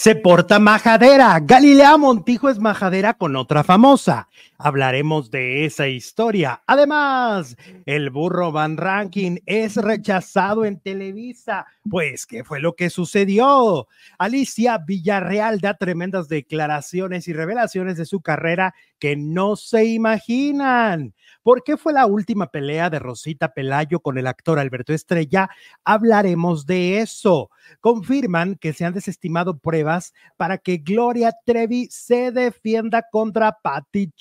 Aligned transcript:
Se 0.00 0.14
porta 0.14 0.58
majadera. 0.58 1.38
Galilea 1.40 1.98
Montijo 1.98 2.48
es 2.48 2.58
majadera 2.58 3.12
con 3.12 3.36
otra 3.36 3.62
famosa. 3.62 4.28
Hablaremos 4.62 5.30
de 5.30 5.64
esa 5.64 5.88
historia. 5.88 6.62
Además, 6.66 7.56
el 7.86 8.10
burro 8.10 8.52
Van 8.52 8.76
Ranking 8.76 9.38
es 9.46 9.76
rechazado 9.76 10.66
en 10.66 10.78
Televisa. 10.78 11.66
Pues, 11.88 12.26
¿qué 12.26 12.44
fue 12.44 12.60
lo 12.60 12.74
que 12.74 12.90
sucedió? 12.90 13.88
Alicia 14.18 14.76
Villarreal 14.78 15.60
da 15.60 15.74
tremendas 15.74 16.28
declaraciones 16.28 17.26
y 17.26 17.32
revelaciones 17.32 17.96
de 17.96 18.04
su 18.04 18.20
carrera 18.20 18.74
que 18.98 19.16
no 19.16 19.56
se 19.56 19.86
imaginan. 19.86 21.14
¿Por 21.42 21.64
qué 21.64 21.78
fue 21.78 21.94
la 21.94 22.04
última 22.04 22.48
pelea 22.48 22.90
de 22.90 22.98
Rosita 22.98 23.54
Pelayo 23.54 24.00
con 24.00 24.18
el 24.18 24.26
actor 24.26 24.58
Alberto 24.58 24.92
Estrella? 24.92 25.48
Hablaremos 25.84 26.66
de 26.66 27.00
eso. 27.00 27.50
Confirman 27.80 28.56
que 28.56 28.74
se 28.74 28.84
han 28.84 28.92
desestimado 28.92 29.58
pruebas 29.58 30.12
para 30.36 30.58
que 30.58 30.76
Gloria 30.76 31.32
Trevi 31.46 31.88
se 31.90 32.30
defienda 32.30 33.06
contra 33.10 33.56
Patti 33.62 34.12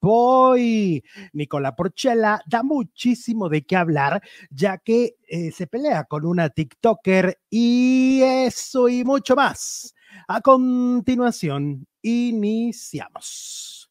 Chapoy. 0.00 1.02
Nicola 1.32 1.74
Porchela 1.74 2.40
da 2.46 2.62
muchísimo 2.62 3.48
de 3.48 3.64
qué 3.64 3.76
hablar, 3.76 4.22
ya 4.50 4.78
que 4.78 5.16
eh, 5.28 5.50
se 5.52 5.66
pelea 5.66 6.04
con 6.04 6.24
una 6.24 6.50
TikToker 6.50 7.38
y 7.50 8.20
eso 8.22 8.88
y 8.88 9.04
mucho 9.04 9.36
más. 9.36 9.94
A 10.26 10.40
continuación, 10.40 11.86
iniciamos. 12.02 13.90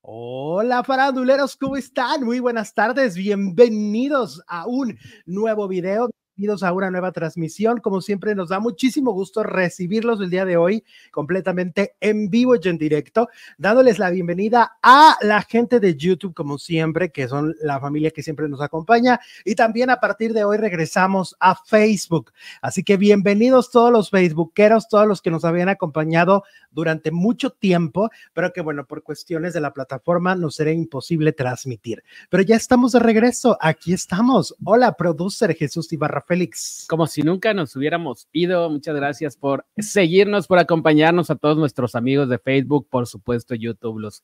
Hola 0.00 0.82
faranduleros, 0.84 1.56
¿cómo 1.56 1.76
están? 1.76 2.24
Muy 2.24 2.40
buenas 2.40 2.72
tardes, 2.72 3.14
bienvenidos 3.14 4.42
a 4.46 4.66
un 4.66 4.98
nuevo 5.26 5.68
video 5.68 6.08
bienvenidos 6.38 6.62
a 6.62 6.72
una 6.72 6.88
nueva 6.92 7.10
transmisión. 7.10 7.80
Como 7.80 8.00
siempre, 8.00 8.36
nos 8.36 8.50
da 8.50 8.60
muchísimo 8.60 9.10
gusto 9.10 9.42
recibirlos 9.42 10.20
el 10.20 10.30
día 10.30 10.44
de 10.44 10.56
hoy 10.56 10.84
completamente 11.10 11.96
en 12.00 12.30
vivo 12.30 12.54
y 12.54 12.68
en 12.68 12.78
directo, 12.78 13.28
dándoles 13.58 13.98
la 13.98 14.10
bienvenida 14.10 14.78
a 14.80 15.16
la 15.20 15.42
gente 15.42 15.80
de 15.80 15.96
YouTube, 15.96 16.34
como 16.34 16.56
siempre, 16.56 17.10
que 17.10 17.26
son 17.26 17.56
la 17.60 17.80
familia 17.80 18.12
que 18.12 18.22
siempre 18.22 18.48
nos 18.48 18.60
acompaña. 18.60 19.18
Y 19.44 19.56
también 19.56 19.90
a 19.90 19.96
partir 19.96 20.32
de 20.32 20.44
hoy 20.44 20.58
regresamos 20.58 21.34
a 21.40 21.56
Facebook. 21.56 22.32
Así 22.62 22.84
que 22.84 22.96
bienvenidos 22.96 23.72
todos 23.72 23.90
los 23.90 24.08
Facebookeros, 24.08 24.86
todos 24.88 25.08
los 25.08 25.20
que 25.20 25.32
nos 25.32 25.44
habían 25.44 25.68
acompañado 25.68 26.44
durante 26.70 27.10
mucho 27.10 27.50
tiempo, 27.50 28.10
pero 28.32 28.52
que 28.52 28.60
bueno, 28.60 28.86
por 28.86 29.02
cuestiones 29.02 29.54
de 29.54 29.60
la 29.60 29.72
plataforma 29.72 30.36
nos 30.36 30.54
será 30.54 30.70
imposible 30.70 31.32
transmitir. 31.32 32.04
Pero 32.30 32.44
ya 32.44 32.54
estamos 32.54 32.92
de 32.92 33.00
regreso, 33.00 33.58
aquí 33.60 33.92
estamos. 33.92 34.54
Hola, 34.64 34.92
producer 34.92 35.52
Jesús 35.56 35.92
Ibarra 35.92 36.27
Félix. 36.28 36.86
Como 36.88 37.06
si 37.06 37.22
nunca 37.22 37.54
nos 37.54 37.74
hubiéramos 37.74 38.28
ido. 38.32 38.70
Muchas 38.70 38.94
gracias 38.94 39.36
por 39.36 39.66
seguirnos, 39.78 40.46
por 40.46 40.58
acompañarnos 40.58 41.30
a 41.30 41.36
todos 41.36 41.56
nuestros 41.56 41.94
amigos 41.94 42.28
de 42.28 42.38
Facebook, 42.38 42.86
por 42.88 43.06
supuesto 43.06 43.54
YouTube, 43.54 43.98
los 43.98 44.22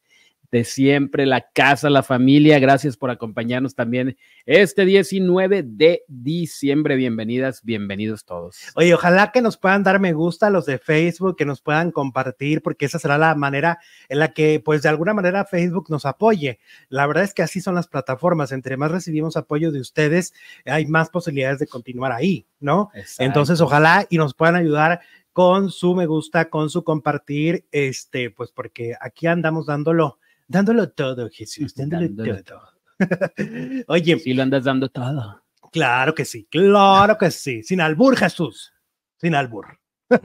de 0.55 0.62
siempre, 0.62 1.27
la 1.27 1.50
casa, 1.52 1.91
la 1.91 2.05
familia. 2.05 2.60
Gracias 2.60 2.97
por 2.97 3.10
acompañarnos 3.10 3.74
también 3.74 4.16
este 4.47 4.84
19 4.84 5.64
de 5.64 6.05
diciembre. 6.06 6.94
Bienvenidas, 6.94 7.64
bienvenidos 7.64 8.24
todos. 8.24 8.58
Oye, 8.77 8.94
ojalá 8.94 9.33
que 9.33 9.42
nos 9.42 9.56
puedan 9.56 9.83
dar 9.83 9.98
me 9.98 10.12
gusta 10.12 10.46
a 10.46 10.50
los 10.50 10.64
de 10.64 10.78
Facebook, 10.78 11.34
que 11.34 11.44
nos 11.44 11.61
puedan 11.61 11.91
compartir, 11.91 12.62
porque 12.62 12.86
esa 12.86 13.00
será 13.00 13.19
la 13.19 13.34
manera 13.34 13.80
en 14.08 14.20
la 14.20 14.33
que, 14.33 14.62
pues, 14.64 14.83
de 14.83 14.91
alguna 14.91 15.12
manera 15.12 15.44
Facebook 15.44 15.86
nos 15.91 16.06
apoye. 16.06 16.61
La 16.89 17.08
verdad 17.08 17.24
es 17.24 17.34
que 17.34 17.42
así 17.42 17.61
son 17.61 17.74
las 17.74 17.89
plataformas. 17.89 18.52
Entre 18.52 18.77
más 18.77 18.92
recibimos 18.92 19.36
apoyo 19.36 19.72
de 19.72 19.80
ustedes, 19.80 20.34
hay 20.66 20.86
más 20.86 21.11
posibilidades 21.11 21.58
de 21.58 21.66
continuar 21.66 22.12
ahí, 22.12 22.46
¿no? 22.61 22.92
Entonces, 23.18 23.61
ojalá 23.61 24.06
y 24.08 24.18
nos 24.18 24.34
puedan 24.34 24.55
ayudar 24.55 25.00
con 25.33 25.72
su 25.72 25.96
me 25.96 26.06
gusta, 26.06 26.48
con 26.48 26.70
su 26.70 26.84
compartir, 26.84 27.66
este, 27.72 28.30
pues 28.30 28.52
porque 28.52 28.94
aquí 29.00 29.27
andamos 29.27 29.66
dándolo 29.66 30.20
dándolo 30.46 30.90
todo, 30.90 31.28
Jesús, 31.30 31.74
dándolo, 31.76 32.42
todo. 32.42 32.68
Oye. 33.88 34.18
Sí, 34.18 34.34
lo 34.34 34.42
andas 34.42 34.64
dando 34.64 34.88
todo. 34.88 35.42
Claro 35.72 36.14
que 36.14 36.24
sí, 36.24 36.46
claro 36.50 37.18
que 37.18 37.30
sí. 37.30 37.62
Sin 37.62 37.80
albur, 37.80 38.16
Jesús. 38.16 38.72
Sin 39.16 39.34
albur. 39.34 39.78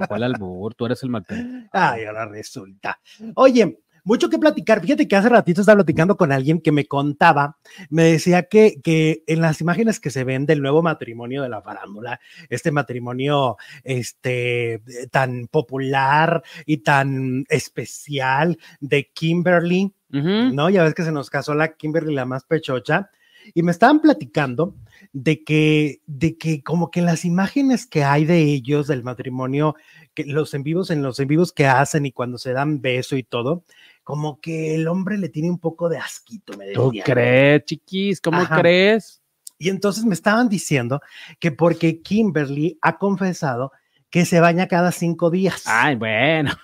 ¿Cuál 0.07 0.23
albur? 0.23 0.75
Tú 0.75 0.85
eres 0.85 1.01
el 1.03 1.09
mal. 1.09 1.25
Ay, 1.71 2.05
ahora 2.05 2.27
resulta. 2.27 2.99
Oye, 3.35 3.79
mucho 4.09 4.27
que 4.27 4.39
platicar. 4.39 4.81
Fíjate 4.81 5.07
que 5.07 5.15
hace 5.15 5.29
ratito 5.29 5.61
estaba 5.61 5.83
platicando 5.83 6.17
con 6.17 6.31
alguien 6.31 6.61
que 6.61 6.71
me 6.71 6.87
contaba, 6.87 7.57
me 7.91 8.05
decía 8.05 8.43
que, 8.43 8.81
que 8.83 9.23
en 9.27 9.39
las 9.39 9.61
imágenes 9.61 9.99
que 9.99 10.09
se 10.09 10.23
ven 10.23 10.47
del 10.47 10.63
nuevo 10.63 10.81
matrimonio 10.81 11.43
de 11.43 11.49
la 11.49 11.61
farándula, 11.61 12.19
este 12.49 12.71
matrimonio 12.71 13.57
este, 13.83 14.81
tan 15.11 15.45
popular 15.45 16.41
y 16.65 16.77
tan 16.77 17.45
especial 17.49 18.57
de 18.79 19.11
Kimberly, 19.13 19.93
¿no? 20.09 20.71
Ya 20.71 20.83
ves 20.83 20.95
que 20.95 21.03
se 21.03 21.11
nos 21.11 21.29
casó 21.29 21.53
la 21.53 21.75
Kimberly, 21.75 22.15
la 22.15 22.25
más 22.25 22.45
pechocha. 22.45 23.11
Y 23.53 23.63
me 23.63 23.71
estaban 23.71 24.01
platicando 24.01 24.75
de 25.13 25.43
que, 25.43 26.01
de 26.07 26.37
que 26.37 26.61
como 26.63 26.91
que 26.91 27.01
las 27.01 27.25
imágenes 27.25 27.85
que 27.85 28.03
hay 28.03 28.25
de 28.25 28.41
ellos, 28.41 28.87
del 28.87 29.03
matrimonio, 29.03 29.75
que 30.13 30.25
los 30.25 30.53
en 30.53 30.63
vivos, 30.63 30.89
en 30.89 31.01
los 31.01 31.19
en 31.19 31.27
vivos 31.27 31.51
que 31.51 31.67
hacen 31.67 32.05
y 32.05 32.11
cuando 32.11 32.37
se 32.37 32.53
dan 32.53 32.81
beso 32.81 33.15
y 33.15 33.23
todo, 33.23 33.63
como 34.09 34.41
que 34.41 34.73
el 34.73 34.87
hombre 34.87 35.19
le 35.19 35.29
tiene 35.29 35.51
un 35.51 35.59
poco 35.59 35.87
de 35.87 35.99
asquito, 35.99 36.57
me 36.57 36.71
¿Tú 36.71 36.91
crees, 37.05 37.63
chiquis? 37.65 38.19
¿Cómo 38.19 38.43
crees? 38.47 39.21
Y 39.59 39.69
entonces 39.69 40.03
me 40.03 40.15
estaban 40.15 40.49
diciendo 40.49 40.99
que 41.39 41.51
porque 41.51 42.01
Kimberly 42.01 42.79
ha 42.81 42.97
confesado 42.97 43.71
que 44.09 44.25
se 44.25 44.39
baña 44.39 44.67
cada 44.67 44.91
cinco 44.91 45.29
días. 45.29 45.61
Ay, 45.67 45.95
bueno. 45.95 46.55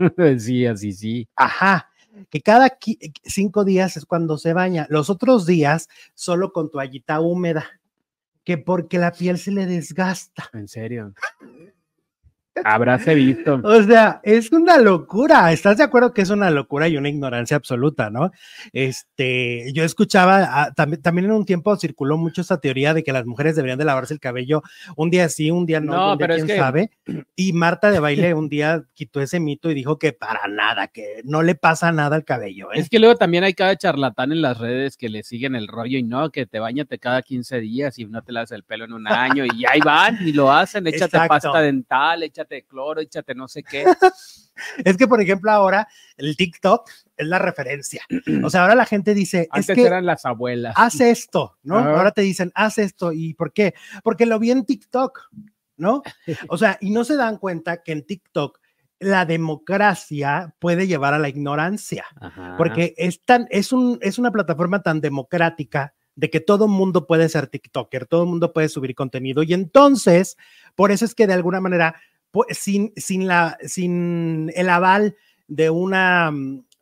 sí, 0.40 0.66
así 0.66 0.92
sí. 0.92 1.28
Ajá 1.36 1.88
que 2.30 2.40
cada 2.40 2.76
cinco 3.22 3.64
días 3.64 3.96
es 3.96 4.04
cuando 4.04 4.38
se 4.38 4.52
baña, 4.52 4.88
los 4.90 5.08
otros 5.08 5.46
días 5.46 5.88
solo 6.14 6.52
con 6.52 6.68
toallita 6.68 7.20
húmeda, 7.20 7.80
que 8.42 8.58
porque 8.58 8.98
la 8.98 9.12
piel 9.12 9.38
se 9.38 9.52
le 9.52 9.66
desgasta. 9.66 10.50
En 10.52 10.66
serio. 10.66 11.14
Habráse 12.64 13.14
visto. 13.14 13.60
O 13.68 13.82
sea, 13.82 14.20
es 14.22 14.50
una 14.50 14.78
locura. 14.78 15.52
¿Estás 15.52 15.76
de 15.76 15.84
acuerdo 15.84 16.12
que 16.12 16.22
es 16.22 16.30
una 16.30 16.50
locura 16.50 16.88
y 16.88 16.96
una 16.96 17.08
ignorancia 17.08 17.56
absoluta, 17.56 18.10
no? 18.10 18.30
Este, 18.72 19.72
yo 19.72 19.84
escuchaba, 19.84 20.48
ah, 20.50 20.72
también, 20.74 21.02
también 21.02 21.26
en 21.26 21.32
un 21.32 21.44
tiempo 21.44 21.76
circuló 21.76 22.16
mucho 22.16 22.40
esa 22.40 22.60
teoría 22.60 22.94
de 22.94 23.02
que 23.02 23.12
las 23.12 23.26
mujeres 23.26 23.56
deberían 23.56 23.78
de 23.78 23.84
lavarse 23.84 24.14
el 24.14 24.20
cabello 24.20 24.62
un 24.96 25.10
día 25.10 25.28
sí, 25.28 25.50
un 25.50 25.66
día 25.66 25.80
no, 25.80 26.16
pero 26.18 26.34
quién 26.34 26.48
sabe. 26.48 26.90
Y 27.36 27.52
Marta 27.52 27.90
de 27.90 28.00
baile 28.00 28.34
un 28.34 28.48
día 28.48 28.82
quitó 28.94 29.20
ese 29.20 29.38
mito 29.38 29.70
y 29.70 29.74
dijo 29.74 29.98
que 29.98 30.12
para 30.12 30.48
nada, 30.48 30.88
que 30.88 31.20
no 31.24 31.42
le 31.42 31.54
pasa 31.54 31.92
nada 31.92 32.16
al 32.16 32.24
cabello. 32.24 32.72
¿eh? 32.72 32.80
Es 32.80 32.88
que 32.88 32.98
luego 32.98 33.16
también 33.16 33.44
hay 33.44 33.54
cada 33.54 33.76
charlatán 33.76 34.32
en 34.32 34.42
las 34.42 34.58
redes 34.58 34.96
que 34.96 35.08
le 35.08 35.22
siguen 35.22 35.54
el 35.54 35.68
rollo 35.68 35.98
y 35.98 36.02
no, 36.02 36.30
que 36.30 36.46
te 36.46 36.58
bañate 36.58 36.98
cada 36.98 37.22
15 37.22 37.60
días 37.60 37.98
y 37.98 38.06
no 38.06 38.22
te 38.22 38.32
lavas 38.32 38.52
el 38.52 38.64
pelo 38.64 38.84
en 38.84 38.92
un 38.92 39.06
año 39.06 39.44
y 39.44 39.64
ahí 39.66 39.80
van 39.80 40.18
y 40.26 40.32
lo 40.32 40.52
hacen, 40.52 40.86
échate 40.86 41.18
pasta 41.28 41.60
dental, 41.60 42.22
échate 42.22 42.47
échate 42.48 42.66
cloro, 42.66 43.00
échate 43.00 43.34
no 43.34 43.48
sé 43.48 43.62
qué. 43.62 43.84
es 44.84 44.96
que, 44.96 45.06
por 45.06 45.20
ejemplo, 45.20 45.50
ahora 45.50 45.86
el 46.16 46.36
TikTok 46.36 46.90
es 47.16 47.26
la 47.26 47.38
referencia. 47.38 48.02
O 48.44 48.50
sea, 48.50 48.62
ahora 48.62 48.74
la 48.74 48.86
gente 48.86 49.14
dice. 49.14 49.48
Antes 49.50 49.70
es 49.70 49.74
que 49.74 49.86
eran 49.86 50.06
las 50.06 50.24
abuelas. 50.24 50.74
Haz 50.76 51.00
esto, 51.00 51.58
¿no? 51.62 51.78
Ahora 51.78 52.12
te 52.12 52.22
dicen, 52.22 52.50
haz 52.54 52.78
esto. 52.78 53.12
¿Y 53.12 53.34
por 53.34 53.52
qué? 53.52 53.74
Porque 54.02 54.26
lo 54.26 54.38
vi 54.38 54.50
en 54.50 54.64
TikTok, 54.64 55.30
¿no? 55.76 56.02
O 56.48 56.56
sea, 56.56 56.78
y 56.80 56.90
no 56.90 57.04
se 57.04 57.16
dan 57.16 57.38
cuenta 57.38 57.82
que 57.82 57.92
en 57.92 58.06
TikTok 58.06 58.58
la 59.00 59.24
democracia 59.26 60.54
puede 60.58 60.86
llevar 60.86 61.14
a 61.14 61.18
la 61.18 61.28
ignorancia, 61.28 62.04
porque 62.56 62.94
es, 62.96 63.22
tan, 63.24 63.46
es, 63.50 63.72
un, 63.72 63.96
es 64.02 64.18
una 64.18 64.32
plataforma 64.32 64.82
tan 64.82 65.00
democrática 65.00 65.94
de 66.18 66.30
que 66.30 66.40
todo 66.40 66.66
mundo 66.66 67.06
puede 67.06 67.28
ser 67.28 67.46
TikToker, 67.46 68.06
todo 68.06 68.24
el 68.24 68.28
mundo 68.28 68.52
puede 68.52 68.68
subir 68.68 68.96
contenido 68.96 69.44
y 69.44 69.54
entonces, 69.54 70.36
por 70.74 70.90
eso 70.90 71.04
es 71.04 71.14
que 71.14 71.28
de 71.28 71.34
alguna 71.34 71.60
manera 71.60 71.94
sin, 72.50 72.92
sin, 72.96 73.26
la, 73.26 73.58
sin 73.66 74.52
el 74.54 74.68
aval 74.68 75.16
de 75.46 75.70
una 75.70 76.32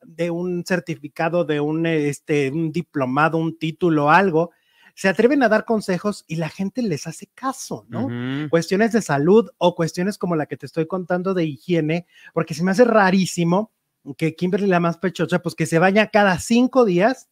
de 0.06 0.30
un 0.30 0.64
certificado, 0.64 1.44
de 1.44 1.60
un, 1.60 1.84
este, 1.86 2.50
un 2.50 2.72
diplomado, 2.72 3.38
un 3.38 3.58
título, 3.58 4.10
algo, 4.10 4.52
se 4.94 5.08
atreven 5.08 5.42
a 5.42 5.48
dar 5.48 5.64
consejos 5.64 6.24
y 6.26 6.36
la 6.36 6.48
gente 6.48 6.80
les 6.80 7.06
hace 7.06 7.26
caso, 7.34 7.84
¿no? 7.88 8.08
Cuestiones 8.48 8.92
de 8.92 9.02
salud 9.02 9.50
o 9.58 9.74
cuestiones 9.74 10.16
como 10.16 10.36
la 10.36 10.46
que 10.46 10.56
te 10.56 10.64
estoy 10.64 10.86
contando 10.86 11.34
de 11.34 11.44
higiene, 11.44 12.06
porque 12.32 12.54
se 12.54 12.64
me 12.64 12.70
hace 12.70 12.84
rarísimo 12.84 13.72
que 14.16 14.34
Kimberly 14.34 14.68
la 14.68 14.80
más 14.80 14.96
pechocha, 14.96 15.40
pues 15.42 15.54
que 15.54 15.66
se 15.66 15.78
baña 15.78 16.06
cada 16.06 16.38
cinco 16.38 16.86
días, 16.86 17.28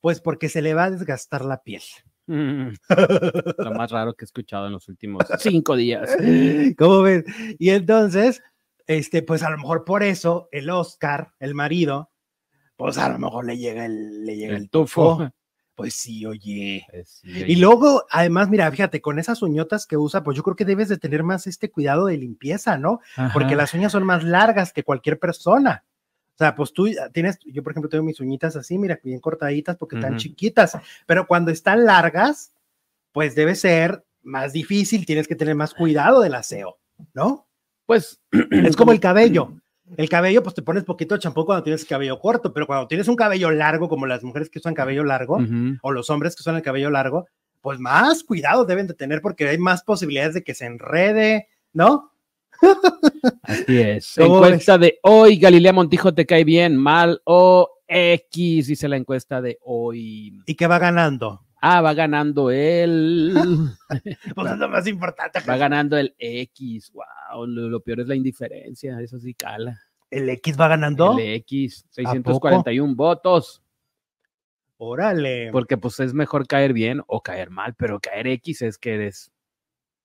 pues 0.00 0.20
porque 0.20 0.48
se 0.48 0.62
le 0.62 0.74
va 0.74 0.84
a 0.84 0.90
desgastar 0.90 1.44
la 1.44 1.62
piel. 1.62 1.82
Mm. 2.30 2.74
Lo 3.58 3.72
más 3.72 3.90
raro 3.90 4.14
que 4.14 4.24
he 4.24 4.26
escuchado 4.26 4.68
en 4.68 4.72
los 4.72 4.88
últimos 4.88 5.24
cinco 5.40 5.74
días. 5.74 6.16
¿Cómo 6.78 7.02
ves? 7.02 7.24
Y 7.58 7.70
entonces, 7.70 8.40
este, 8.86 9.22
pues 9.22 9.42
a 9.42 9.50
lo 9.50 9.58
mejor 9.58 9.84
por 9.84 10.04
eso 10.04 10.48
el 10.52 10.70
Oscar, 10.70 11.32
el 11.40 11.56
marido, 11.56 12.12
pues 12.76 12.98
a 12.98 13.08
lo 13.08 13.18
mejor 13.18 13.46
le 13.46 13.58
llega 13.58 13.84
el, 13.84 14.24
le 14.24 14.36
llega 14.36 14.56
el, 14.56 14.70
tufo. 14.70 15.28
Pues 15.74 15.94
sí, 15.94 16.24
oye. 16.24 16.86
Pues 16.88 17.20
sí, 17.22 17.44
Y 17.48 17.56
luego, 17.56 18.04
además, 18.10 18.48
mira, 18.48 18.70
fíjate, 18.70 19.00
con 19.00 19.18
esas 19.18 19.42
uñotas 19.42 19.86
que 19.86 19.96
usa, 19.96 20.22
pues 20.22 20.36
yo 20.36 20.42
creo 20.44 20.54
que 20.54 20.64
debes 20.64 20.88
de 20.88 20.98
tener 20.98 21.24
más 21.24 21.46
este 21.46 21.70
cuidado 21.70 22.06
de 22.06 22.18
limpieza, 22.18 22.76
¿no? 22.76 23.00
Porque 23.32 23.56
las 23.56 23.72
uñas 23.72 23.90
son 23.90 24.04
más 24.04 24.22
largas 24.22 24.74
que 24.74 24.84
cualquier 24.84 25.18
persona. 25.18 25.84
O 26.40 26.42
sea, 26.42 26.54
pues 26.54 26.72
tú 26.72 26.88
tienes, 27.12 27.38
yo 27.44 27.62
por 27.62 27.72
ejemplo 27.72 27.90
tengo 27.90 28.02
mis 28.02 28.18
uñitas 28.18 28.56
así, 28.56 28.78
mira, 28.78 28.98
bien 29.04 29.20
cortaditas 29.20 29.76
porque 29.76 29.96
están 29.96 30.16
chiquitas, 30.16 30.78
pero 31.04 31.26
cuando 31.26 31.50
están 31.50 31.84
largas, 31.84 32.54
pues 33.12 33.34
debe 33.34 33.54
ser 33.54 34.06
más 34.22 34.54
difícil, 34.54 35.04
tienes 35.04 35.28
que 35.28 35.34
tener 35.34 35.54
más 35.54 35.74
cuidado 35.74 36.22
del 36.22 36.34
aseo, 36.34 36.78
¿no? 37.12 37.46
Pues 37.84 38.22
Es 38.32 38.74
como 38.74 38.92
el 38.92 39.00
cabello. 39.00 39.52
El 39.98 40.08
cabello, 40.08 40.42
pues 40.42 40.54
te 40.54 40.62
pones 40.62 40.84
poquito 40.84 41.18
champú 41.18 41.44
cuando 41.44 41.62
tienes 41.62 41.84
cabello 41.84 42.18
corto, 42.18 42.54
pero 42.54 42.66
cuando 42.66 42.88
tienes 42.88 43.06
un 43.06 43.16
cabello 43.16 43.50
largo, 43.50 43.90
como 43.90 44.06
las 44.06 44.24
mujeres 44.24 44.48
que 44.48 44.60
usan 44.60 44.72
cabello 44.72 45.04
largo, 45.04 45.40
o 45.82 45.92
los 45.92 46.08
hombres 46.08 46.34
que 46.34 46.40
usan 46.40 46.56
el 46.56 46.62
cabello 46.62 46.88
largo, 46.88 47.26
pues 47.60 47.78
más 47.78 48.24
cuidado 48.24 48.64
deben 48.64 48.86
de 48.86 48.94
tener 48.94 49.20
porque 49.20 49.46
hay 49.46 49.58
más 49.58 49.82
posibilidades 49.82 50.32
de 50.32 50.42
que 50.42 50.54
se 50.54 50.64
enrede, 50.64 51.48
¿no? 51.74 52.09
Así 53.42 53.78
es. 53.78 54.14
¿Cómo 54.18 54.44
Encuesta 54.44 54.78
de 54.78 54.98
hoy, 55.02 55.38
Galilea 55.38 55.72
Montijo, 55.72 56.14
¿te 56.14 56.26
cae 56.26 56.44
bien, 56.44 56.76
mal 56.76 57.20
o 57.24 57.68
X? 57.86 58.66
Dice 58.66 58.88
la 58.88 58.96
encuesta 58.96 59.40
de 59.40 59.58
hoy. 59.62 60.42
Y 60.46 60.54
que 60.54 60.66
va 60.66 60.78
ganando. 60.78 61.46
Ah, 61.62 61.80
va 61.80 61.92
ganando 61.94 62.50
él. 62.50 63.34
Pues 64.34 64.52
es 64.52 64.58
lo 64.58 64.68
más 64.68 64.86
importante. 64.86 65.40
va 65.40 65.56
ganando 65.56 65.96
el 65.98 66.14
X. 66.18 66.92
Wow, 66.92 67.46
lo, 67.46 67.68
lo 67.68 67.80
peor 67.80 68.00
es 68.00 68.08
la 68.08 68.14
indiferencia. 68.14 69.00
Eso 69.00 69.18
sí 69.18 69.34
cala. 69.34 69.80
El 70.10 70.28
X 70.28 70.58
va 70.58 70.68
ganando. 70.68 71.18
El 71.18 71.34
X, 71.34 71.84
641 71.90 72.94
votos. 72.94 73.62
Órale. 74.78 75.50
Porque 75.52 75.76
pues 75.76 76.00
es 76.00 76.14
mejor 76.14 76.46
caer 76.46 76.72
bien 76.72 77.02
o 77.06 77.22
caer 77.22 77.50
mal, 77.50 77.74
pero 77.74 78.00
caer 78.00 78.26
X 78.28 78.62
es 78.62 78.78
que 78.78 78.94
eres. 78.94 79.30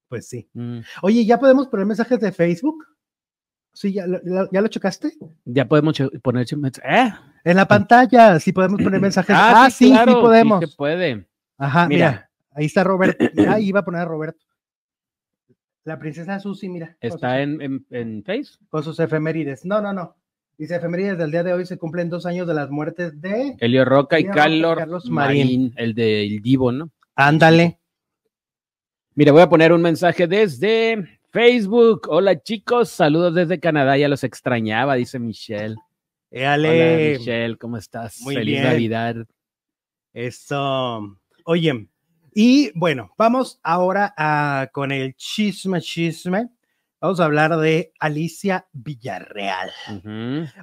Pues 0.08 0.28
sí. 0.28 0.48
mm. 0.54 0.80
Oye, 1.02 1.26
¿ya 1.26 1.40
podemos 1.40 1.68
poner 1.68 1.86
mensajes 1.86 2.20
de 2.20 2.32
Facebook? 2.32 2.86
Sí, 3.74 3.94
¿ya, 3.94 4.08
lo- 4.08 4.50
ya- 4.52 4.62
lo 4.62 4.68
checaste? 4.68 5.12
Ya 5.46 5.68
podemos 5.68 5.98
poner. 6.24 6.46
¿Eh? 6.84 7.10
En 7.44 7.58
la 7.58 7.68
pantalla, 7.68 8.40
sí 8.40 8.52
podemos 8.54 8.82
poner 8.82 9.02
mensajes. 9.02 9.36
Ah, 9.38 9.70
sí, 9.70 9.90
claro, 9.90 10.14
sí 10.14 10.18
podemos. 10.22 10.60
se 10.70 10.76
puede. 10.78 11.28
Ajá, 11.58 11.88
mira. 11.88 12.10
Mira. 12.10 12.32
ahí 12.52 12.66
está 12.66 12.84
Roberto. 12.84 13.26
Ahí 13.50 13.68
iba 13.68 13.82
a 13.82 13.86
poner 13.86 14.02
a 14.02 14.06
Roberto. 14.06 14.40
La 15.84 16.00
princesa 16.00 16.40
Susi, 16.40 16.68
mira. 16.70 16.98
Está 17.00 17.42
en, 17.42 17.62
en, 17.62 17.86
en 17.92 18.24
Face. 18.24 18.58
Con 18.70 18.84
sus 18.84 19.00
efemérides. 19.00 19.66
No, 19.66 19.82
no, 19.82 19.94
no. 19.94 20.16
Dice 20.58 20.78
efemérides 20.78 21.18
del 21.18 21.32
día 21.32 21.44
de 21.44 21.54
hoy 21.54 21.66
se 21.66 21.78
cumplen 21.78 22.10
dos 22.10 22.26
años 22.26 22.48
de 22.48 22.54
las 22.54 22.70
muertes 22.72 23.20
de. 23.22 23.56
Elio 23.60 23.86
Roca 23.86 24.18
y 24.20 24.24
Elio 24.24 24.32
Roca 24.32 24.48
y 24.50 24.60
Carlos, 24.62 24.76
Carlos 24.78 25.10
Marín, 25.10 25.42
Marín. 25.44 25.74
el 25.76 25.94
de 25.94 26.24
El 26.26 26.42
Divo, 26.42 26.72
¿no? 26.72 26.90
Ándale. 27.16 27.80
Mira, 29.18 29.32
voy 29.32 29.42
a 29.42 29.48
poner 29.48 29.72
un 29.72 29.82
mensaje 29.82 30.28
desde 30.28 31.20
Facebook. 31.32 32.02
Hola 32.10 32.44
chicos, 32.44 32.90
saludos 32.90 33.34
desde 33.34 33.62
Canadá, 33.62 33.98
ya 33.98 34.10
los 34.10 34.26
extrañaba, 34.26 34.96
dice 34.96 35.20
Michelle. 35.20 35.78
Hola. 36.32 37.18
Michelle, 37.18 37.58
¿cómo 37.58 37.78
estás? 37.78 38.20
Muy 38.24 38.36
Feliz 38.36 38.56
bien. 38.56 38.64
Navidad. 38.66 39.16
Eso. 40.12 41.18
Oye, 41.46 41.88
y 42.34 42.78
bueno, 42.78 43.14
vamos 43.18 43.58
ahora 43.64 44.14
a, 44.18 44.68
con 44.74 44.92
el 44.92 45.16
chisme, 45.16 45.80
chisme. 45.80 46.50
Vamos 47.00 47.22
a 47.22 47.24
hablar 47.24 47.56
de 47.56 47.94
Alicia 48.02 48.68
Villarreal. 48.74 49.72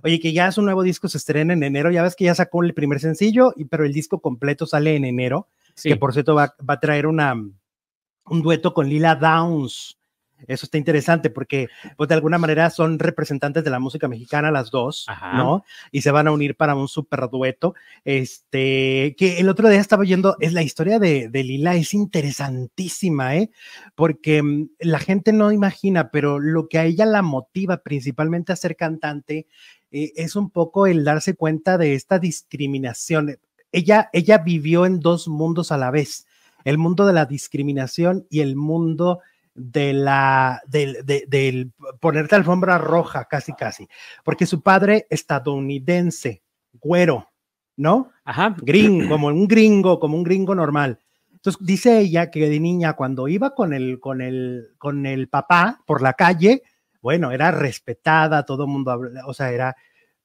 Oye, 0.04 0.20
que 0.20 0.34
ya 0.34 0.52
su 0.52 0.60
nuevo 0.60 0.82
disco 0.82 1.08
se 1.08 1.16
estrena 1.16 1.54
en 1.54 1.62
enero. 1.62 1.90
Ya 1.90 2.02
ves 2.02 2.16
que 2.16 2.24
ya 2.24 2.34
sacó 2.34 2.62
el 2.62 2.74
primer 2.74 3.00
sencillo, 3.00 3.54
pero 3.70 3.86
el 3.86 3.94
disco 3.94 4.20
completo 4.20 4.66
sale 4.66 4.94
en 4.94 5.06
enero. 5.06 5.48
Sí. 5.74 5.88
Que 5.88 5.96
por 5.96 6.12
cierto 6.12 6.34
va, 6.34 6.54
va 6.68 6.74
a 6.74 6.80
traer 6.80 7.06
una, 7.06 7.34
un 8.26 8.42
dueto 8.42 8.74
con 8.74 8.88
Lila 8.88 9.14
Downs. 9.14 9.98
Eso 10.46 10.66
está 10.66 10.78
interesante 10.78 11.30
porque, 11.30 11.68
pues 11.96 12.08
de 12.08 12.14
alguna 12.14 12.38
manera 12.38 12.68
son 12.70 12.98
representantes 12.98 13.62
de 13.62 13.70
la 13.70 13.78
música 13.78 14.08
mexicana 14.08 14.50
las 14.50 14.70
dos, 14.70 15.04
Ajá. 15.08 15.34
¿no? 15.34 15.64
Y 15.90 16.02
se 16.02 16.10
van 16.10 16.26
a 16.26 16.32
unir 16.32 16.56
para 16.56 16.74
un 16.74 16.88
super 16.88 17.28
dueto. 17.30 17.74
Este, 18.04 19.14
que 19.16 19.38
el 19.38 19.48
otro 19.48 19.68
día 19.68 19.80
estaba 19.80 20.02
oyendo, 20.02 20.36
es 20.40 20.52
la 20.52 20.62
historia 20.62 20.98
de, 20.98 21.28
de 21.28 21.44
Lila, 21.44 21.76
es 21.76 21.94
interesantísima, 21.94 23.36
¿eh? 23.36 23.50
Porque 23.94 24.42
mm, 24.42 24.70
la 24.80 24.98
gente 24.98 25.32
no 25.32 25.52
imagina, 25.52 26.10
pero 26.10 26.38
lo 26.40 26.68
que 26.68 26.78
a 26.78 26.84
ella 26.84 27.06
la 27.06 27.22
motiva 27.22 27.78
principalmente 27.78 28.52
a 28.52 28.56
ser 28.56 28.76
cantante 28.76 29.46
eh, 29.92 30.12
es 30.16 30.34
un 30.36 30.50
poco 30.50 30.86
el 30.86 31.04
darse 31.04 31.34
cuenta 31.34 31.78
de 31.78 31.94
esta 31.94 32.18
discriminación. 32.18 33.38
Ella, 33.70 34.10
ella 34.12 34.38
vivió 34.38 34.86
en 34.86 35.00
dos 35.00 35.28
mundos 35.28 35.70
a 35.70 35.78
la 35.78 35.90
vez, 35.90 36.26
el 36.64 36.78
mundo 36.78 37.06
de 37.06 37.12
la 37.12 37.26
discriminación 37.26 38.26
y 38.30 38.40
el 38.40 38.56
mundo 38.56 39.20
de 39.54 39.92
la 39.92 40.62
del, 40.66 41.04
de- 41.04 41.24
del 41.28 41.72
ponerte 42.00 42.34
alfombra 42.34 42.78
roja 42.78 43.26
casi 43.26 43.52
casi. 43.52 43.86
Porque 44.24 44.46
su 44.46 44.62
padre 44.62 45.06
estadounidense 45.10 46.42
güero 46.80 47.28
no 47.76 48.10
Ajá. 48.24 48.54
gringo 48.62 49.08
como 49.08 49.26
un 49.28 49.46
gringo 49.46 49.98
como 50.00 50.16
un 50.16 50.22
gringo 50.24 50.54
normal. 50.54 50.98
Entonces 51.32 51.64
dice 51.66 51.98
ella 51.98 52.30
que 52.30 52.48
de 52.48 52.60
niña 52.60 52.94
cuando 52.94 53.28
iba 53.28 53.54
con 53.54 53.72
el 53.72 53.98
con 54.00 54.20
el 54.20 54.68
con 54.78 55.06
el 55.06 55.28
papá 55.28 55.82
por 55.86 56.00
la 56.02 56.12
calle 56.14 56.62
bueno 57.00 57.30
era 57.32 57.50
respetada 57.50 58.44
todo 58.44 58.64
el 58.64 58.70
mundo 58.70 58.98
o 59.26 59.34
sea 59.34 59.50
era 59.50 59.74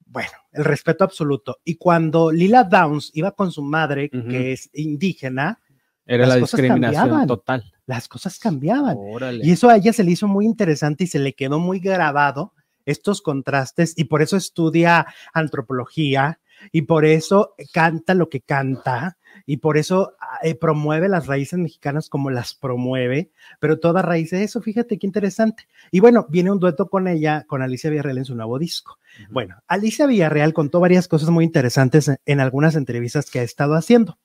bueno 0.05 0.31
el 0.53 0.63
respeto 0.63 1.03
absoluto. 1.03 1.57
Y 1.65 1.75
cuando 1.75 2.31
Lila 2.31 2.63
Downs 2.63 3.11
iba 3.13 3.31
con 3.31 3.51
su 3.51 3.61
madre 3.61 4.09
que 4.09 4.53
es 4.53 4.69
indígena 4.73 5.59
Era 6.07 6.25
Las 6.25 6.35
la 6.35 6.41
cosas 6.41 6.57
discriminación 6.59 7.01
cambiaban. 7.03 7.27
total. 7.27 7.73
las 7.85 8.07
cosas 8.07 8.39
cambiaban 8.39 8.95
Órale. 8.97 9.45
y 9.45 9.51
eso 9.51 9.69
a 9.69 9.75
ella 9.75 9.93
se 9.93 10.03
le 10.03 10.11
hizo 10.11 10.27
muy 10.27 10.45
interesante 10.45 11.03
y 11.03 11.07
se 11.07 11.19
le 11.19 11.33
quedó 11.33 11.59
muy 11.59 11.79
grabado 11.79 12.53
estos 12.85 13.21
contrastes 13.21 13.93
y 13.97 14.05
por 14.05 14.21
eso 14.21 14.37
estudia 14.37 15.05
antropología 15.33 16.39
y 16.71 16.83
por 16.83 17.05
eso 17.05 17.53
canta 17.73 18.13
lo 18.13 18.29
que 18.29 18.41
canta 18.41 19.17
y 19.45 19.57
por 19.57 19.77
eso 19.77 20.15
eh, 20.41 20.55
promueve 20.55 21.07
las 21.09 21.27
raíces 21.27 21.59
mexicanas 21.59 22.09
como 22.09 22.31
las 22.31 22.55
promueve, 22.55 23.29
pero 23.59 23.79
toda 23.79 24.01
raíz 24.01 24.31
de 24.31 24.43
eso, 24.43 24.61
fíjate 24.61 24.97
qué 24.97 25.05
interesante. 25.05 25.67
Y 25.91 25.99
bueno, 25.99 26.25
viene 26.29 26.51
un 26.51 26.59
dueto 26.59 26.89
con 26.89 27.07
ella, 27.07 27.43
con 27.47 27.61
Alicia 27.61 27.89
Villarreal 27.91 28.17
en 28.17 28.25
su 28.25 28.35
nuevo 28.35 28.57
disco. 28.57 28.97
Bueno, 29.29 29.55
Alicia 29.67 30.07
Villarreal 30.07 30.53
contó 30.53 30.79
varias 30.79 31.07
cosas 31.07 31.29
muy 31.29 31.45
interesantes 31.45 32.11
en 32.25 32.39
algunas 32.39 32.75
entrevistas 32.75 33.29
que 33.29 33.39
ha 33.39 33.43
estado 33.43 33.75
haciendo. 33.75 34.17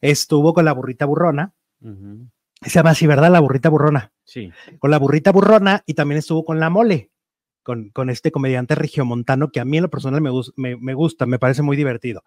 Estuvo 0.00 0.54
con 0.54 0.64
la 0.64 0.72
burrita 0.72 1.04
burrona, 1.06 1.52
Ujú. 1.80 2.28
se 2.62 2.70
llama 2.70 2.90
así, 2.90 3.06
¿verdad? 3.06 3.30
La 3.30 3.40
burrita 3.40 3.68
burrona 3.68 4.12
Sí. 4.24 4.50
con 4.78 4.90
la 4.90 4.98
burrita 4.98 5.32
burrona 5.32 5.82
y 5.86 5.94
también 5.94 6.18
estuvo 6.18 6.44
con 6.44 6.60
la 6.60 6.70
mole, 6.70 7.10
con, 7.62 7.90
con 7.90 8.10
este 8.10 8.30
comediante 8.30 8.74
regiomontano 8.74 9.50
que 9.50 9.60
a 9.60 9.64
mí 9.64 9.76
en 9.78 9.84
lo 9.84 9.90
personal 9.90 10.20
me, 10.20 10.30
me, 10.56 10.76
me 10.76 10.94
gusta, 10.94 11.26
me 11.26 11.38
parece 11.38 11.62
muy 11.62 11.76
divertido. 11.76 12.22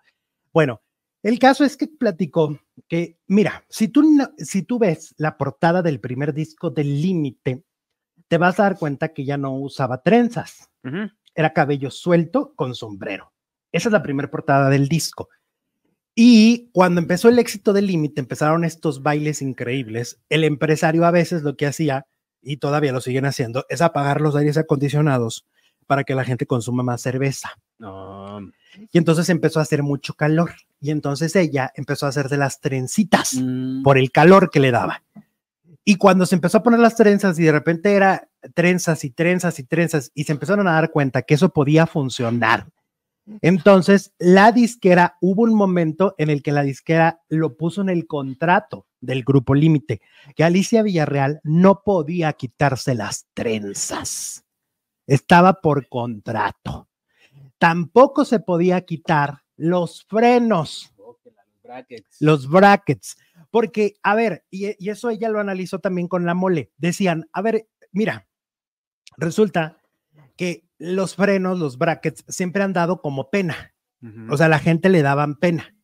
Bueno, 0.51 0.81
el 1.23 1.39
caso 1.39 1.63
es 1.63 1.77
que 1.77 1.87
platicó 1.87 2.59
que, 2.87 3.17
mira, 3.27 3.63
si 3.69 3.87
tú, 3.87 4.03
si 4.37 4.63
tú 4.63 4.77
ves 4.79 5.15
la 5.17 5.37
portada 5.37 5.81
del 5.81 5.99
primer 6.01 6.33
disco 6.33 6.69
del 6.69 7.01
Límite, 7.01 7.63
te 8.27 8.37
vas 8.37 8.59
a 8.59 8.63
dar 8.63 8.77
cuenta 8.77 9.13
que 9.13 9.23
ya 9.25 9.37
no 9.37 9.53
usaba 9.55 10.01
trenzas, 10.01 10.69
era 11.35 11.53
cabello 11.53 11.89
suelto 11.91 12.53
con 12.55 12.75
sombrero. 12.75 13.31
Esa 13.71 13.89
es 13.89 13.93
la 13.93 14.03
primera 14.03 14.29
portada 14.29 14.69
del 14.69 14.87
disco. 14.87 15.29
Y 16.15 16.69
cuando 16.73 17.01
empezó 17.01 17.29
el 17.29 17.39
éxito 17.39 17.73
del 17.73 17.87
límite, 17.87 18.21
empezaron 18.21 18.63
estos 18.63 19.01
bailes 19.01 19.41
increíbles. 19.41 20.19
El 20.29 20.43
empresario 20.43 21.05
a 21.05 21.11
veces 21.11 21.41
lo 21.43 21.55
que 21.57 21.65
hacía, 21.65 22.05
y 22.41 22.57
todavía 22.57 22.91
lo 22.91 23.01
siguen 23.01 23.25
haciendo, 23.25 23.65
es 23.69 23.81
apagar 23.81 24.21
los 24.21 24.35
aires 24.35 24.57
acondicionados 24.57 25.45
para 25.87 26.03
que 26.03 26.15
la 26.15 26.23
gente 26.23 26.45
consuma 26.45 26.83
más 26.83 27.01
cerveza. 27.01 27.51
No. 27.79 28.39
Y 28.91 28.97
entonces 28.97 29.29
empezó 29.29 29.59
a 29.59 29.63
hacer 29.63 29.83
mucho 29.83 30.13
calor. 30.13 30.51
Y 30.79 30.91
entonces 30.91 31.35
ella 31.35 31.71
empezó 31.75 32.05
a 32.05 32.09
hacer 32.09 32.29
de 32.29 32.37
las 32.37 32.59
trencitas 32.61 33.35
Mm. 33.35 33.83
por 33.83 33.97
el 33.97 34.11
calor 34.11 34.49
que 34.51 34.59
le 34.59 34.71
daba. 34.71 35.03
Y 35.85 35.95
cuando 35.95 36.25
se 36.25 36.35
empezó 36.35 36.59
a 36.59 36.63
poner 36.63 36.79
las 36.79 36.95
trenzas 36.95 37.37
y 37.39 37.43
de 37.43 37.51
repente 37.51 37.93
era 37.93 38.29
trenzas 38.53 39.03
y 39.03 39.09
trenzas 39.09 39.59
y 39.59 39.63
trenzas 39.63 40.11
y 40.13 40.23
se 40.23 40.31
empezaron 40.31 40.67
a 40.67 40.73
dar 40.73 40.91
cuenta 40.91 41.23
que 41.23 41.33
eso 41.33 41.49
podía 41.49 41.87
funcionar. 41.87 42.67
Entonces, 43.41 44.13
la 44.17 44.51
disquera, 44.51 45.17
hubo 45.21 45.43
un 45.43 45.55
momento 45.55 46.13
en 46.17 46.29
el 46.29 46.43
que 46.43 46.51
la 46.51 46.63
disquera 46.63 47.21
lo 47.29 47.55
puso 47.55 47.81
en 47.81 47.89
el 47.89 48.05
contrato 48.05 48.87
del 48.99 49.23
grupo 49.23 49.55
Límite, 49.55 50.01
que 50.35 50.43
Alicia 50.43 50.83
Villarreal 50.83 51.39
no 51.43 51.83
podía 51.83 52.33
quitarse 52.33 52.95
las 52.95 53.27
trenzas. 53.33 54.45
Estaba 55.07 55.61
por 55.61 55.87
contrato. 55.87 56.89
Tampoco 57.57 58.25
se 58.25 58.39
podía 58.39 58.81
quitar 58.81 59.43
los 59.55 60.03
frenos 60.05 60.93
Los 62.19 62.49
brackets. 62.49 63.17
Porque, 63.49 63.95
a 64.03 64.15
ver, 64.15 64.45
y, 64.49 64.75
y 64.83 64.89
eso 64.89 65.09
ella 65.09 65.29
lo 65.29 65.39
analizó 65.39 65.79
también 65.79 66.07
con 66.07 66.25
la 66.25 66.33
mole. 66.33 66.71
Decían, 66.77 67.29
a 67.31 67.41
ver, 67.41 67.67
mira, 67.91 68.27
resulta 69.17 69.77
que 70.35 70.65
los 70.83 71.15
frenos, 71.15 71.59
los 71.59 71.77
brackets, 71.77 72.25
siempre 72.27 72.63
han 72.63 72.73
dado 72.73 73.01
como 73.01 73.29
pena. 73.29 73.73
Ujú. 74.01 74.33
O 74.33 74.37
sea, 74.37 74.47
a 74.47 74.49
la 74.49 74.59
gente 74.59 74.89
le 74.89 75.01
daban 75.01 75.35
pena. 75.35 75.75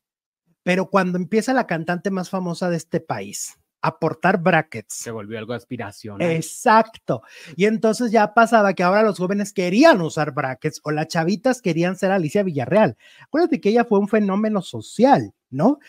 Pero 0.64 0.90
cuando 0.90 1.18
empieza 1.18 1.54
la 1.54 1.68
cantante 1.68 2.12
más 2.12 2.30
famosa 2.30 2.70
de 2.70 2.78
este 2.78 3.00
país 3.00 3.58
a 3.82 3.98
portar 3.98 4.42
brackets. 4.42 4.94
Se 4.94 5.12
volvió 5.12 5.40
algo 5.40 5.54
aspiracional. 5.54 6.30
Exacto. 6.30 7.22
Y 7.56 7.64
entonces 7.64 8.12
ya 8.12 8.34
pasaba 8.34 8.74
que 8.74 8.84
ahora 8.84 9.04
los 9.04 9.18
jóvenes 9.18 9.54
querían 9.54 10.02
usar 10.02 10.34
brackets 10.34 10.82
o 10.84 10.92
las 10.92 11.08
chavitas 11.08 11.62
querían 11.62 11.96
ser 11.96 12.12
Alicia 12.12 12.44
Villarreal. 12.44 12.98
Acuérdate 13.22 13.62
que 13.62 13.70
ella 13.70 13.86
fue 13.86 14.00
un 14.00 14.10
fenómeno 14.10 14.62
social, 14.62 15.34
¿no? 15.50 15.80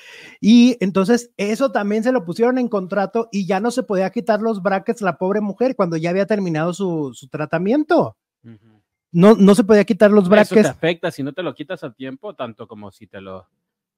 Y 0.41 0.77
entonces 0.79 1.33
eso 1.37 1.73
también 1.73 2.05
se 2.05 2.13
lo 2.13 2.25
pusieron 2.25 2.59
en 2.59 2.69
contrato 2.69 3.29
y 3.33 3.45
ya 3.47 3.59
no 3.59 3.73
se 3.73 3.83
podía 3.83 4.11
quitar 4.11 4.41
los 4.41 4.63
brackets 4.63 5.03
la 5.03 5.19
pobre 5.19 5.41
mujer 5.41 5.75
cuando 5.75 5.97
ya 5.97 6.11
había 6.11 6.27
terminado 6.27 6.73
su, 6.73 7.11
su 7.13 7.29
tratamiento. 7.29 8.17
No, 9.13 9.35
no 9.35 9.55
se 9.55 9.65
podía 9.65 9.85
quitar 9.85 10.11
los 10.11 10.29
brackets. 10.29 10.53
Eso 10.53 10.63
te 10.63 10.69
afecta 10.69 11.11
si 11.11 11.23
no 11.23 11.33
te 11.33 11.43
lo 11.43 11.55
quitas 11.55 11.83
a 11.85 11.93
tiempo, 11.93 12.35
tanto 12.35 12.69
como 12.69 12.91
si 12.93 13.07
te 13.07 13.21
lo 13.21 13.49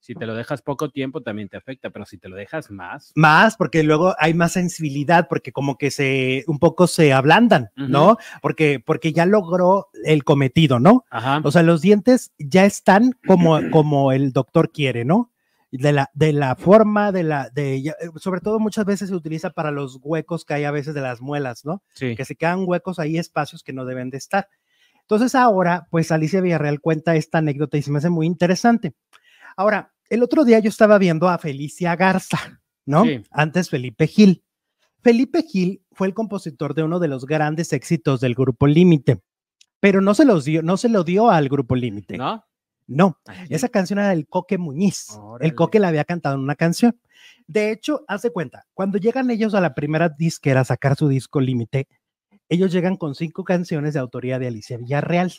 si 0.02 0.14
te 0.16 0.26
lo 0.26 0.35
dejas 0.35 0.62
poco 0.62 0.90
tiempo 0.90 1.23
también 1.23 1.49
te 1.49 1.57
afecta, 1.57 1.90
pero 1.90 2.04
si 2.04 2.19
te 2.19 2.28
lo 2.28 2.35
dejas 2.35 2.73
más. 2.73 3.12
Más, 3.14 3.57
porque 3.57 3.85
luego 3.85 4.16
hay 4.19 4.35
más 4.35 4.52
sensibilidad, 4.52 5.28
porque 5.28 5.52
como 5.52 5.78
que 5.78 5.92
se, 5.92 6.42
un 6.49 6.59
poco 6.59 6.88
se 6.88 7.12
ablandan, 7.12 7.71
¿no? 7.76 8.16
Porque, 8.42 8.83
porque 8.85 9.12
ya 9.12 9.26
logró 9.26 9.90
el 10.04 10.25
cometido, 10.25 10.81
¿no? 10.81 11.04
Ajá. 11.09 11.40
O 11.45 11.52
sea, 11.52 11.62
los 11.62 11.83
dientes 11.83 12.33
ya 12.37 12.64
están 12.64 13.12
como, 13.28 13.61
como 13.71 14.11
el 14.11 14.33
doctor 14.33 14.73
quiere, 14.73 15.04
¿no? 15.04 15.31
De 15.71 15.92
la, 15.92 16.11
de 16.14 16.33
la 16.33 16.57
forma, 16.57 17.12
de 17.12 17.23
la, 17.23 17.49
de, 17.50 17.95
sobre 18.16 18.40
todo 18.40 18.59
muchas 18.59 18.85
veces 18.85 19.09
se 19.09 19.14
utiliza 19.14 19.50
para 19.50 19.71
los 19.71 20.00
huecos 20.02 20.45
que 20.45 20.54
hay 20.54 20.64
a 20.64 20.73
veces 20.73 20.95
de 20.95 21.00
las 21.00 21.21
muelas, 21.21 21.64
¿no? 21.64 21.81
Sí. 21.95 22.16
Que 22.16 22.25
se 22.25 22.35
quedan 22.35 22.64
huecos 22.66 22.99
ahí, 22.99 23.19
espacios 23.19 23.62
que 23.62 23.73
no 23.73 23.85
deben 23.85 24.11
de 24.11 24.19
estar. 24.19 24.49
Entonces 25.12 25.35
ahora, 25.35 25.87
pues 25.90 26.11
Alicia 26.11 26.40
Villarreal 26.40 26.81
cuenta 26.81 27.14
esta 27.16 27.37
anécdota 27.37 27.76
y 27.76 27.83
se 27.83 27.90
me 27.90 27.99
hace 27.99 28.09
muy 28.09 28.26
interesante. 28.26 28.95
Ahora, 29.59 29.92
el 30.09 30.23
otro 30.23 30.42
día 30.42 30.59
yo 30.59 30.71
estaba 30.71 30.97
viendo 30.97 31.28
a 31.28 31.37
Felicia 31.37 31.95
Garza, 31.97 32.62
¿no? 32.87 33.04
Antes 33.31 33.69
Felipe 33.69 34.07
Gil. 34.07 34.42
Felipe 35.02 35.42
Gil 35.42 35.83
fue 35.92 36.07
el 36.07 36.14
compositor 36.14 36.73
de 36.73 36.85
uno 36.85 36.99
de 36.99 37.09
los 37.09 37.26
grandes 37.26 37.75
éxitos 37.75 38.23
del 38.23 38.35
Grupo 38.35 38.66
Límite, 38.66 39.21
pero 39.81 40.00
no 40.00 40.14
se 40.14 40.25
los 40.25 40.47
dio, 40.47 40.62
no 40.62 40.78
se 40.78 40.88
lo 40.88 41.04
dio 41.04 41.28
al 41.28 41.50
Grupo 41.50 41.76
Límite. 41.76 42.16
¿No? 42.16 42.47
No, 42.87 43.19
esa 43.50 43.69
canción 43.69 43.99
era 43.99 44.09
del 44.09 44.26
Coque 44.26 44.57
Muñiz. 44.57 45.09
El 45.40 45.54
Coque 45.54 45.78
la 45.78 45.88
había 45.88 46.04
cantado 46.04 46.37
en 46.37 46.40
una 46.40 46.57
canción. 46.57 46.99
De 47.47 47.71
hecho, 47.71 48.02
hace 48.09 48.31
cuenta, 48.31 48.64
cuando 48.73 48.97
llegan 48.97 49.31
ellos 49.31 49.52
a 49.52 49.61
la 49.61 49.75
primera 49.75 50.09
disquera 50.09 50.61
a 50.61 50.64
sacar 50.64 50.97
su 50.97 51.09
disco 51.09 51.38
Límite, 51.38 51.87
ellos 52.52 52.71
llegan 52.71 52.97
con 52.97 53.14
cinco 53.14 53.44
canciones 53.44 53.94
de 53.94 54.00
autoría 54.00 54.38
de 54.38 54.47
Alicia 54.47 54.76
Villarreal. 54.76 55.32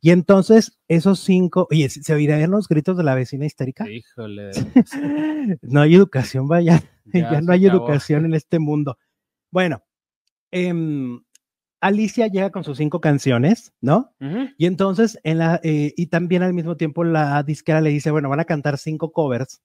Y 0.00 0.10
entonces, 0.10 0.78
esos 0.88 1.20
cinco, 1.20 1.68
oye, 1.70 1.88
¿se 1.88 2.12
oirían 2.12 2.50
los 2.50 2.68
gritos 2.68 2.96
de 2.96 3.04
la 3.04 3.14
vecina 3.14 3.46
histérica? 3.46 3.88
Híjole. 3.88 4.50
no 5.62 5.80
hay 5.80 5.94
educación, 5.94 6.48
vaya, 6.48 6.82
ya, 7.14 7.40
no 7.40 7.52
hay 7.52 7.66
educación 7.66 8.24
en 8.26 8.34
este 8.34 8.58
mundo. 8.58 8.98
Bueno, 9.52 9.82
em, 10.50 11.22
Alicia 11.80 12.26
llega 12.26 12.50
con 12.50 12.64
sus 12.64 12.76
cinco 12.76 13.00
canciones, 13.00 13.72
¿no? 13.80 14.12
Y 14.58 14.66
entonces, 14.66 15.18
en 15.22 15.38
la, 15.38 15.60
eh, 15.62 15.94
y 15.96 16.08
también 16.08 16.42
al 16.42 16.54
mismo 16.54 16.76
tiempo 16.76 17.04
la 17.04 17.40
disquera 17.44 17.80
le 17.80 17.90
dice, 17.90 18.10
bueno, 18.10 18.28
van 18.28 18.40
a 18.40 18.44
cantar 18.44 18.78
cinco 18.78 19.12
covers. 19.12 19.62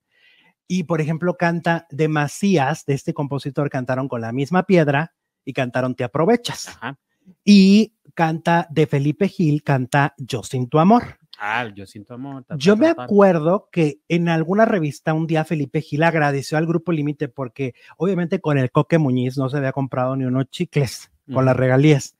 Y 0.68 0.84
por 0.84 1.02
ejemplo, 1.02 1.38
canta 1.38 1.88
de 1.90 2.08
Macías, 2.08 2.86
de 2.86 2.94
este 2.94 3.16
compositor, 3.16 3.70
cantaron 3.70 4.08
con 4.08 4.22
la 4.22 4.32
misma 4.32 4.64
piedra 4.64 5.16
y 5.46 5.54
cantaron 5.54 5.96
Te 5.96 6.04
aprovechas. 6.04 6.70
Ajá. 6.70 6.98
Y 7.44 7.94
canta 8.14 8.68
de 8.70 8.88
Felipe 8.88 9.28
Gil, 9.28 9.64
canta 9.64 10.14
Yo 10.18 10.44
sin 10.44 10.68
tu 10.68 10.80
amor. 10.80 11.20
Ah, 11.40 11.68
Yo 11.76 11.86
sin 11.86 12.06
tu 12.06 12.14
amor. 12.14 12.46
Yo 12.58 12.78
me 12.78 12.88
acuerdo 12.88 13.68
que 13.72 14.00
en 14.08 14.30
alguna 14.30 14.66
revista 14.66 15.14
un 15.14 15.28
día 15.28 15.44
Felipe 15.44 15.82
Gil 15.82 16.04
agradeció 16.04 16.58
al 16.58 16.66
grupo 16.66 16.92
Límite 16.92 17.28
porque 17.28 17.74
obviamente 17.98 18.40
con 18.40 18.58
el 18.58 18.72
Coque 18.72 18.98
Muñiz 18.98 19.38
no 19.38 19.50
se 19.50 19.58
había 19.58 19.72
comprado 19.72 20.16
ni 20.16 20.26
unos 20.26 20.50
chicles 20.50 21.12
con 21.34 21.46
las 21.46 21.56
regalías, 21.56 22.18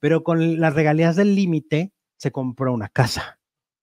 pero 0.00 0.22
con 0.22 0.60
las 0.60 0.74
regalías 0.74 1.16
del 1.16 1.34
Límite 1.34 1.92
se 2.16 2.32
compró 2.32 2.72
una 2.72 2.88
casa. 2.88 3.38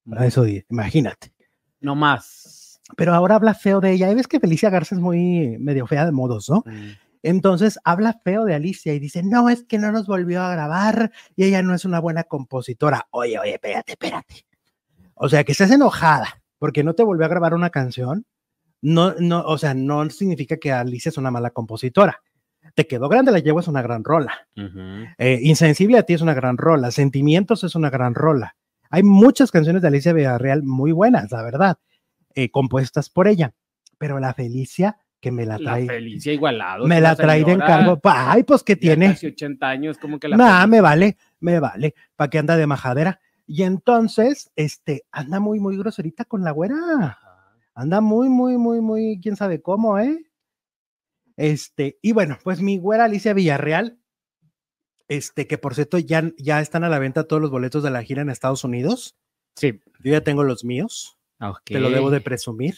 Para 0.08 0.26
eso, 0.26 0.46
imagínate. 0.48 1.34
No 1.80 1.96
más. 1.96 2.82
Pero 2.98 3.14
ahora 3.14 3.36
habla 3.36 3.54
feo 3.54 3.80
de 3.80 3.94
ella. 3.94 4.12
Y 4.12 4.16
ves 4.16 4.28
que 4.28 4.40
Felicia 4.40 4.70
Garza 4.70 4.96
es 4.96 5.02
muy 5.02 5.58
medio 5.60 5.88
fea 5.88 6.06
de 6.06 6.12
modos, 6.12 6.50
¿no? 6.50 6.64
Entonces 7.24 7.80
habla 7.86 8.20
feo 8.24 8.44
de 8.44 8.54
Alicia 8.54 8.94
y 8.94 9.00
dice, 9.00 9.24
no, 9.24 9.50
es 9.50 9.64
que 9.64 9.80
no 9.80 9.92
nos 9.92 10.06
volvió 10.06 10.42
a 10.42 10.52
grabar 10.52 11.12
y 11.36 11.46
ella 11.46 11.64
no 11.64 11.74
es 11.74 11.86
una 11.86 12.00
buena 12.00 12.26
compositora. 12.26 13.08
Oye, 13.12 13.40
oye, 13.40 13.54
espérate, 13.54 13.94
espérate. 13.94 14.46
O 15.16 15.30
sea, 15.30 15.44
que 15.46 15.54
estés 15.54 15.72
enojada 15.72 16.44
porque 16.60 16.84
no 16.84 16.94
te 16.94 17.04
volvió 17.04 17.26
a 17.26 17.30
grabar 17.30 17.54
una 17.54 17.70
canción, 17.70 18.26
no, 18.82 19.16
no, 19.20 19.42
o 19.42 19.58
sea, 19.58 19.74
no 19.74 20.10
significa 20.10 20.58
que 20.58 20.72
Alicia 20.74 21.10
es 21.10 21.18
una 21.18 21.32
mala 21.32 21.52
compositora. 21.52 22.22
Te 22.76 22.88
quedó 22.88 23.08
grande 23.08 23.32
la 23.32 23.40
llevo 23.40 23.60
es 23.62 23.68
una 23.68 23.82
gran 23.82 24.04
rola. 24.04 24.48
Eh, 25.18 25.40
Insensible 25.44 25.98
a 25.98 26.04
ti 26.04 26.14
es 26.14 26.22
una 26.22 26.34
gran 26.34 26.58
rola. 26.58 26.92
Sentimientos 26.92 27.64
es 27.64 27.76
una 27.76 27.90
gran 27.90 28.16
rola. 28.16 28.56
Hay 28.90 29.04
muchas 29.04 29.52
canciones 29.52 29.82
de 29.82 29.88
Alicia 29.88 30.14
Villarreal 30.14 30.64
muy 30.64 30.92
buenas, 30.92 31.32
la 31.32 31.42
verdad, 31.44 31.78
eh, 32.36 32.52
compuestas 32.52 33.10
por 33.10 33.28
ella. 33.28 33.54
Pero 33.98 34.20
la 34.20 34.34
Felicia 34.34 34.98
que 35.24 35.32
me 35.32 35.46
la 35.46 35.58
trae. 35.58 35.86
La 35.86 35.94
Felicia 35.94 36.34
igualado. 36.34 36.86
Me 36.86 37.00
la 37.00 37.16
trae 37.16 37.46
de 37.46 37.54
encargo. 37.54 37.98
Ay, 38.04 38.44
pues 38.44 38.62
que 38.62 38.76
tiene. 38.76 39.08
Casi 39.08 39.28
80 39.28 39.70
años, 39.70 39.98
como 39.98 40.20
que 40.20 40.28
la. 40.28 40.36
Nah, 40.36 40.68
me 40.68 40.82
vale, 40.82 41.18
me 41.40 41.62
vale. 41.62 41.96
¿Para 42.18 42.30
qué 42.30 42.40
anda 42.40 42.58
de 42.58 42.68
majadera? 42.68 43.22
Y 43.48 43.64
entonces, 43.64 44.52
este, 44.58 45.06
anda 45.14 45.40
muy, 45.40 45.62
muy 45.62 45.78
groserita 45.78 46.26
con 46.26 46.44
la 46.44 46.52
güera. 46.52 47.18
Anda 47.74 48.02
muy, 48.02 48.28
muy, 48.28 48.58
muy, 48.58 48.82
muy, 48.82 49.22
quién 49.24 49.38
sabe 49.38 49.62
cómo, 49.62 49.98
¿eh? 49.98 50.30
Este, 51.38 52.00
y 52.02 52.12
bueno, 52.12 52.38
pues 52.44 52.62
mi 52.62 52.78
güera 52.78 53.06
Alicia 53.06 53.34
Villarreal, 53.34 54.00
este, 55.08 55.48
que 55.48 55.58
por 55.58 55.74
cierto 55.74 56.00
ya, 56.00 56.32
ya 56.38 56.60
están 56.60 56.84
a 56.84 56.90
la 56.90 57.00
venta 57.00 57.24
todos 57.24 57.42
los 57.42 57.50
boletos 57.50 57.82
de 57.82 57.92
la 57.92 58.04
gira 58.04 58.22
en 58.22 58.30
Estados 58.30 58.66
Unidos. 58.66 59.16
Sí. 59.56 59.80
Yo 60.04 60.12
ya 60.12 60.22
tengo 60.22 60.44
los 60.44 60.66
míos. 60.66 61.18
Te 61.64 61.80
lo 61.80 61.90
debo 61.90 62.12
de 62.12 62.20
presumir. 62.20 62.76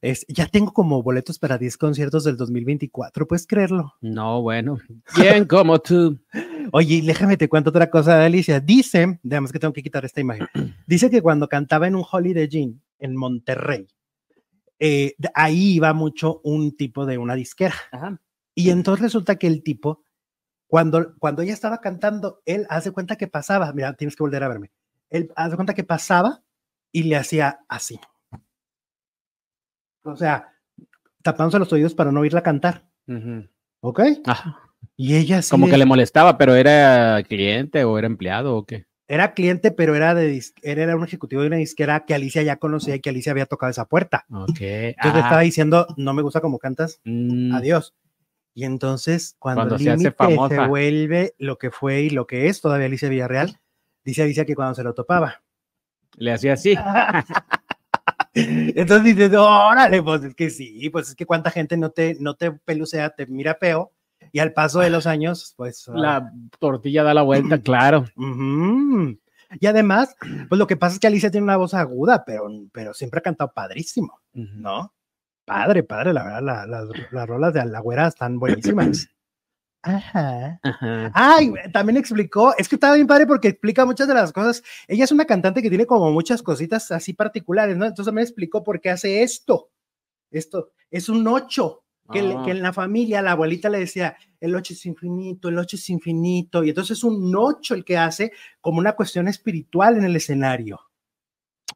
Es, 0.00 0.24
ya 0.28 0.46
tengo 0.46 0.72
como 0.72 1.02
boletos 1.02 1.38
para 1.38 1.58
10 1.58 1.76
conciertos 1.76 2.24
del 2.24 2.36
2024, 2.36 3.26
¿puedes 3.26 3.46
creerlo? 3.46 3.94
No, 4.00 4.42
bueno, 4.42 4.78
bien 5.16 5.44
como 5.44 5.78
tú. 5.78 6.18
Oye, 6.72 7.02
déjame 7.02 7.36
te 7.36 7.48
cuento 7.48 7.70
otra 7.70 7.90
cosa 7.90 8.18
de 8.18 8.26
Alicia. 8.26 8.60
Dice, 8.60 9.20
digamos 9.22 9.52
que 9.52 9.58
tengo 9.58 9.72
que 9.72 9.82
quitar 9.82 10.04
esta 10.04 10.20
imagen. 10.20 10.48
Dice 10.86 11.10
que 11.10 11.22
cuando 11.22 11.48
cantaba 11.48 11.86
en 11.86 11.94
un 11.94 12.04
Holiday 12.10 12.48
Inn 12.50 12.82
en 12.98 13.16
Monterrey, 13.16 13.86
eh, 14.78 15.14
ahí 15.34 15.74
iba 15.74 15.92
mucho 15.92 16.40
un 16.42 16.76
tipo 16.76 17.06
de 17.06 17.18
una 17.18 17.34
disquera. 17.34 17.74
Y 18.54 18.70
entonces 18.70 19.02
resulta 19.02 19.36
que 19.36 19.46
el 19.46 19.62
tipo, 19.62 20.04
cuando, 20.66 21.14
cuando 21.18 21.42
ella 21.42 21.52
estaba 21.52 21.80
cantando, 21.80 22.42
él 22.44 22.66
hace 22.68 22.92
cuenta 22.92 23.16
que 23.16 23.28
pasaba, 23.28 23.72
mira, 23.72 23.94
tienes 23.94 24.16
que 24.16 24.22
volver 24.22 24.42
a 24.42 24.48
verme. 24.48 24.72
Él 25.10 25.30
hace 25.36 25.54
cuenta 25.56 25.74
que 25.74 25.84
pasaba 25.84 26.42
y 26.90 27.04
le 27.04 27.16
hacía 27.16 27.60
así. 27.68 28.00
O 30.04 30.16
sea, 30.16 30.52
tapándose 31.22 31.58
los 31.58 31.72
oídos 31.72 31.94
para 31.94 32.12
no 32.12 32.20
oírla 32.20 32.42
cantar. 32.42 32.84
¿Ok? 33.80 34.00
Y 34.96 35.16
ella 35.16 35.42
sí. 35.42 35.50
Como 35.50 35.68
que 35.68 35.78
le 35.78 35.86
molestaba, 35.86 36.38
pero 36.38 36.54
era 36.54 37.22
cliente 37.24 37.84
o 37.84 37.98
era 37.98 38.06
empleado 38.06 38.56
o 38.56 38.64
qué. 38.64 38.86
Era 39.06 39.34
cliente, 39.34 39.70
pero 39.70 39.94
era 39.94 40.14
de 40.14 40.42
era 40.62 40.96
un 40.96 41.04
ejecutivo 41.04 41.42
de 41.42 41.48
una 41.48 41.56
disquera 41.56 42.04
que 42.06 42.14
Alicia 42.14 42.42
ya 42.42 42.56
conocía 42.56 42.94
y 42.94 43.00
que 43.00 43.10
Alicia 43.10 43.32
había 43.32 43.46
tocado 43.46 43.70
esa 43.70 43.86
puerta. 43.86 44.24
Ok. 44.30 44.60
Entonces 44.60 45.14
le 45.14 45.20
estaba 45.20 45.40
diciendo, 45.40 45.86
no 45.96 46.14
me 46.14 46.22
gusta 46.22 46.40
cómo 46.40 46.58
cantas, 46.58 47.00
mm. 47.04 47.54
adiós. 47.54 47.94
Y 48.54 48.64
entonces, 48.64 49.36
cuando, 49.38 49.78
se, 49.78 49.90
hace 49.90 50.14
se 50.48 50.66
vuelve 50.66 51.34
lo 51.38 51.58
que 51.58 51.70
fue 51.70 52.02
y 52.02 52.10
lo 52.10 52.26
que 52.26 52.46
es 52.46 52.60
todavía 52.60 52.86
Alicia 52.86 53.08
Villarreal, 53.08 53.58
dice 54.04 54.22
Alicia 54.22 54.44
que 54.44 54.54
cuando 54.54 54.74
se 54.74 54.84
lo 54.84 54.94
topaba. 54.94 55.42
Le 56.16 56.32
hacía 56.32 56.52
así. 56.52 56.76
Entonces 58.34 59.16
dices, 59.16 59.32
órale, 59.36 60.02
pues 60.02 60.24
es 60.24 60.34
que 60.34 60.50
sí, 60.50 60.90
pues 60.90 61.08
es 61.08 61.14
que 61.14 61.26
cuánta 61.26 61.50
gente 61.50 61.76
no 61.76 61.90
te, 61.90 62.16
no 62.20 62.34
te 62.34 62.50
pelucea, 62.52 63.10
te 63.10 63.26
mira 63.26 63.54
feo, 63.54 63.92
y 64.32 64.40
al 64.40 64.52
paso 64.52 64.80
de 64.80 64.90
los 64.90 65.06
años, 65.06 65.54
pues... 65.56 65.88
La 65.94 66.32
tortilla 66.58 67.04
da 67.04 67.14
la 67.14 67.22
vuelta, 67.22 67.58
claro. 67.62 68.04
Y 69.60 69.66
además, 69.66 70.16
pues 70.48 70.58
lo 70.58 70.66
que 70.66 70.76
pasa 70.76 70.94
es 70.94 71.00
que 71.00 71.06
Alicia 71.06 71.30
tiene 71.30 71.44
una 71.44 71.56
voz 71.56 71.74
aguda, 71.74 72.24
pero, 72.24 72.48
pero 72.72 72.92
siempre 72.94 73.18
ha 73.18 73.22
cantado 73.22 73.52
padrísimo, 73.54 74.20
¿no? 74.32 74.92
Padre, 75.44 75.82
padre, 75.82 76.12
la 76.12 76.24
verdad, 76.24 76.88
las 77.12 77.28
rolas 77.28 77.52
de 77.52 77.64
la 77.66 77.80
güera 77.80 78.08
están 78.08 78.38
buenísimas. 78.38 79.08
Ajá. 79.84 80.60
Ay, 81.12 81.52
también 81.72 81.98
explicó, 81.98 82.54
es 82.56 82.68
que 82.68 82.76
estaba 82.76 82.94
bien 82.94 83.06
padre 83.06 83.26
porque 83.26 83.48
explica 83.48 83.84
muchas 83.84 84.08
de 84.08 84.14
las 84.14 84.32
cosas. 84.32 84.62
Ella 84.88 85.04
es 85.04 85.12
una 85.12 85.26
cantante 85.26 85.60
que 85.60 85.68
tiene 85.68 85.84
como 85.84 86.10
muchas 86.10 86.42
cositas 86.42 86.90
así 86.90 87.12
particulares, 87.12 87.76
¿no? 87.76 87.84
Entonces 87.84 88.12
me 88.12 88.22
explicó 88.22 88.64
por 88.64 88.80
qué 88.80 88.90
hace 88.90 89.22
esto. 89.22 89.70
Esto 90.30 90.70
es 90.90 91.08
un 91.08 91.26
ocho, 91.28 91.84
que, 92.10 92.20
que, 92.44 92.50
en 92.50 92.62
la 92.62 92.72
familia 92.72 93.20
la 93.20 93.32
abuelita 93.32 93.68
le 93.68 93.80
decía, 93.80 94.16
el 94.40 94.54
ocho 94.54 94.72
es 94.72 94.86
infinito, 94.86 95.48
el 95.48 95.58
ocho 95.58 95.76
es 95.76 95.90
infinito, 95.90 96.64
y 96.64 96.70
entonces 96.70 96.98
es 96.98 97.04
un 97.04 97.34
ocho 97.36 97.74
el 97.74 97.84
que 97.84 97.98
hace 97.98 98.32
como 98.60 98.78
una 98.78 98.94
cuestión 98.94 99.28
espiritual 99.28 99.98
en 99.98 100.04
el 100.04 100.16
escenario. 100.16 100.80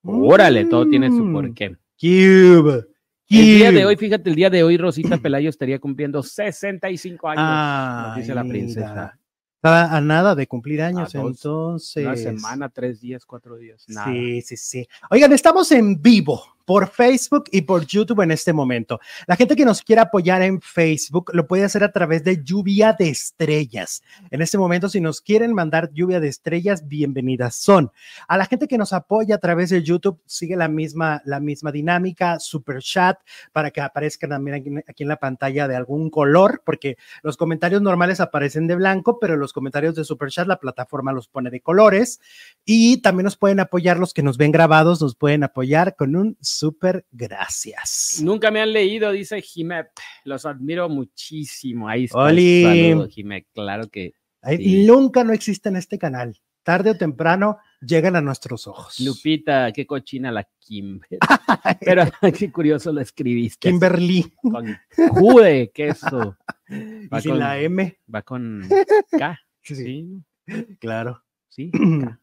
Órale, 0.02 0.64
todo 0.64 0.88
tiene 0.88 1.08
su 1.08 1.24
mm. 1.24 1.32
porqué. 1.32 1.76
Cube, 2.00 2.86
El 3.30 3.44
día 3.44 3.72
de 3.72 3.84
hoy, 3.84 3.96
fíjate, 3.96 4.30
el 4.30 4.36
día 4.36 4.50
de 4.50 4.62
hoy 4.62 4.76
Rosita 4.78 5.18
Pelayo 5.22 5.50
estaría 5.50 5.78
cumpliendo 5.78 6.22
65 6.22 7.28
años, 7.28 7.44
Ah, 7.44 8.14
dice 8.16 8.34
la 8.34 8.44
princesa. 8.44 9.18
Estaba 9.56 9.96
a 9.96 10.00
nada 10.00 10.34
de 10.34 10.46
cumplir 10.46 10.80
años, 10.82 11.12
dos, 11.12 11.36
entonces. 11.36 12.04
Una 12.04 12.16
semana, 12.16 12.68
tres 12.68 13.00
días, 13.00 13.24
cuatro 13.26 13.56
días. 13.56 13.84
Nada. 13.88 14.12
Sí, 14.12 14.40
sí, 14.42 14.56
sí. 14.56 14.88
Oigan, 15.10 15.32
estamos 15.32 15.70
en 15.72 16.00
vivo 16.00 16.57
por 16.68 16.90
Facebook 16.90 17.44
y 17.50 17.62
por 17.62 17.86
YouTube 17.86 18.20
en 18.20 18.30
este 18.30 18.52
momento. 18.52 19.00
La 19.26 19.36
gente 19.36 19.56
que 19.56 19.64
nos 19.64 19.80
quiera 19.80 20.02
apoyar 20.02 20.42
en 20.42 20.60
Facebook 20.60 21.30
lo 21.32 21.46
puede 21.46 21.64
hacer 21.64 21.82
a 21.82 21.92
través 21.92 22.24
de 22.24 22.44
Lluvia 22.44 22.92
de 22.92 23.08
Estrellas. 23.08 24.02
En 24.30 24.42
este 24.42 24.58
momento, 24.58 24.90
si 24.90 25.00
nos 25.00 25.22
quieren 25.22 25.54
mandar 25.54 25.90
Lluvia 25.94 26.20
de 26.20 26.28
Estrellas, 26.28 26.86
bienvenidas 26.86 27.54
son. 27.54 27.90
A 28.28 28.36
la 28.36 28.44
gente 28.44 28.68
que 28.68 28.76
nos 28.76 28.92
apoya 28.92 29.36
a 29.36 29.38
través 29.38 29.70
de 29.70 29.82
YouTube, 29.82 30.20
sigue 30.26 30.56
la 30.56 30.68
misma, 30.68 31.22
la 31.24 31.40
misma 31.40 31.72
dinámica, 31.72 32.38
super 32.38 32.82
chat, 32.82 33.18
para 33.50 33.70
que 33.70 33.80
aparezcan 33.80 34.28
también 34.28 34.56
aquí, 34.56 34.70
aquí 34.86 35.04
en 35.04 35.08
la 35.08 35.16
pantalla 35.16 35.68
de 35.68 35.74
algún 35.74 36.10
color, 36.10 36.60
porque 36.66 36.98
los 37.22 37.38
comentarios 37.38 37.80
normales 37.80 38.20
aparecen 38.20 38.66
de 38.66 38.74
blanco, 38.74 39.18
pero 39.18 39.38
los 39.38 39.54
comentarios 39.54 39.94
de 39.94 40.04
super 40.04 40.28
chat, 40.28 40.46
la 40.46 40.60
plataforma 40.60 41.14
los 41.14 41.28
pone 41.28 41.48
de 41.48 41.62
colores. 41.62 42.20
Y 42.66 43.00
también 43.00 43.24
nos 43.24 43.38
pueden 43.38 43.60
apoyar 43.60 43.98
los 43.98 44.12
que 44.12 44.22
nos 44.22 44.36
ven 44.36 44.52
grabados, 44.52 45.00
nos 45.00 45.14
pueden 45.14 45.44
apoyar 45.44 45.96
con 45.96 46.14
un 46.14 46.36
súper 46.58 47.06
gracias. 47.10 48.20
Nunca 48.22 48.50
me 48.50 48.60
han 48.60 48.72
leído, 48.72 49.10
dice 49.12 49.40
Jimet. 49.40 49.88
Los 50.24 50.46
admiro 50.46 50.88
muchísimo. 50.88 51.88
Ahí 51.88 52.04
está. 52.04 52.18
Saludos, 52.28 53.10
Jimet. 53.14 53.46
Claro 53.54 53.88
que 53.88 54.12
Ay, 54.40 54.56
Sí. 54.58 54.86
Nunca 54.86 55.24
no 55.24 55.32
existe 55.32 55.68
en 55.68 55.76
este 55.76 55.98
canal. 55.98 56.38
Tarde 56.62 56.90
o 56.90 56.96
temprano 56.98 57.58
llegan 57.80 58.14
a 58.14 58.20
nuestros 58.20 58.66
ojos. 58.66 59.00
Lupita, 59.00 59.72
qué 59.72 59.86
cochina 59.86 60.30
la 60.30 60.46
Kim. 60.58 61.00
Pero 61.80 62.04
qué 62.38 62.52
curioso 62.52 62.92
lo 62.92 63.00
escribiste. 63.00 63.68
Kimberly. 63.68 64.34
Con 64.36 64.76
jude, 65.10 65.70
queso. 65.72 66.36
Va 67.12 67.18
Y 67.18 67.22
sin 67.22 67.30
con, 67.32 67.38
la 67.38 67.58
M. 67.58 67.98
va 68.14 68.22
con 68.22 68.68
K. 69.18 69.40
Sí, 69.62 69.74
Sí, 69.74 70.24
claro. 70.78 71.24
sí. 71.48 71.70
K. 72.00 72.20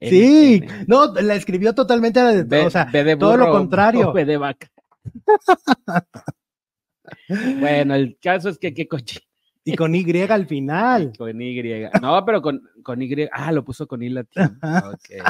Sí, 0.00 0.62
no, 0.86 1.12
la 1.14 1.34
escribió 1.34 1.74
totalmente, 1.74 2.20
a 2.20 2.32
la- 2.32 2.42
B- 2.42 2.66
o 2.66 2.70
sea, 2.70 2.86
de 2.86 3.16
todo 3.16 3.36
lo 3.36 3.50
contrario. 3.50 4.12
de 4.14 4.36
vaca. 4.36 4.68
bueno, 7.60 7.94
el 7.94 8.18
caso 8.20 8.48
es 8.48 8.58
que 8.58 8.72
qué 8.72 8.88
cochina. 8.88 9.24
y 9.64 9.76
con 9.76 9.94
Y 9.94 10.04
al 10.22 10.46
final. 10.46 11.12
Con 11.18 11.40
Y. 11.40 11.62
No, 12.00 12.24
pero 12.24 12.40
con, 12.40 12.62
con 12.82 13.02
Y. 13.02 13.10
Ah, 13.32 13.52
lo 13.52 13.64
puso 13.64 13.86
con 13.86 14.02
I 14.02 14.08
latín. 14.10 14.58
Ok. 14.62 15.22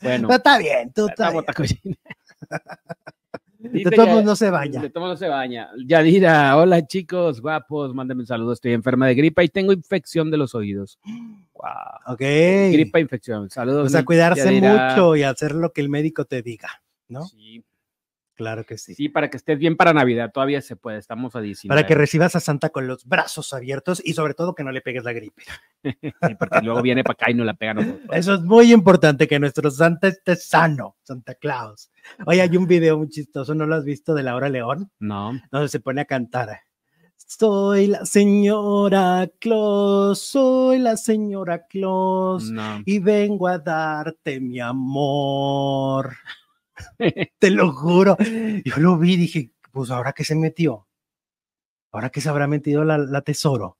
Bueno, 0.00 0.28
No, 0.28 0.34
está 0.34 0.58
bien, 0.58 0.92
tú 0.94 1.06
está 1.08 1.28
está 1.38 1.62
bien. 1.62 1.98
De 3.70 3.90
todos 3.90 4.24
no 4.24 4.36
se 4.36 4.50
vaya. 4.50 4.80
De 4.80 4.90
todos 4.90 5.08
no 5.08 5.16
se 5.16 5.28
baña. 5.28 5.70
Yadira, 5.86 6.56
hola 6.56 6.86
chicos, 6.86 7.40
guapos, 7.40 7.94
mándenme 7.94 8.22
un 8.22 8.26
saludo. 8.26 8.52
Estoy 8.52 8.72
enferma 8.72 9.06
de 9.06 9.14
gripa 9.14 9.42
y 9.42 9.48
tengo 9.48 9.72
infección 9.72 10.30
de 10.30 10.36
los 10.36 10.54
oídos. 10.54 10.98
Wow. 11.54 12.14
Ok. 12.14 12.20
Gripa, 12.20 13.00
infección. 13.00 13.50
Saludos. 13.50 13.86
O 13.86 13.88
sea, 13.88 14.04
cuidarse 14.04 14.44
Yadira. 14.44 14.90
mucho 14.90 15.16
y 15.16 15.22
hacer 15.22 15.54
lo 15.54 15.72
que 15.72 15.80
el 15.80 15.88
médico 15.88 16.24
te 16.24 16.42
diga, 16.42 16.82
¿no? 17.08 17.24
Sí, 17.24 17.64
Claro 18.36 18.64
que 18.64 18.76
sí. 18.76 18.94
sí, 18.94 19.08
para 19.08 19.30
que 19.30 19.38
estés 19.38 19.58
bien 19.58 19.76
para 19.76 19.94
Navidad. 19.94 20.30
Todavía 20.32 20.60
se 20.60 20.76
puede. 20.76 20.98
Estamos 20.98 21.34
a 21.34 21.40
19. 21.40 21.74
Para 21.74 21.86
que 21.88 21.94
recibas 21.94 22.36
a 22.36 22.40
Santa 22.40 22.68
con 22.68 22.86
los 22.86 23.06
brazos 23.06 23.54
abiertos 23.54 24.02
y 24.04 24.12
sobre 24.12 24.34
todo 24.34 24.54
que 24.54 24.62
no 24.62 24.72
le 24.72 24.82
pegues 24.82 25.04
la 25.04 25.12
gripe. 25.12 25.42
Sí, 25.86 26.34
porque 26.36 26.62
luego 26.62 26.82
viene 26.82 27.04
para 27.04 27.12
acá 27.12 27.30
y 27.30 27.34
no 27.34 27.44
la 27.44 27.54
pega. 27.54 27.74
Eso 28.12 28.34
es 28.34 28.40
muy 28.40 28.72
importante, 28.72 29.28
que 29.28 29.38
nuestro 29.38 29.70
Santa 29.70 30.08
esté 30.08 30.34
sano, 30.34 30.96
Santa 31.04 31.36
Claus. 31.36 31.90
Oye, 32.26 32.42
hay 32.42 32.56
un 32.56 32.66
video 32.68 32.98
muy 32.98 33.08
chistoso, 33.08 33.54
¿no 33.54 33.66
lo 33.66 33.76
has 33.76 33.84
visto 33.84 34.12
de 34.12 34.24
Laura 34.24 34.48
León? 34.48 34.90
No. 34.98 35.40
Donde 35.52 35.68
se 35.68 35.78
pone 35.80 36.00
a 36.00 36.04
cantar. 36.04 36.58
Soy 37.16 37.86
la 37.86 38.04
señora 38.04 39.28
Claus, 39.40 40.20
soy 40.20 40.78
la 40.78 40.96
señora 40.96 41.66
Claus 41.66 42.50
No. 42.50 42.82
y 42.84 42.98
vengo 42.98 43.48
a 43.48 43.58
darte 43.58 44.38
mi 44.40 44.60
amor. 44.60 46.14
Te 47.38 47.50
lo 47.50 47.72
juro. 47.72 48.16
Yo 48.64 48.76
lo 48.76 48.98
vi 48.98 49.16
dije, 49.16 49.50
pues 49.72 49.90
ahora 49.90 50.12
que 50.12 50.24
se 50.24 50.34
metió, 50.34 50.86
ahora 51.92 52.10
que 52.10 52.20
se 52.20 52.28
habrá 52.28 52.46
metido 52.46 52.84
la, 52.84 52.98
la 52.98 53.22
tesoro, 53.22 53.78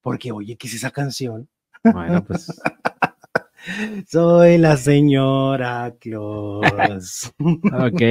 porque 0.00 0.32
oye, 0.32 0.56
¿qué 0.56 0.66
es 0.66 0.74
esa 0.74 0.90
canción? 0.90 1.48
Bueno, 1.82 2.24
pues. 2.24 2.60
Soy 4.08 4.58
la 4.58 4.76
señora 4.76 5.94
Claus. 6.00 7.32
Ok. 7.38 8.02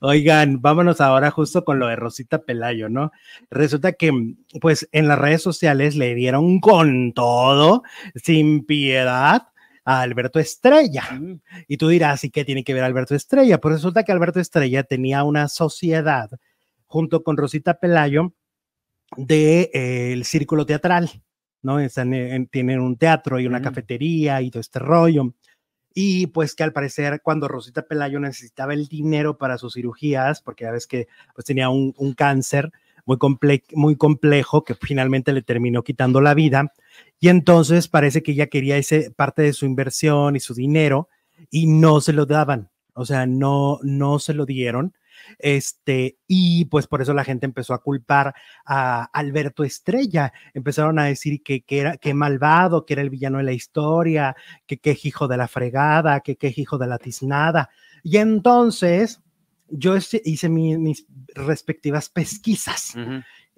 Oigan, 0.00 0.60
vámonos 0.60 1.00
ahora 1.00 1.30
justo 1.30 1.64
con 1.64 1.78
lo 1.78 1.88
de 1.88 1.96
Rosita 1.96 2.42
Pelayo, 2.42 2.88
¿no? 2.88 3.10
Resulta 3.50 3.92
que, 3.92 4.34
pues, 4.60 4.88
en 4.92 5.08
las 5.08 5.18
redes 5.18 5.42
sociales 5.42 5.96
le 5.96 6.14
dieron 6.14 6.60
con 6.60 7.12
todo, 7.12 7.82
sin 8.14 8.64
piedad, 8.64 9.48
a 9.84 10.00
Alberto 10.02 10.38
Estrella. 10.38 11.04
Mm, 11.12 11.40
Y 11.68 11.76
tú 11.76 11.88
dirás, 11.88 12.24
¿y 12.24 12.30
qué 12.30 12.44
tiene 12.44 12.64
que 12.64 12.74
ver 12.74 12.84
Alberto 12.84 13.14
Estrella? 13.14 13.58
Pues 13.60 13.74
resulta 13.74 14.02
que 14.04 14.12
Alberto 14.12 14.40
Estrella 14.40 14.82
tenía 14.84 15.24
una 15.24 15.48
sociedad 15.48 16.30
junto 16.86 17.22
con 17.22 17.36
Rosita 17.36 17.74
Pelayo 17.78 18.32
del 19.16 19.26
de, 19.26 20.12
el 20.12 20.24
círculo 20.24 20.66
teatral, 20.66 21.10
¿no? 21.62 21.80
Están 21.80 22.14
en- 22.14 22.46
tienen 22.46 22.80
un 22.80 22.96
teatro 22.96 23.40
y 23.40 23.46
una 23.46 23.58
Mm. 23.60 23.62
cafetería 23.64 24.42
y 24.42 24.50
todo 24.50 24.60
este 24.60 24.78
rollo. 24.78 25.34
Y 25.92 26.28
pues 26.28 26.54
que 26.54 26.62
al 26.62 26.72
parecer 26.72 27.20
cuando 27.22 27.48
Rosita 27.48 27.82
Pelayo 27.82 28.20
necesitaba 28.20 28.74
el 28.74 28.86
dinero 28.86 29.36
para 29.38 29.58
sus 29.58 29.74
cirugías, 29.74 30.40
porque 30.42 30.64
ya 30.64 30.70
ves 30.70 30.86
que 30.86 31.08
pues 31.34 31.44
tenía 31.44 31.68
un, 31.68 31.94
un 31.96 32.14
cáncer 32.14 32.70
muy, 33.06 33.18
comple 33.18 33.64
muy 33.72 33.96
complejo 33.96 34.62
que 34.62 34.74
finalmente 34.76 35.32
le 35.32 35.42
terminó 35.42 35.82
quitando 35.82 36.20
la 36.20 36.34
vida, 36.34 36.72
y 37.18 37.28
entonces 37.28 37.88
parece 37.88 38.22
que 38.22 38.32
ella 38.32 38.46
quería 38.48 38.76
ese 38.76 39.10
parte 39.10 39.42
de 39.42 39.52
su 39.52 39.66
inversión 39.66 40.36
y 40.36 40.40
su 40.40 40.54
dinero 40.54 41.08
y 41.50 41.66
no 41.66 42.00
se 42.00 42.12
lo 42.12 42.26
daban, 42.26 42.70
o 42.94 43.04
sea, 43.04 43.26
no, 43.26 43.78
no 43.82 44.18
se 44.18 44.34
lo 44.34 44.46
dieron. 44.46 44.94
Este, 45.38 46.16
y 46.26 46.64
pues 46.66 46.86
por 46.86 47.02
eso 47.02 47.12
la 47.14 47.24
gente 47.24 47.44
empezó 47.46 47.74
a 47.74 47.82
culpar 47.82 48.34
a 48.64 49.04
Alberto 49.12 49.64
Estrella. 49.64 50.32
Empezaron 50.54 50.98
a 50.98 51.04
decir 51.04 51.42
que, 51.42 51.60
que 51.62 51.78
era 51.80 51.96
que 51.98 52.14
malvado, 52.14 52.86
que 52.86 52.94
era 52.94 53.02
el 53.02 53.10
villano 53.10 53.38
de 53.38 53.44
la 53.44 53.52
historia, 53.52 54.34
que 54.66 54.78
qué 54.78 54.96
hijo 55.02 55.28
de 55.28 55.36
la 55.36 55.46
fregada, 55.46 56.20
que 56.20 56.36
qué 56.36 56.52
hijo 56.56 56.78
de 56.78 56.86
la 56.86 56.98
tiznada. 56.98 57.68
Y 58.02 58.16
entonces 58.16 59.20
yo 59.68 59.94
hice 59.96 60.48
mi- 60.48 60.78
mis 60.78 61.06
respectivas 61.34 62.08
pesquisas. 62.08 62.94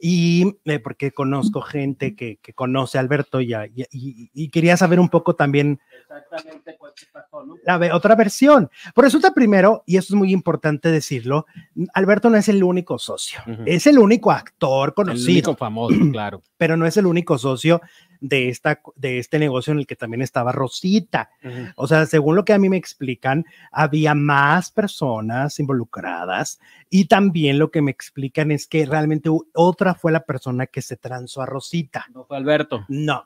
Y 0.05 0.57
eh, 0.65 0.81
porque 0.81 1.13
conozco 1.13 1.61
gente 1.63 2.17
que, 2.17 2.39
que 2.43 2.53
conoce 2.53 2.99
a 2.99 3.01
Alberto 3.01 3.41
y, 3.41 3.55
a- 3.55 3.67
y- 3.67 3.83
y- 3.93 4.31
y 4.35 4.49
quería 4.49 4.77
saber 4.77 4.99
un 4.99 5.09
poco 5.09 5.37
también 5.37 5.79
Exactamente 6.11 6.77
pasó, 7.13 7.45
¿no? 7.47 7.55
la 7.65 7.79
ve- 7.79 7.93
otra 7.93 8.17
versión. 8.17 8.69
Por 8.95 9.05
resulta 9.05 9.33
primero, 9.33 9.85
y 9.87 9.97
esto 9.99 10.15
es 10.15 10.19
muy 10.19 10.33
importante 10.33 10.91
decirlo, 10.91 11.47
Alberto 11.95 12.29
no 12.31 12.37
es 12.37 12.49
el 12.49 12.65
único 12.65 12.99
socio, 12.99 13.39
es 13.65 13.87
el 13.87 14.01
único 14.01 14.33
actor 14.33 14.89
El 14.89 14.95
conocido, 14.95 15.51
único 15.51 15.57
famoso, 15.57 15.95
claro. 16.13 16.43
pero 16.57 16.77
no 16.77 16.85
es 16.85 16.97
el 16.97 17.07
único 17.07 17.39
socio 17.39 17.81
de, 18.23 18.49
esta, 18.49 18.81
de 18.95 19.19
este 19.19 19.39
negocio 19.39 19.73
en 19.73 19.81
el 19.81 19.87
que 19.87 19.97
también 19.97 20.23
estaba 20.23 20.53
Rosita. 20.53 21.31
Ujú. 21.45 21.67
O 21.77 21.87
sea, 21.89 22.07
según 22.07 22.37
lo 22.37 22.45
que 22.45 22.53
a 22.53 22.59
mí 22.59 22.69
me 22.69 22.77
explican, 22.77 23.45
había 23.73 24.15
más 24.15 24.71
personas 24.71 25.59
involucradas 25.59 26.61
y 26.89 27.07
también 27.07 27.59
lo 27.59 27.71
que 27.71 27.83
me 27.83 27.91
explican 27.91 28.53
es 28.53 28.67
que 28.69 28.87
realmente 28.87 29.29
otra 29.53 29.95
fue 29.95 30.13
la 30.13 30.25
persona 30.25 30.67
que 30.67 30.83
se 30.83 30.97
transó 30.97 31.43
a 31.43 31.47
Rosita. 31.47 32.07
No 32.15 32.25
fue 32.25 32.37
Alberto. 32.37 32.85
No, 32.89 33.25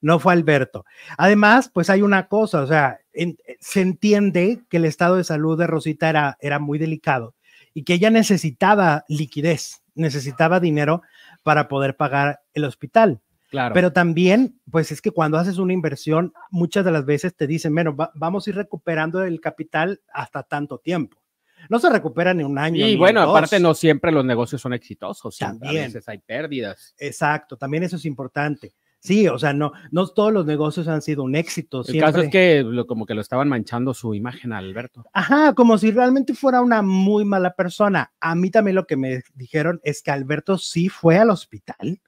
no 0.00 0.18
fue 0.18 0.32
Alberto. 0.32 0.86
Además, 1.18 1.70
pues 1.72 1.90
hay 1.90 2.00
una 2.00 2.26
cosa, 2.26 2.62
o 2.62 2.66
sea, 2.66 3.00
en- 3.12 3.36
se 3.60 3.82
entiende 3.82 4.62
que 4.70 4.78
el 4.78 4.86
estado 4.86 5.16
de 5.16 5.24
salud 5.24 5.58
de 5.58 5.66
Rosita 5.66 6.08
era, 6.08 6.38
era 6.40 6.58
muy 6.58 6.78
delicado 6.78 7.34
y 7.74 7.84
que 7.84 7.94
ella 7.94 8.08
necesitaba 8.10 9.04
liquidez, 9.08 9.82
necesitaba 9.94 10.58
dinero 10.58 11.02
para 11.42 11.68
poder 11.68 11.96
pagar 11.96 12.40
el 12.54 12.64
hospital. 12.64 13.20
Claro. 13.52 13.74
Pero 13.74 13.92
también, 13.92 14.58
pues 14.70 14.90
es 14.92 15.02
que 15.02 15.10
cuando 15.10 15.36
haces 15.36 15.58
una 15.58 15.74
inversión, 15.74 16.32
muchas 16.50 16.86
de 16.86 16.90
las 16.90 17.04
veces 17.04 17.36
te 17.36 17.46
dicen, 17.46 17.74
bueno, 17.74 17.94
va- 17.94 18.10
vamos 18.14 18.46
a 18.46 18.50
ir 18.50 18.56
recuperando 18.56 19.22
el 19.22 19.42
capital 19.42 20.00
hasta 20.10 20.42
tanto 20.42 20.78
tiempo. 20.78 21.18
No 21.68 21.78
se 21.78 21.90
recupera 21.90 22.32
ni 22.32 22.44
un 22.44 22.58
año. 22.58 22.86
y 22.88 22.96
bueno, 22.96 23.20
dos. 23.20 23.28
aparte 23.36 23.60
no 23.60 23.74
siempre 23.74 24.10
los 24.10 24.24
negocios 24.24 24.62
son 24.62 24.72
exitosos. 24.72 25.36
También. 25.36 25.82
A 25.84 25.86
veces 25.86 26.08
hay 26.08 26.18
pérdidas. 26.18 26.94
Exacto, 26.98 27.58
también 27.58 27.82
eso 27.82 27.96
es 27.96 28.06
importante. 28.06 28.72
Sí, 28.98 29.28
o 29.28 29.38
sea, 29.38 29.52
no, 29.52 29.72
no 29.90 30.06
todos 30.06 30.32
los 30.32 30.46
negocios 30.46 30.88
han 30.88 31.02
sido 31.02 31.22
un 31.24 31.34
éxito. 31.34 31.80
El 31.80 31.84
siempre- 31.86 32.06
caso 32.12 32.22
es 32.22 32.30
que 32.30 32.62
lo- 32.64 32.86
como 32.86 33.04
que 33.04 33.14
lo 33.14 33.20
estaban 33.20 33.48
manchando 33.50 33.92
su 33.92 34.14
imagen 34.14 34.52
a 34.54 34.58
Alberto. 34.58 35.04
Ajá, 35.12 35.52
como 35.54 35.76
si 35.76 35.90
realmente 35.90 36.32
fuera 36.34 36.62
una 36.62 36.80
muy 36.80 37.26
mala 37.26 37.52
persona. 37.54 38.12
A 38.18 38.34
mí 38.34 38.50
también 38.50 38.76
lo 38.76 38.86
que 38.86 38.96
me 38.96 39.22
dijeron 39.34 39.78
es 39.84 40.02
que 40.02 40.10
Alberto 40.10 40.56
sí 40.56 40.88
fue 40.88 41.18
al 41.18 41.28
hospital. 41.30 42.00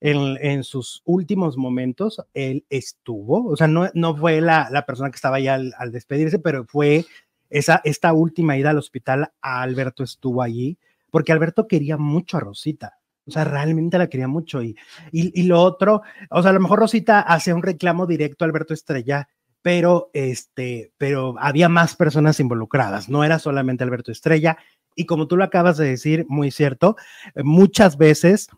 En, 0.00 0.62
sus 0.62 1.02
últimos 1.04 1.56
momentos, 1.56 2.22
él 2.34 2.64
estuvo, 2.68 3.46
o 3.46 3.56
sea, 3.56 3.66
no, 3.66 3.88
no 3.94 4.14
fue 4.14 4.40
la, 4.40 4.68
la 4.70 4.84
persona 4.84 5.10
que 5.10 5.16
estaba 5.16 5.36
allá 5.36 5.54
al, 5.54 5.92
despedirse, 5.92 6.38
pero 6.38 6.64
fue 6.66 7.06
esa, 7.48 7.80
esta 7.82 8.12
última 8.12 8.56
ida 8.56 8.70
al 8.70 8.78
hospital, 8.78 9.32
Alberto 9.40 10.04
estuvo 10.04 10.42
allí, 10.42 10.78
porque 11.10 11.32
Alberto 11.32 11.66
quería 11.66 11.96
mucho 11.96 12.36
a 12.36 12.40
Rosita. 12.40 12.98
O 13.26 13.30
sea, 13.30 13.44
realmente 13.44 13.98
la 13.98 14.08
quería 14.08 14.28
mucho. 14.28 14.62
Y, 14.62 14.76
y, 15.10 15.40
y 15.40 15.44
lo 15.44 15.60
otro, 15.60 16.02
o 16.30 16.42
sea, 16.42 16.50
a 16.50 16.54
lo 16.54 16.60
mejor 16.60 16.78
Rosita 16.78 17.20
hacía 17.20 17.54
un 17.54 17.62
reclamo 17.62 18.06
directo 18.06 18.44
a 18.44 18.46
Alberto 18.46 18.74
Estrella, 18.74 19.28
pero, 19.66 20.10
este, 20.12 20.92
pero 20.96 21.34
había 21.40 21.68
más 21.68 21.96
personas 21.96 22.38
involucradas, 22.38 23.08
no 23.08 23.24
era 23.24 23.40
solamente 23.40 23.82
Alberto 23.82 24.12
Estrella. 24.12 24.58
Y 24.94 25.06
como 25.06 25.26
tú 25.26 25.36
lo 25.36 25.42
acabas 25.42 25.76
de 25.76 25.88
decir, 25.88 26.24
muy 26.28 26.52
cierto, 26.52 26.94
muchas 27.34 27.98
veces 27.98 28.48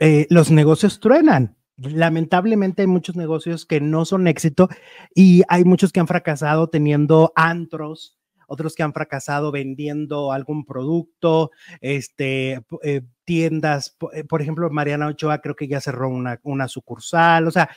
eh, 0.00 0.26
los 0.30 0.50
negocios 0.50 0.98
truenan. 0.98 1.58
Lamentablemente 1.76 2.82
hay 2.82 2.88
muchos 2.88 3.16
negocios 3.16 3.66
que 3.66 3.80
no 3.80 4.06
son 4.06 4.26
éxito 4.26 4.68
y 5.14 5.42
hay 5.48 5.64
muchos 5.64 5.92
que 5.92 6.00
han 6.00 6.06
fracasado 6.06 6.68
teniendo 6.68 7.32
antros, 7.36 8.18
otros 8.46 8.74
que 8.74 8.82
han 8.82 8.94
fracasado 8.94 9.52
vendiendo 9.52 10.32
algún 10.32 10.64
producto, 10.64 11.50
este, 11.82 12.64
eh, 12.82 13.02
tiendas, 13.24 13.96
eh, 14.14 14.24
por 14.24 14.40
ejemplo, 14.40 14.68
Mariana 14.70 15.06
Ochoa 15.06 15.40
creo 15.40 15.54
que 15.54 15.68
ya 15.68 15.80
cerró 15.80 16.08
una, 16.08 16.40
una 16.44 16.66
sucursal, 16.66 17.46
o 17.46 17.50
sea, 17.50 17.68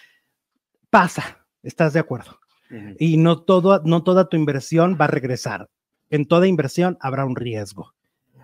pasa, 0.89 1.45
¿estás 1.61 1.93
de 1.93 1.99
acuerdo? 1.99 2.39
Y 2.97 3.17
no, 3.17 3.43
todo, 3.43 3.83
no 3.85 4.03
toda 4.03 4.29
tu 4.29 4.35
inversión 4.35 4.97
va 4.99 5.05
a 5.05 5.09
regresar. 5.09 5.69
En 6.09 6.25
toda 6.25 6.47
inversión 6.47 6.97
habrá 7.01 7.23
un 7.23 7.35
riesgo. 7.35 7.93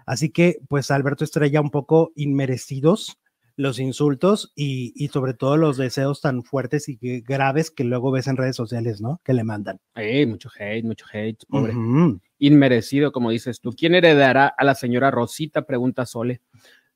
Así 0.05 0.29
que, 0.29 0.59
pues, 0.67 0.91
Alberto 0.91 1.23
Estrella, 1.23 1.61
un 1.61 1.71
poco 1.71 2.11
inmerecidos 2.15 3.17
los 3.59 3.77
insultos 3.77 4.53
y, 4.55 4.93
y, 4.95 5.09
sobre 5.09 5.33
todo 5.33 5.57
los 5.57 5.75
deseos 5.75 6.21
tan 6.21 6.43
fuertes 6.43 6.87
y 6.87 6.97
graves 7.19 7.71
que 7.71 7.83
luego 7.83 8.09
ves 8.09 8.27
en 8.27 8.37
redes 8.37 8.55
sociales, 8.55 9.01
¿no? 9.01 9.19
Que 9.25 9.33
le 9.33 9.43
mandan. 9.43 9.81
Hey, 9.95 10.25
mucho 10.25 10.49
hate, 10.57 10.85
mucho 10.85 11.05
hate, 11.11 11.43
pobre. 11.49 11.75
Uh 11.75 11.77
-huh. 11.77 12.21
Inmerecido, 12.37 13.11
como 13.11 13.31
dices 13.31 13.59
tú. 13.59 13.73
¿Quién 13.73 13.95
heredará 13.95 14.47
a 14.47 14.63
la 14.63 14.75
señora 14.75 15.11
Rosita? 15.11 15.63
Pregunta 15.63 16.05
Sole. 16.05 16.39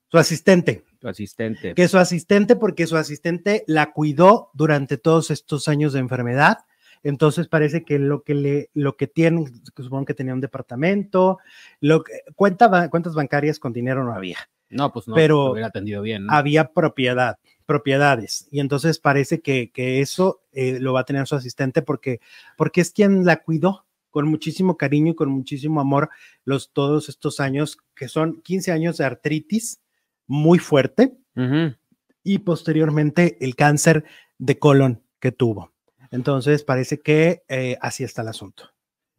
Su 0.10 0.18
asistente. 0.18 0.86
Su 1.02 1.10
asistente. 1.10 1.74
Que 1.74 1.90
su 1.90 1.98
asistente, 1.98 2.56
porque 2.56 2.88
su 2.88 2.96
asistente 2.96 3.66
la 3.68 3.92
cuidó 3.92 4.50
durante 4.54 4.98
todos 4.98 5.32
estos 5.32 5.68
años 5.68 5.92
de 5.92 6.00
enfermedad 6.00 6.60
entonces 7.04 7.50
parece 7.50 7.84
que 7.84 8.00
lo 8.00 8.24
que 8.24 8.34
le, 8.34 8.70
lo 8.74 8.96
que 8.96 9.08
tienen, 9.08 9.52
supongo 9.76 10.06
que 10.06 10.14
tenía 10.14 10.34
un 10.34 10.40
departamento, 10.40 11.38
lo 11.82 12.02
que, 12.02 12.14
cuenta, 12.34 12.90
cuentas 12.90 13.14
bancarias 13.14 13.60
con 13.60 13.74
dinero 13.74 14.06
no 14.06 14.14
había. 14.14 14.38
No, 14.74 14.92
pues 14.92 15.08
no, 15.08 15.16
pero 15.16 15.52
hubiera 15.52 15.68
atendido 15.68 16.02
bien. 16.02 16.26
¿no? 16.26 16.34
Había 16.34 16.72
propiedad, 16.74 17.38
propiedades. 17.66 18.48
Y 18.52 18.60
entonces 18.60 19.00
parece 19.00 19.42
que, 19.42 19.72
que 19.72 20.02
eso 20.02 20.42
eh, 20.52 20.80
lo 20.80 20.94
va 20.94 21.02
a 21.02 21.06
tener 21.06 21.28
su 21.28 21.36
asistente 21.36 21.82
porque, 21.82 22.20
porque 22.58 22.82
es 22.82 22.92
quien 22.92 23.26
la 23.26 23.38
cuidó 23.44 23.86
con 24.14 24.28
muchísimo 24.28 24.78
cariño 24.78 25.14
y 25.14 25.16
con 25.16 25.30
muchísimo 25.30 25.82
amor 25.82 26.10
los 26.46 26.72
todos 26.72 27.10
estos 27.10 27.40
años, 27.40 27.80
que 27.96 28.08
son 28.08 28.42
15 28.42 28.72
años 28.72 28.98
de 28.98 29.06
artritis 29.06 29.82
muy 30.28 30.60
fuerte 30.60 31.18
uh 31.36 31.42
-huh. 31.42 31.78
y 32.24 32.38
posteriormente 32.40 33.38
el 33.42 33.56
cáncer 33.56 34.06
de 34.38 34.60
colon 34.60 35.02
que 35.20 35.32
tuvo. 35.32 35.74
Entonces 36.12 36.64
parece 36.64 37.00
que 37.00 37.44
eh, 37.48 37.76
así 37.82 38.04
está 38.04 38.22
el 38.22 38.28
asunto. 38.28 38.70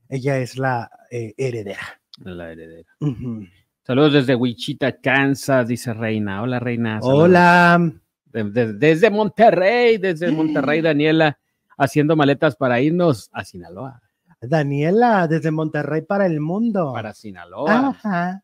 Ella 0.08 0.38
es 0.38 0.56
la 0.56 0.90
eh, 1.10 1.34
heredera. 1.36 2.00
La 2.18 2.52
heredera. 2.52 2.88
Uh 3.00 3.08
-huh. 3.08 3.50
Saludos 3.86 4.14
desde 4.14 4.34
Wichita, 4.34 4.92
Kansas, 4.92 5.68
dice 5.68 5.92
Reina. 5.92 6.40
Hola, 6.40 6.58
Reina. 6.58 7.02
Saludos. 7.02 7.24
Hola. 7.24 7.92
De, 8.32 8.44
de, 8.44 8.72
desde 8.72 9.10
Monterrey, 9.10 9.98
desde 9.98 10.32
Monterrey, 10.32 10.80
Daniela, 10.80 11.38
haciendo 11.76 12.16
maletas 12.16 12.56
para 12.56 12.80
irnos 12.80 13.28
a 13.30 13.44
Sinaloa. 13.44 14.00
Daniela, 14.40 15.28
desde 15.28 15.50
Monterrey 15.50 16.00
para 16.00 16.24
el 16.24 16.40
mundo. 16.40 16.94
Para 16.94 17.12
Sinaloa. 17.12 17.88
Ajá. 17.90 18.42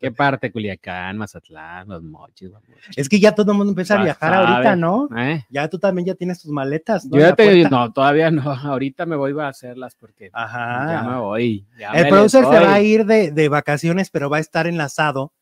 ¿Qué 0.00 0.10
parte? 0.12 0.50
Culiacán, 0.50 1.16
Mazatlán, 1.16 1.88
Los 1.88 2.02
Mochis. 2.02 2.50
Es 2.96 3.08
que 3.08 3.20
ya 3.20 3.34
todo 3.34 3.52
el 3.52 3.58
mundo 3.58 3.72
empieza 3.72 3.98
a 3.98 4.02
viajar 4.02 4.32
sabe. 4.32 4.46
ahorita, 4.46 4.76
¿no? 4.76 5.08
¿Eh? 5.16 5.44
Ya 5.50 5.68
tú 5.68 5.78
también 5.78 6.06
ya 6.06 6.14
tienes 6.14 6.42
tus 6.42 6.50
maletas. 6.50 7.04
¿no? 7.06 7.16
Yo 7.16 7.22
ya 7.22 7.34
te 7.34 7.68
no, 7.68 7.92
todavía 7.92 8.30
no. 8.30 8.50
Ahorita 8.50 9.06
me 9.06 9.16
voy 9.16 9.38
a 9.40 9.48
hacerlas 9.48 9.94
porque 9.94 10.30
Ajá. 10.32 10.86
ya 10.90 11.02
me 11.08 11.16
voy. 11.18 11.66
Ya 11.78 11.92
el 11.92 12.08
producer 12.08 12.44
se 12.44 12.60
va 12.60 12.74
a 12.74 12.80
ir 12.80 13.06
de, 13.06 13.30
de, 13.30 13.48
vacaciones, 13.48 14.10
pero 14.10 14.30
va 14.30 14.38
a 14.38 14.40
estar 14.40 14.66
enlazado 14.66 15.32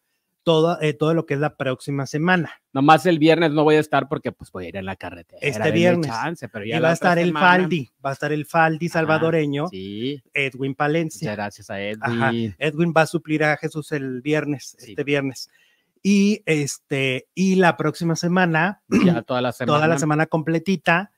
todo, 0.44 0.80
eh, 0.80 0.92
todo 0.94 1.14
lo 1.14 1.26
que 1.26 1.34
es 1.34 1.40
la 1.40 1.56
próxima 1.56 2.06
semana. 2.06 2.52
Nomás 2.72 3.06
el 3.06 3.18
viernes 3.18 3.50
no 3.52 3.64
voy 3.64 3.76
a 3.76 3.80
estar 3.80 4.08
porque 4.08 4.30
pues 4.30 4.52
voy 4.52 4.66
a 4.66 4.68
ir 4.68 4.76
en 4.76 4.84
la 4.84 4.96
carretera. 4.96 5.38
Este 5.42 5.70
viernes. 5.72 6.10
Chance, 6.10 6.48
pero 6.48 6.64
ya 6.64 6.76
y 6.76 6.80
va 6.80 6.90
a 6.90 6.92
estar 6.92 7.18
el 7.18 7.28
semana. 7.28 7.46
Faldi, 7.46 7.90
va 8.04 8.10
a 8.10 8.12
estar 8.12 8.32
el 8.32 8.46
Faldi 8.46 8.88
salvadoreño, 8.88 9.68
sí. 9.68 10.22
Edwin 10.32 10.74
Palencia. 10.74 11.30
Muchas 11.30 11.36
gracias 11.36 11.70
a 11.70 11.80
Edwin. 11.80 12.22
Ajá. 12.22 12.32
Edwin 12.58 12.92
va 12.96 13.02
a 13.02 13.06
suplir 13.06 13.42
a 13.42 13.56
Jesús 13.56 13.90
el 13.92 14.20
viernes, 14.20 14.76
sí. 14.78 14.90
este 14.90 15.02
viernes. 15.02 15.50
Y 16.02 16.42
este, 16.44 17.28
y 17.34 17.54
la 17.54 17.76
próxima 17.76 18.14
semana, 18.14 18.82
ya 18.88 19.22
toda 19.26 19.40
la 19.40 19.52
semana, 19.52 19.76
toda 19.76 19.88
la 19.88 19.98
semana 19.98 20.26
completita, 20.26 21.10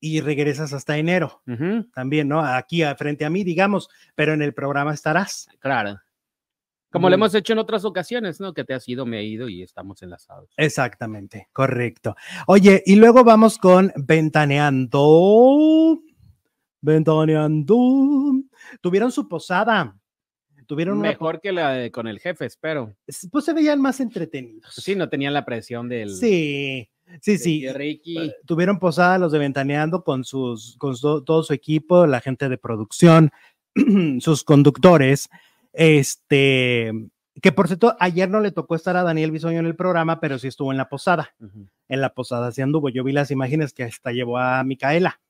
y 0.00 0.20
regresas 0.20 0.74
hasta 0.74 0.98
enero. 0.98 1.40
Uh 1.46 1.52
-huh. 1.52 1.92
También, 1.94 2.28
¿no? 2.28 2.44
Aquí 2.44 2.82
frente 2.98 3.24
a 3.24 3.30
mí, 3.30 3.42
digamos, 3.42 3.88
pero 4.14 4.34
en 4.34 4.42
el 4.42 4.52
programa 4.52 4.92
estarás. 4.92 5.48
Claro. 5.60 5.98
Como 6.94 7.08
lo 7.08 7.16
hemos 7.16 7.34
hecho 7.34 7.54
en 7.54 7.58
otras 7.58 7.84
ocasiones, 7.84 8.38
¿no? 8.38 8.54
Que 8.54 8.62
te 8.62 8.72
has 8.72 8.88
ido, 8.88 9.04
me 9.04 9.18
he 9.18 9.24
ido 9.24 9.48
y 9.48 9.64
estamos 9.64 10.00
enlazados. 10.04 10.48
Exactamente, 10.56 11.48
correcto. 11.52 12.14
Oye, 12.46 12.84
y 12.86 12.94
luego 12.94 13.24
vamos 13.24 13.58
con 13.58 13.92
Ventaneando. 13.96 16.00
Ventaneando. 16.80 17.76
Tuvieron 18.80 19.10
su 19.10 19.28
posada. 19.28 19.98
Tuvieron 20.68 21.00
Mejor 21.00 21.34
una... 21.34 21.40
que 21.40 21.50
la 21.50 21.72
de 21.72 21.90
con 21.90 22.06
el 22.06 22.20
jefe, 22.20 22.46
espero. 22.46 22.94
Pues 23.32 23.44
se 23.44 23.52
veían 23.52 23.80
más 23.80 23.98
entretenidos. 23.98 24.72
Sí, 24.72 24.94
no 24.94 25.08
tenían 25.08 25.34
la 25.34 25.44
presión 25.44 25.88
del. 25.88 26.10
Sí. 26.10 26.88
Sí, 27.20 27.38
sí. 27.38 27.68
Ricky. 27.72 28.32
Tuvieron 28.46 28.78
posada 28.78 29.18
los 29.18 29.32
de 29.32 29.40
Ventaneando 29.40 30.04
con 30.04 30.22
sus, 30.22 30.76
con 30.78 30.96
su, 30.96 31.24
todo 31.24 31.42
su 31.42 31.54
equipo, 31.54 32.06
la 32.06 32.20
gente 32.20 32.48
de 32.48 32.56
producción, 32.56 33.32
sus 34.20 34.44
conductores. 34.44 35.28
Este, 35.74 36.92
que 37.42 37.52
por 37.52 37.66
cierto, 37.66 37.96
ayer 38.00 38.30
no 38.30 38.40
le 38.40 38.52
tocó 38.52 38.74
estar 38.76 38.96
a 38.96 39.02
Daniel 39.02 39.32
Bisoño 39.32 39.58
en 39.58 39.66
el 39.66 39.76
programa, 39.76 40.20
pero 40.20 40.38
sí 40.38 40.48
estuvo 40.48 40.72
en 40.72 40.78
la 40.78 40.88
posada. 40.88 41.34
Uh 41.40 41.46
-huh. 41.46 41.68
En 41.88 42.00
la 42.00 42.14
posada 42.14 42.52
se 42.52 42.62
anduvo. 42.62 42.88
Yo 42.88 43.04
vi 43.04 43.12
las 43.12 43.30
imágenes 43.30 43.72
que 43.72 43.84
hasta 43.84 44.12
llevó 44.12 44.38
a 44.38 44.62
Micaela. 44.64 45.20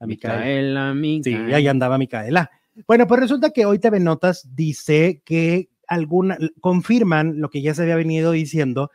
A 0.00 0.06
Micaela, 0.06 0.94
Micaela. 0.94 1.46
Sí, 1.46 1.54
ahí 1.54 1.68
andaba 1.68 1.98
Micaela. 1.98 2.50
Bueno, 2.88 3.06
pues 3.06 3.20
resulta 3.20 3.50
que 3.50 3.66
hoy 3.66 3.78
TV 3.78 4.00
Notas 4.00 4.48
dice 4.54 5.22
que 5.24 5.68
alguna, 5.86 6.38
confirman 6.60 7.40
lo 7.40 7.50
que 7.50 7.62
ya 7.62 7.74
se 7.74 7.82
había 7.82 7.96
venido 7.96 8.32
diciendo, 8.32 8.90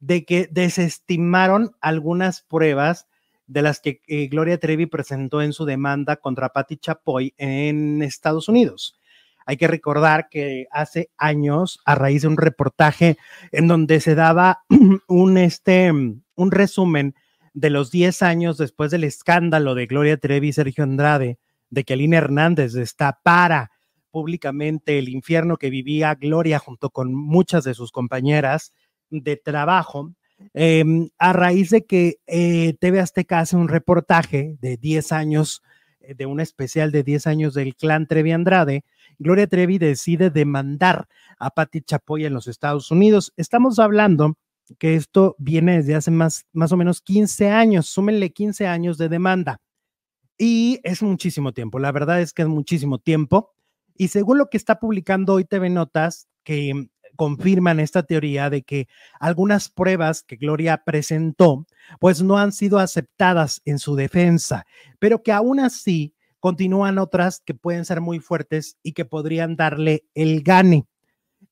de 0.00 0.24
que 0.24 0.48
desestimaron 0.50 1.76
algunas 1.80 2.42
pruebas 2.42 3.06
de 3.46 3.62
las 3.62 3.80
que 3.80 4.02
eh, 4.06 4.26
Gloria 4.26 4.58
Trevi 4.58 4.86
presentó 4.86 5.40
en 5.40 5.52
su 5.52 5.64
demanda 5.64 6.16
contra 6.16 6.50
Patti 6.50 6.76
Chapoy 6.76 7.34
en 7.38 8.02
Estados 8.02 8.48
Unidos. 8.48 8.98
Hay 9.46 9.56
que 9.56 9.68
recordar 9.68 10.28
que 10.30 10.66
hace 10.70 11.10
años, 11.16 11.80
a 11.84 11.94
raíz 11.94 12.22
de 12.22 12.28
un 12.28 12.36
reportaje 12.36 13.16
en 13.50 13.68
donde 13.68 14.00
se 14.00 14.14
daba 14.14 14.62
un, 15.08 15.38
este, 15.38 15.90
un 15.90 16.50
resumen 16.50 17.14
de 17.54 17.70
los 17.70 17.90
10 17.90 18.22
años 18.22 18.58
después 18.58 18.90
del 18.90 19.04
escándalo 19.04 19.74
de 19.74 19.86
Gloria 19.86 20.16
Trevi 20.16 20.48
y 20.48 20.52
Sergio 20.52 20.84
Andrade, 20.84 21.38
de 21.70 21.84
que 21.84 21.94
Alina 21.94 22.18
Hernández 22.18 22.72
destapara 22.72 23.70
públicamente 24.10 24.98
el 24.98 25.08
infierno 25.08 25.56
que 25.56 25.70
vivía 25.70 26.14
Gloria 26.14 26.58
junto 26.58 26.90
con 26.90 27.14
muchas 27.14 27.64
de 27.64 27.74
sus 27.74 27.90
compañeras 27.90 28.72
de 29.10 29.36
trabajo, 29.36 30.12
eh, 30.54 30.84
a 31.18 31.32
raíz 31.32 31.70
de 31.70 31.84
que 31.84 32.16
eh, 32.26 32.74
TV 32.78 33.00
Azteca 33.00 33.40
hace 33.40 33.56
un 33.56 33.68
reportaje 33.68 34.56
de 34.60 34.76
10 34.76 35.12
años, 35.12 35.62
eh, 36.00 36.14
de 36.14 36.26
un 36.26 36.40
especial 36.40 36.92
de 36.92 37.02
10 37.02 37.26
años 37.26 37.54
del 37.54 37.74
clan 37.74 38.06
Trevi 38.06 38.32
Andrade, 38.32 38.84
Gloria 39.22 39.46
Trevi 39.46 39.78
decide 39.78 40.30
demandar 40.30 41.08
a 41.38 41.50
Patti 41.50 41.80
Chapoy 41.80 42.24
en 42.24 42.34
los 42.34 42.48
Estados 42.48 42.90
Unidos. 42.90 43.32
Estamos 43.36 43.78
hablando 43.78 44.36
que 44.78 44.96
esto 44.96 45.36
viene 45.38 45.76
desde 45.76 45.94
hace 45.94 46.10
más, 46.10 46.46
más 46.52 46.72
o 46.72 46.76
menos 46.76 47.00
15 47.00 47.48
años, 47.50 47.86
súmenle 47.86 48.32
15 48.32 48.66
años 48.66 48.98
de 48.98 49.08
demanda. 49.08 49.60
Y 50.38 50.80
es 50.82 51.02
muchísimo 51.02 51.52
tiempo, 51.52 51.78
la 51.78 51.92
verdad 51.92 52.20
es 52.20 52.32
que 52.32 52.42
es 52.42 52.48
muchísimo 52.48 52.98
tiempo. 52.98 53.52
Y 53.96 54.08
según 54.08 54.38
lo 54.38 54.48
que 54.48 54.56
está 54.56 54.80
publicando 54.80 55.34
hoy 55.34 55.44
TV 55.44 55.70
Notas, 55.70 56.26
que 56.42 56.88
confirman 57.16 57.78
esta 57.78 58.02
teoría 58.02 58.50
de 58.50 58.62
que 58.62 58.88
algunas 59.20 59.68
pruebas 59.68 60.22
que 60.22 60.36
Gloria 60.36 60.82
presentó, 60.84 61.66
pues 62.00 62.22
no 62.22 62.38
han 62.38 62.52
sido 62.52 62.78
aceptadas 62.78 63.60
en 63.64 63.78
su 63.78 63.94
defensa, 63.94 64.64
pero 64.98 65.22
que 65.22 65.30
aún 65.30 65.60
así 65.60 66.14
continúan 66.42 66.98
otras 66.98 67.40
que 67.40 67.54
pueden 67.54 67.84
ser 67.84 68.00
muy 68.00 68.18
fuertes 68.18 68.76
y 68.82 68.94
que 68.94 69.04
podrían 69.04 69.54
darle 69.54 70.06
el 70.12 70.42
gane. 70.42 70.88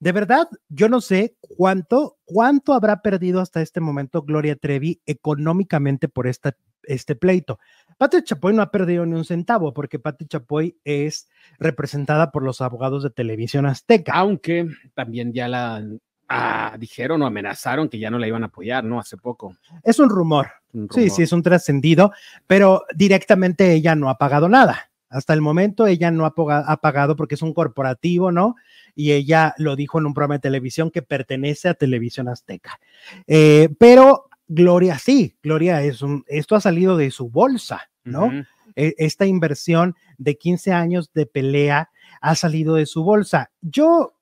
De 0.01 0.11
verdad, 0.11 0.49
yo 0.69 0.89
no 0.89 1.01
sé 1.01 1.37
cuánto, 1.41 2.19
cuánto 2.25 2.75
habrá 2.75 3.01
perdido 3.01 3.41
hasta 3.41 3.63
este 3.63 3.81
momento 3.81 4.23
Gloria 4.23 4.57
Trevi 4.57 5.01
económicamente 5.07 6.09
por 6.09 6.27
este 6.27 7.15
pleito, 7.15 7.61
Pati 7.99 8.25
Chapoy 8.25 8.53
no 8.53 8.63
ha 8.63 8.73
perdido 8.73 9.07
ni 9.07 9.15
un 9.15 9.25
centavo 9.25 9.73
porque 9.73 10.01
Pati 10.01 10.27
Chapoy 10.27 10.77
es 10.83 11.29
representada 11.61 12.33
por 12.33 12.43
los 12.43 12.61
abogados 12.61 13.05
de 13.05 13.11
televisión 13.11 13.67
azteca. 13.67 14.13
Aunque 14.13 14.67
también 14.95 15.33
ya 15.33 15.47
la 15.47 15.87
ah, 16.31 16.77
dijeron 16.79 17.21
o 17.23 17.27
amenazaron 17.27 17.89
que 17.89 17.99
ya 17.99 18.11
no 18.11 18.19
la 18.19 18.29
iban 18.29 18.45
a 18.45 18.47
apoyar, 18.47 18.85
¿no? 18.85 19.01
Hace 19.01 19.17
poco. 19.17 19.57
Es 19.83 19.99
un 19.99 20.09
rumor. 20.09 20.49
un 20.73 20.89
rumor. 20.89 20.95
Sí, 20.95 21.11
sí, 21.11 21.23
es 21.23 21.33
un 21.33 21.43
trascendido, 21.43 22.13
pero 22.47 22.85
directamente 22.95 23.73
ella 23.73 23.95
no 23.97 24.09
ha 24.09 24.17
pagado 24.17 24.49
nada. 24.49 24.91
Hasta 25.09 25.35
el 25.35 25.41
momento 25.41 25.89
ella 25.89 26.13
no 26.13 26.25
ha, 26.25 26.35
pagado 26.81 27.17
porque 27.17 27.35
es 27.35 27.43
un 27.43 27.53
corporativo, 27.53 28.31
¿no? 28.31 28.55
Y 28.95 29.11
ella 29.11 29.55
lo 29.59 29.75
dijo 29.75 29.99
en 29.99 30.07
un 30.07 30.15
programa 30.15 30.35
de 30.35 30.41
televisión 30.41 30.93
que 30.93 31.03
pertenece 31.03 31.69
a 31.69 31.75
Televisión 31.75 32.29
Azteca. 32.29 32.79
Eh, 33.27 33.71
pero 33.77 34.27
Gloria 34.47 34.99
sí, 34.99 35.37
Gloria 35.43 35.83
es 35.83 36.03
un, 36.03 36.25
esto 36.29 36.55
ha 36.55 36.61
salido 36.61 36.97
de 36.97 37.11
su 37.11 37.29
bolsa, 37.29 37.91
¿no? 38.05 38.27
Uh 38.27 38.31
-huh. 38.31 38.47
Esta 38.77 39.27
inversión 39.27 39.97
de 40.17 40.39
15 40.39 40.73
años 40.73 41.13
de 41.13 41.27
pelea 41.27 41.91
ha 42.21 42.35
salido 42.37 42.77
de 42.77 42.87
su 42.87 43.03
bolsa. 43.03 43.51
Yo 43.61 44.15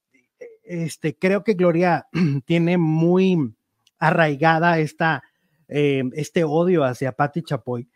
este, 0.69 1.17
creo 1.17 1.45
que 1.45 1.55
Gloria 1.55 2.07
tiene 2.45 2.79
muy 2.79 3.55
arraigada 3.99 4.79
esta, 4.79 5.23
eh, 5.69 6.05
este 6.13 6.45
odio 6.45 6.85
hacia 6.85 7.13
Patti 7.13 7.43
Chapoy, 7.43 7.89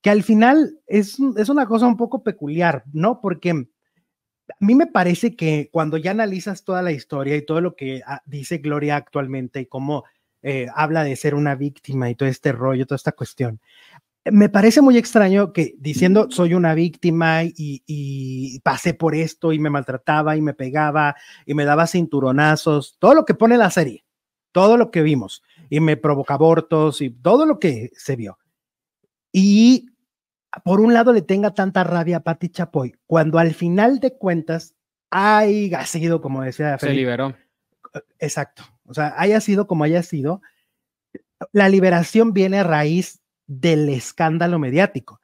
que 0.00 0.10
al 0.10 0.22
final 0.22 0.78
es, 0.86 1.18
es 1.36 1.48
una 1.48 1.66
cosa 1.66 1.86
un 1.86 1.96
poco 1.96 2.22
peculiar, 2.22 2.84
¿no? 2.92 3.20
Porque 3.20 3.50
a 3.50 4.64
mí 4.64 4.74
me 4.74 4.86
parece 4.86 5.36
que 5.36 5.68
cuando 5.70 5.96
ya 5.96 6.12
analizas 6.12 6.64
toda 6.64 6.82
la 6.82 6.92
historia 6.92 7.36
y 7.36 7.44
todo 7.44 7.60
lo 7.60 7.76
que 7.76 8.02
ah, 8.06 8.22
dice 8.26 8.58
Gloria 8.58 8.96
actualmente 8.96 9.60
y 9.60 9.66
cómo 9.66 10.04
eh, 10.42 10.66
habla 10.74 11.04
de 11.04 11.16
ser 11.16 11.34
una 11.34 11.54
víctima 11.54 12.08
y 12.08 12.14
todo 12.14 12.28
este 12.28 12.52
rollo, 12.52 12.86
toda 12.86 12.96
esta 12.96 13.12
cuestión. 13.12 13.60
Me 14.30 14.48
parece 14.48 14.80
muy 14.80 14.96
extraño 14.96 15.52
que 15.52 15.74
diciendo 15.78 16.28
soy 16.30 16.54
una 16.54 16.74
víctima 16.74 17.44
y, 17.44 17.82
y, 17.86 18.60
pasé 18.60 18.94
por 18.94 19.14
esto 19.14 19.52
y 19.52 19.58
me 19.58 19.70
maltrataba 19.70 20.36
y 20.36 20.42
me 20.42 20.54
pegaba 20.54 21.16
y 21.46 21.54
me 21.54 21.64
daba 21.64 21.86
cinturonazos, 21.86 22.96
todo 22.98 23.14
lo 23.14 23.24
que 23.24 23.34
pone 23.34 23.56
la 23.56 23.70
serie, 23.70 24.04
todo 24.52 24.76
lo 24.76 24.90
que 24.90 25.02
vimos 25.02 25.42
y 25.68 25.80
me 25.80 25.96
provoca 25.96 26.34
abortos 26.34 27.00
y 27.00 27.10
todo 27.10 27.46
lo 27.46 27.58
que 27.58 27.90
se 27.94 28.16
vio. 28.16 28.38
Y 29.32 29.86
por 30.64 30.80
un 30.80 30.92
lado 30.92 31.12
le 31.12 31.22
tenga 31.22 31.54
tanta 31.54 31.84
rabia 31.84 32.18
a 32.18 32.22
Patti 32.22 32.48
Chapoy, 32.48 32.94
cuando 33.06 33.38
al 33.38 33.54
final 33.54 34.00
de 34.00 34.16
cuentas 34.16 34.74
haya 35.10 35.84
sido, 35.86 36.20
como 36.20 36.42
decía 36.42 36.78
Se 36.78 36.90
liberó. 36.90 37.34
Exacto. 38.18 38.64
O 38.86 38.94
sea, 38.94 39.14
haya 39.16 39.40
sido 39.40 39.66
como 39.66 39.84
haya 39.84 40.02
sido, 40.02 40.42
la 41.52 41.68
liberación 41.68 42.32
viene 42.32 42.58
a 42.58 42.64
raíz 42.64 43.19
del 43.50 43.88
escándalo 43.88 44.60
mediático. 44.60 45.20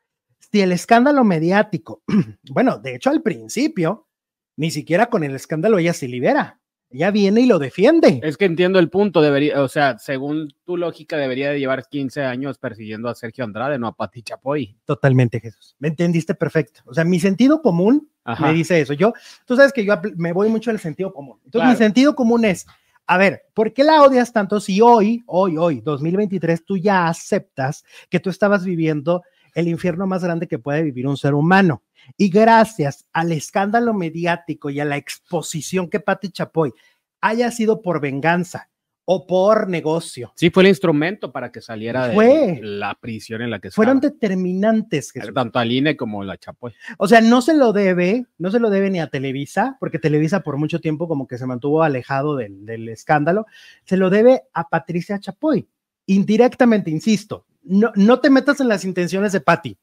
Si 0.51 0.61
el 0.61 0.73
escándalo 0.73 1.23
mediático, 1.23 2.03
bueno, 2.51 2.79
de 2.79 2.97
hecho 2.97 3.11
al 3.11 3.23
principio, 3.23 4.09
ni 4.57 4.73
siquiera 4.73 5.07
con 5.07 5.23
el 5.23 5.35
escándalo 5.35 5.79
ella 5.79 5.93
se 5.93 6.09
libera. 6.09 6.59
Ella 6.91 7.11
viene 7.11 7.43
y 7.43 7.47
lo 7.47 7.59
defiende. 7.59 8.21
Es 8.23 8.37
que 8.37 8.45
entiendo 8.45 8.79
el 8.79 8.91
punto, 8.91 9.21
debería, 9.21 9.63
o 9.63 9.69
sea, 9.69 9.99
según 9.99 10.53
tu 10.65 10.77
lógica, 10.77 11.17
debería 11.17 11.51
de 11.51 11.59
llevar 11.59 11.87
15 11.89 12.23
años 12.23 12.59
persiguiendo 12.59 13.09
a 13.09 13.15
Sergio 13.15 13.45
Andrade, 13.45 13.79
no 13.79 13.89
a 13.89 13.97
Pati 13.97 14.23
Chapoy. 14.23 14.77
Totalmente, 14.85 15.41
Jesús. 15.41 15.77
Me 15.79 15.89
entendiste 15.89 16.35
perfecto. 16.35 16.81
O 16.85 16.95
sea, 16.95 17.05
mi 17.05 17.21
sentido 17.21 17.61
común 17.61 18.09
Ajá. 18.25 18.47
me 18.47 18.55
dice 18.55 18.81
eso. 18.81 18.93
Yo, 18.93 19.13
tú 19.47 19.57
sabes 19.57 19.73
que 19.73 19.85
yo 19.85 19.95
me 20.17 20.33
voy 20.33 20.49
mucho 20.49 20.71
al 20.71 20.79
sentido 20.81 21.13
común. 21.13 21.39
Entonces, 21.45 21.67
claro. 21.67 21.71
mi 21.71 21.77
sentido 21.77 22.15
común 22.15 22.45
es, 22.45 22.67
a 23.07 23.19
ver, 23.19 23.43
¿por 23.55 23.73
qué 23.73 23.85
la 23.85 24.03
odias 24.03 24.33
tanto 24.33 24.61
si 24.61 24.81
hoy, 24.81 25.23
hoy, 25.27 25.57
hoy, 25.57 25.81
2023, 25.81 26.65
tú 26.65 26.77
ya 26.77 27.07
aceptas 27.07 27.85
que 28.11 28.21
tú 28.21 28.31
estabas 28.31 28.65
viviendo 28.65 29.23
el 29.55 29.69
infierno 29.69 30.07
más 30.07 30.25
grande 30.25 30.49
que 30.49 30.59
puede 30.59 30.83
vivir 30.83 31.07
un 31.07 31.17
ser 31.17 31.35
humano? 31.35 31.83
Y 32.17 32.29
gracias 32.29 33.07
al 33.13 33.33
escándalo 33.33 33.95
mediático 33.95 34.71
y 34.71 34.81
a 34.81 34.85
la 34.85 34.97
exposición 34.97 35.89
que 35.89 36.01
Pati 36.01 36.31
Chapoy 36.31 36.73
haya 37.21 37.51
sido 37.51 37.81
por 37.81 38.01
venganza 38.01 38.71
o 39.09 39.25
por 39.27 39.69
negocio. 39.69 40.33
Sí, 40.35 40.51
fue 40.51 40.65
el 40.65 40.69
instrumento 40.69 41.31
para 41.31 41.53
que 41.53 41.61
saliera 41.61 42.11
fue. 42.13 42.27
de 42.27 42.61
la 42.61 42.97
prisión 43.01 43.41
en 43.41 43.51
la 43.51 43.61
que 43.61 43.71
Fueron 43.71 43.99
estaba. 43.99 44.13
determinantes. 44.13 45.13
Jesús. 45.13 45.33
Tanto 45.33 45.61
al 45.61 45.71
INE 45.71 45.97
como 45.97 46.25
la 46.25 46.37
Chapoy. 46.37 46.75
O 46.99 47.07
sea, 47.07 47.21
no 47.21 47.41
se 47.41 47.55
lo 47.55 47.73
debe, 47.73 48.27
no 48.37 48.51
se 48.51 48.59
lo 48.59 48.69
debe 48.69 48.91
ni 48.91 48.99
a 49.01 49.07
Televisa, 49.07 49.77
porque 49.79 50.01
Televisa 50.01 50.41
por 50.41 50.57
mucho 50.57 50.81
tiempo 50.81 51.07
como 51.07 51.29
que 51.29 51.39
se 51.39 51.47
mantuvo 51.47 51.85
alejado 51.85 52.35
del, 52.37 52.67
del 52.67 52.89
escándalo, 52.89 53.47
se 53.85 53.97
lo 53.97 54.11
debe 54.11 54.43
a 54.53 54.69
Patricia 54.69 55.21
Chapoy. 55.21 55.69
Indirectamente, 56.07 56.91
insisto, 56.91 57.47
no, 57.63 57.93
no 57.95 58.19
te 58.21 58.29
metas 58.29 58.61
en 58.61 58.69
las 58.69 58.85
intenciones 58.85 59.31
de 59.33 59.41
Patti. 59.41 59.79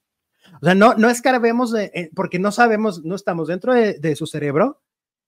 O 0.62 0.66
sea, 0.66 0.76
no, 0.76 0.96
no 0.96 1.10
escarbemos 1.10 1.72
de, 1.72 1.86
eh, 1.94 2.10
porque 2.14 2.40
no 2.40 2.52
sabemos, 2.52 3.04
no 3.06 3.16
estamos 3.16 3.48
dentro 3.48 3.74
de, 3.74 3.94
de 4.00 4.16
su 4.18 4.28
cerebro, 4.28 4.82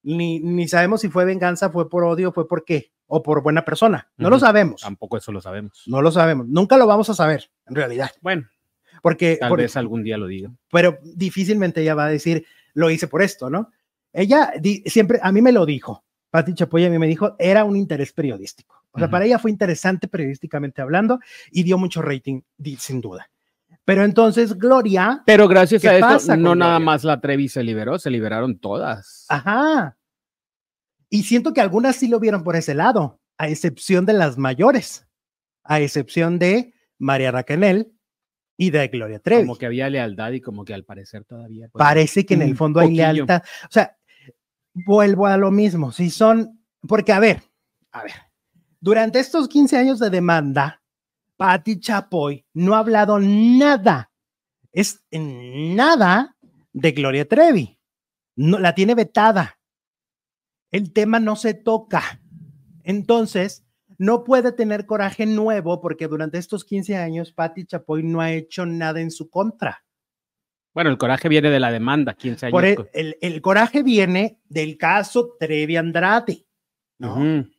ni, 0.03 0.39
ni, 0.39 0.67
sabemos 0.67 1.01
si 1.01 1.09
fue 1.09 1.25
venganza, 1.25 1.69
fue 1.69 1.89
por 1.89 2.03
odio, 2.03 2.31
fue 2.31 2.47
por 2.47 2.63
qué, 2.63 2.91
o 3.07 3.21
por 3.21 3.43
buena 3.43 3.63
persona. 3.63 4.09
No 4.17 4.27
uh 4.27 4.27
-huh. 4.27 4.33
lo 4.33 4.39
sabemos. 4.39 4.81
Tampoco 4.81 5.17
eso 5.17 5.31
lo 5.31 5.41
sabemos. 5.41 5.83
No 5.87 6.01
lo 6.01 6.11
sabemos. 6.11 6.47
Nunca 6.47 6.77
lo 6.77 6.87
vamos 6.87 7.09
a 7.09 7.13
saber, 7.13 7.49
en 7.67 7.75
realidad. 7.75 8.11
Bueno, 8.21 8.47
porque 9.01 9.37
tal 9.39 9.49
por, 9.49 9.59
vez 9.59 9.77
algún 9.77 10.03
día 10.03 10.17
lo 10.17 10.27
diga. 10.27 10.51
Pero 10.71 10.97
difícilmente 11.03 11.81
ella 11.81 11.95
va 11.95 12.05
a 12.05 12.09
decir, 12.09 12.45
lo 12.73 12.89
hice 12.89 13.07
por 13.07 13.21
esto, 13.21 13.49
¿no? 13.49 13.71
Ella 14.11 14.53
di, 14.59 14.83
siempre, 14.85 15.19
a 15.21 15.31
mí 15.31 15.41
me 15.41 15.51
lo 15.51 15.65
dijo. 15.65 16.03
Pati 16.29 16.53
Chapoy 16.53 16.85
a 16.85 16.89
mí 16.89 16.99
me 16.99 17.07
dijo, 17.07 17.35
era 17.39 17.63
un 17.63 17.75
interés 17.75 18.11
periodístico. 18.11 18.83
O 18.91 18.97
sea, 18.97 19.05
uh 19.05 19.07
-huh. 19.07 19.11
para 19.11 19.25
ella 19.25 19.39
fue 19.39 19.51
interesante 19.51 20.07
periodísticamente 20.07 20.81
hablando 20.81 21.19
y 21.51 21.63
dio 21.63 21.77
mucho 21.77 22.01
rating, 22.01 22.41
sin 22.77 23.01
duda. 23.01 23.29
Pero 23.85 24.03
entonces 24.03 24.57
Gloria. 24.57 25.21
Pero 25.25 25.47
gracias 25.47 25.85
a 25.85 26.15
esto, 26.15 26.35
no 26.35 26.55
nada 26.55 26.79
más 26.79 27.03
la 27.03 27.21
Trevi 27.21 27.47
se 27.47 27.63
liberó, 27.63 27.99
se 27.99 28.09
liberaron 28.09 28.57
todas. 28.57 29.25
Ajá. 29.29 29.95
Y 31.15 31.23
siento 31.23 31.53
que 31.53 31.61
algunas 31.61 31.95
sí 31.95 32.09
lo 32.09 32.19
vieron 32.19 32.43
por 32.43 32.57
ese 32.57 32.73
lado, 32.73 33.21
a 33.37 33.47
excepción 33.47 34.05
de 34.05 34.11
las 34.11 34.37
mayores, 34.37 35.07
a 35.63 35.79
excepción 35.79 36.39
de 36.39 36.73
María 36.97 37.31
Raquel 37.31 37.93
y 38.57 38.69
de 38.69 38.85
Gloria 38.89 39.19
Trevi. 39.19 39.43
Como 39.43 39.57
que 39.57 39.65
había 39.65 39.89
lealtad 39.89 40.33
y 40.33 40.41
como 40.41 40.65
que 40.65 40.73
al 40.73 40.83
parecer 40.83 41.23
todavía. 41.23 41.69
Pues, 41.71 41.81
Parece 41.81 42.25
que 42.25 42.33
en 42.33 42.41
el 42.41 42.57
fondo 42.57 42.81
hay 42.81 42.93
lealtad. 42.93 43.43
O 43.63 43.71
sea, 43.71 43.95
vuelvo 44.73 45.25
a 45.25 45.37
lo 45.37 45.51
mismo. 45.51 45.93
Si 45.93 46.09
son, 46.09 46.59
porque 46.85 47.13
a 47.13 47.19
ver, 47.21 47.41
a 47.93 48.03
ver, 48.03 48.15
durante 48.81 49.19
estos 49.19 49.47
15 49.47 49.77
años 49.77 49.99
de 49.99 50.09
demanda, 50.09 50.81
Patti 51.37 51.79
Chapoy 51.79 52.45
no 52.55 52.75
ha 52.75 52.79
hablado 52.79 53.19
nada, 53.21 54.11
es 54.73 55.01
nada 55.11 56.35
de 56.73 56.91
Gloria 56.91 57.25
Trevi. 57.25 57.79
No, 58.35 58.59
la 58.59 58.75
tiene 58.75 58.95
vetada. 58.95 59.57
El 60.75 60.91
tema 60.91 61.21
no 61.21 61.37
se 61.37 61.53
toca. 61.53 62.19
Entonces, 62.83 63.65
no 63.97 64.25
puede 64.25 64.51
tener 64.51 64.85
coraje 64.85 65.25
nuevo 65.25 65.79
porque 65.79 66.09
durante 66.09 66.37
estos 66.37 66.65
15 66.65 66.97
años 66.97 67.31
Patti 67.31 67.65
Chapoy 67.65 68.03
no 68.03 68.19
ha 68.19 68.33
hecho 68.33 68.65
nada 68.65 68.99
en 68.99 69.09
su 69.09 69.29
contra. 69.29 69.85
Bueno, 70.73 70.89
el 70.89 70.97
coraje 70.97 71.29
viene 71.29 71.49
de 71.49 71.61
la 71.61 71.71
demanda, 71.71 72.13
15 72.15 72.47
años. 72.47 72.51
Por 72.51 72.65
el, 72.65 72.89
el, 72.91 73.17
el, 73.21 73.41
coraje 73.41 73.83
viene 73.83 74.41
del 74.49 74.77
caso 74.77 75.37
Trevi 75.39 75.77
Andrade. 75.77 76.45
¿no? 76.99 77.13
Uh 77.13 77.19
-huh. 77.19 77.55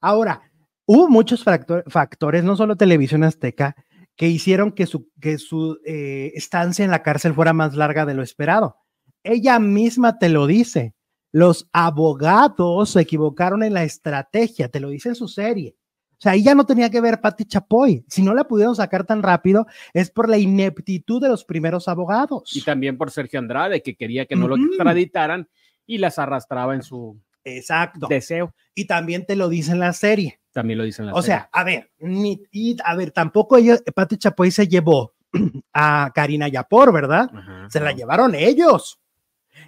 Ahora, 0.00 0.42
hubo 0.86 1.08
muchos 1.08 1.44
factor, 1.44 1.84
factores, 1.86 2.42
no 2.42 2.56
solo 2.56 2.74
Televisión 2.74 3.22
Azteca, 3.22 3.76
que 4.16 4.26
hicieron 4.26 4.72
que 4.72 4.86
su, 4.86 5.08
que 5.20 5.38
su 5.38 5.78
eh, 5.86 6.32
estancia 6.34 6.84
en 6.84 6.90
la 6.90 7.04
cárcel 7.04 7.32
fuera 7.32 7.52
más 7.52 7.76
larga 7.76 8.04
de 8.06 8.14
lo 8.14 8.24
esperado. 8.24 8.76
Ella 9.22 9.60
misma 9.60 10.18
te 10.18 10.28
lo 10.28 10.48
dice. 10.48 10.96
Los 11.32 11.68
abogados 11.72 12.90
se 12.90 13.00
equivocaron 13.00 13.62
en 13.62 13.74
la 13.74 13.84
estrategia, 13.84 14.68
te 14.68 14.80
lo 14.80 14.90
dice 14.90 15.10
en 15.10 15.14
su 15.14 15.28
serie. 15.28 15.76
O 16.12 16.22
sea, 16.22 16.32
ahí 16.32 16.42
ya 16.42 16.54
no 16.54 16.66
tenía 16.66 16.90
que 16.90 17.00
ver 17.00 17.20
Patti 17.20 17.46
Chapoy. 17.46 18.04
Si 18.06 18.20
no 18.20 18.34
la 18.34 18.44
pudieron 18.44 18.76
sacar 18.76 19.04
tan 19.04 19.22
rápido, 19.22 19.66
es 19.94 20.10
por 20.10 20.28
la 20.28 20.36
ineptitud 20.36 21.22
de 21.22 21.30
los 21.30 21.46
primeros 21.46 21.88
abogados. 21.88 22.54
Y 22.54 22.62
también 22.62 22.98
por 22.98 23.10
Sergio 23.10 23.38
Andrade, 23.38 23.82
que 23.82 23.96
quería 23.96 24.26
que 24.26 24.36
no 24.36 24.46
lo 24.46 24.56
extraditaran 24.56 25.48
y 25.86 25.96
las 25.96 26.18
arrastraba 26.18 26.74
en 26.74 26.82
su 26.82 27.18
Exacto. 27.42 28.06
deseo. 28.06 28.54
Y 28.74 28.86
también 28.86 29.24
te 29.24 29.34
lo 29.34 29.48
dice 29.48 29.72
en 29.72 29.78
la 29.78 29.94
serie. 29.94 30.40
También 30.52 30.78
lo 30.78 30.84
dicen 30.84 31.06
la 31.06 31.14
O 31.14 31.22
sea, 31.22 31.48
a 31.52 31.64
ver, 31.64 31.90
ni, 31.98 32.42
y, 32.50 32.76
a 32.84 32.94
ver, 32.96 33.12
tampoco 33.12 33.56
ella, 33.56 33.78
Pati 33.94 34.18
Chapoy 34.18 34.50
se 34.50 34.68
llevó 34.68 35.14
a 35.72 36.10
Karina 36.14 36.48
Yapor, 36.48 36.92
¿verdad? 36.92 37.30
Ajá, 37.32 37.70
se 37.70 37.80
la 37.80 37.92
llevaron 37.92 38.34
ellos. 38.34 39.00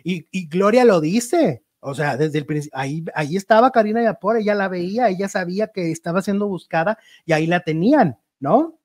Y, 0.05 0.47
Gloria 0.49 0.85
lo 0.85 1.01
dice. 1.01 1.65
O 1.81 1.95
sea, 1.95 2.17
desde 2.17 2.39
el 2.39 2.47
principio, 2.47 2.79
ahí, 2.79 3.05
ahí 3.13 3.37
estaba 3.37 3.73
Karina 3.73 4.03
Yapor, 4.03 4.37
ella 4.37 4.55
la 4.55 4.69
veía, 4.69 5.09
ella 5.09 5.29
sabía 5.29 5.67
que 5.67 5.91
estaba 5.91 6.23
siendo 6.23 6.47
buscada 6.47 6.97
y 7.27 7.33
ahí 7.33 7.49
la 7.49 7.61
tenían, 7.61 8.19
¿no? 8.39 8.79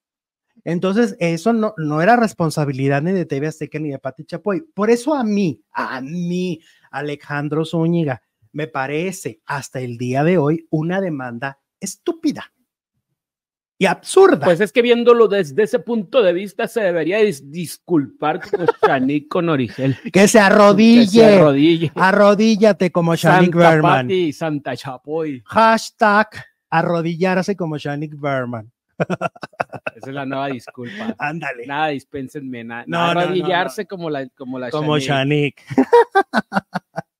Entonces, 0.63 1.15
eso 1.19 1.53
no, 1.53 1.75
no 1.77 2.01
era 2.01 2.15
responsabilidad 2.15 3.03
ni 3.03 3.11
de 3.11 3.25
TV 3.25 3.47
Azteca 3.47 3.77
ni 3.77 3.91
de 3.91 3.99
Pati 3.99 4.25
Chapoy. 4.25 4.61
Por 4.73 4.89
eso 4.89 5.13
a 5.13 5.23
mí, 5.23 5.61
a 5.71 6.01
mí, 6.01 6.59
Alejandro 6.89 7.65
Zúñiga, 7.65 8.23
me 8.51 8.67
parece 8.67 9.41
hasta 9.45 9.79
el 9.79 9.97
día 9.97 10.23
de 10.23 10.39
hoy 10.39 10.67
una 10.71 10.99
demanda 10.99 11.59
estúpida. 11.79 12.51
Y 13.79 13.85
absurda. 13.85 14.45
Pues 14.45 14.59
es 14.59 14.71
que 14.71 14.81
viéndolo 14.81 15.27
desde 15.27 15.63
ese 15.63 15.79
punto 15.79 16.23
de 16.23 16.33
vista 16.33 16.67
se 16.67 16.81
debería 16.81 17.19
dis- 17.21 17.43
disculpar 17.49 18.39
como 18.49 18.65
Shanique 18.87 19.27
con 19.27 19.49
Origel. 19.49 19.95
que 20.11 20.27
se 20.27 20.39
arrodille. 20.39 21.05
Que 21.05 21.07
se 21.11 21.35
arrodille. 21.35 21.91
Arrodíllate 21.95 22.91
como 22.91 23.15
Shanik 23.15 23.51
Santa 23.53 23.69
Berman. 23.69 24.07
Pati 24.07 24.33
Santa 24.33 24.75
Chapoy. 24.75 25.43
Hashtag 25.45 26.27
arrodillarse 26.69 27.55
como 27.55 27.77
Shanik 27.77 28.19
Berman. 28.19 28.71
Esa 29.95 30.09
es 30.09 30.13
la 30.13 30.25
nueva 30.25 30.47
disculpa. 30.47 31.15
Ándale. 31.19 31.67
Nada, 31.67 31.87
dispénsenme, 31.89 32.63
nada. 32.63 32.83
No, 32.87 33.07
no, 33.07 33.13
no, 33.13 33.19
arrodillarse 33.19 33.85
como 33.85 34.09
la 34.09 34.27
como 34.29 34.57
la 34.57 34.71
Como 34.71 34.97
Shanique. 34.97 35.61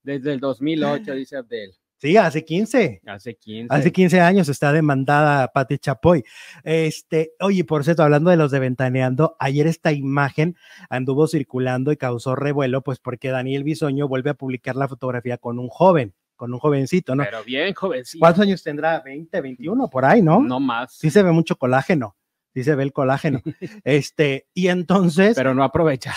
Desde 0.02 0.34
el 0.34 0.40
2008, 0.40 1.14
dice 1.14 1.38
Abdel. 1.38 1.72
Sí, 2.00 2.16
hace 2.16 2.46
15. 2.46 3.02
Hace 3.08 3.36
15. 3.36 3.74
Hace 3.74 3.92
15 3.92 4.22
años 4.22 4.50
está 4.50 4.72
demandada 4.72 5.48
Pati 5.48 5.80
Chapoy. 5.80 6.24
Este, 6.64 7.32
oye, 7.40 7.64
por 7.64 7.84
cierto, 7.84 8.04
hablando 8.04 8.30
de 8.30 8.38
los 8.38 8.52
de 8.52 8.60
Ventaneando, 8.60 9.36
ayer 9.40 9.66
esta 9.66 9.92
imagen 9.92 10.56
anduvo 10.92 11.28
circulando 11.28 11.92
y 11.92 11.98
causó 11.98 12.36
revuelo, 12.36 12.84
pues 12.84 13.00
porque 13.00 13.30
Daniel 13.30 13.64
Bisoño 13.64 14.08
vuelve 14.08 14.30
a 14.30 14.36
publicar 14.36 14.76
la 14.76 14.88
fotografía 14.88 15.40
con 15.40 15.58
un 15.58 15.70
joven, 15.70 16.14
con 16.36 16.54
un 16.54 16.60
jovencito, 16.60 17.16
¿no? 17.16 17.24
Pero 17.24 17.44
bien, 17.44 17.74
jovencito. 17.74 18.22
¿Cuántos 18.22 18.44
años 18.44 18.62
tendrá? 18.62 19.00
20, 19.00 19.42
21, 19.42 19.90
por 19.90 20.06
ahí, 20.06 20.22
¿no? 20.22 20.40
No 20.40 20.60
más. 20.60 20.94
Sí 20.94 21.10
se 21.10 21.24
ve 21.24 21.32
mucho 21.32 21.56
colágeno, 21.56 22.16
sí 22.54 22.64
se 22.64 22.76
ve 22.76 22.84
el 22.84 22.94
colágeno. 22.94 23.42
este, 23.84 24.48
y 24.54 24.68
entonces, 24.68 25.36
Pero 25.36 25.56
no 25.56 25.64
aprovecha. 25.64 26.14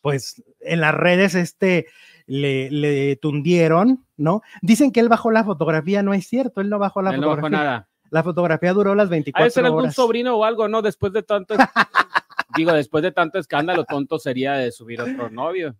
pues 0.00 0.42
en 0.60 0.80
las 0.80 0.94
redes, 0.94 1.34
este, 1.34 1.86
le, 2.26 2.70
le 2.70 3.16
tundieron, 3.16 4.04
¿no? 4.16 4.42
Dicen 4.62 4.92
que 4.92 5.00
él 5.00 5.08
bajó 5.08 5.30
la 5.30 5.44
fotografía, 5.44 6.02
no 6.02 6.14
es 6.14 6.26
cierto, 6.26 6.60
él 6.60 6.68
no 6.70 6.78
bajó 6.78 7.02
la 7.02 7.10
Él 7.14 7.20
no 7.20 7.28
bajó 7.28 7.36
fotografía. 7.40 7.58
nada. 7.64 7.88
La 8.10 8.22
fotografía 8.22 8.72
duró 8.74 8.94
las 8.94 9.06
Ha 9.06 9.10
de 9.10 9.16
24 9.16 9.50
ser 9.50 9.64
algún 9.64 9.80
horas. 9.84 9.94
sobrino 9.94 10.36
o 10.36 10.44
algo, 10.44 10.68
¿no? 10.68 10.82
Después 10.82 11.12
de 11.12 11.22
tanto. 11.22 11.54
digo, 12.56 12.72
después 12.72 13.02
de 13.02 13.12
tanto 13.12 13.38
escándalo, 13.38 13.84
tonto 13.84 14.18
sería 14.18 14.52
de 14.54 14.70
subir 14.72 15.00
otro 15.00 15.30
novio. 15.30 15.74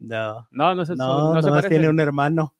No, 0.00 0.46
No, 0.50 0.74
no 0.74 0.84
se 0.84 0.94
no, 0.96 1.34
no 1.34 1.42
se 1.42 1.48
nomás 1.48 1.62
parece. 1.62 1.68
tiene 1.68 1.88
un 1.88 2.00
hermano 2.00 2.54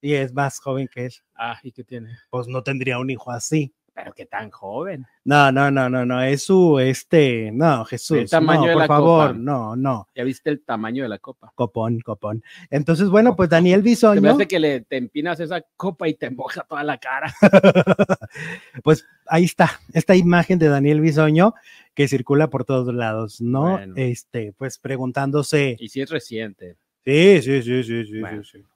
y 0.00 0.14
es 0.14 0.32
más 0.32 0.58
joven 0.60 0.88
que 0.92 1.06
él. 1.06 1.12
Ah, 1.36 1.58
¿y 1.62 1.72
qué 1.72 1.84
tiene? 1.84 2.16
Pues 2.30 2.48
no 2.48 2.62
tendría 2.62 2.98
un 2.98 3.10
hijo 3.10 3.30
así. 3.30 3.74
Pero 3.92 4.12
qué 4.14 4.24
tan 4.24 4.50
joven. 4.50 5.04
No, 5.24 5.50
no, 5.52 5.70
no, 5.70 5.90
no, 5.90 6.06
no, 6.06 6.22
es 6.22 6.44
su, 6.44 6.78
este, 6.78 7.50
no, 7.52 7.84
Jesús, 7.84 8.30
tamaño 8.30 8.62
no, 8.62 8.66
de 8.68 8.72
por 8.74 8.80
la 8.82 8.86
favor, 8.86 9.26
copa. 9.28 9.38
no, 9.38 9.76
no, 9.76 10.06
Ya 10.14 10.24
viste 10.24 10.48
el 10.48 10.62
tamaño 10.62 11.02
de 11.02 11.08
la 11.08 11.18
copa. 11.18 11.52
copón, 11.54 12.00
copón. 12.00 12.42
Entonces, 12.70 13.08
bueno, 13.10 13.34
pues 13.36 13.48
Daniel 13.50 13.80
me 13.82 13.90
Bisoño, 13.90 14.30
hace 14.30 14.46
que 14.48 14.60
le 14.60 14.80
te 14.82 14.96
empinas 14.96 15.40
esa 15.40 15.60
copa 15.76 16.08
y 16.08 16.14
te 16.14 16.30
moja 16.30 16.62
toda 16.68 16.84
la 16.84 16.98
cara. 16.98 17.34
pues 18.84 19.06
ahí 19.26 19.44
está, 19.44 19.80
esta 19.92 20.14
imagen 20.16 20.58
de 20.58 20.68
Daniel 20.68 21.00
Bisoño 21.00 21.54
que 21.94 22.08
circula 22.08 22.48
por 22.48 22.64
todos 22.64 22.94
lados, 22.94 23.40
¿no? 23.40 23.72
Bueno. 23.72 23.94
Este, 23.96 24.52
pues 24.56 24.78
preguntándose, 24.78 25.76
Y 25.78 25.88
si 25.88 26.00
es 26.00 26.10
reciente. 26.10 26.76
sí, 27.04 27.42
sí, 27.42 27.62
sí, 27.62 27.82
sí, 27.82 28.04
sí, 28.06 28.20
Bueno. 28.20 28.44
sí, 28.44 28.58
sí. 28.60 28.66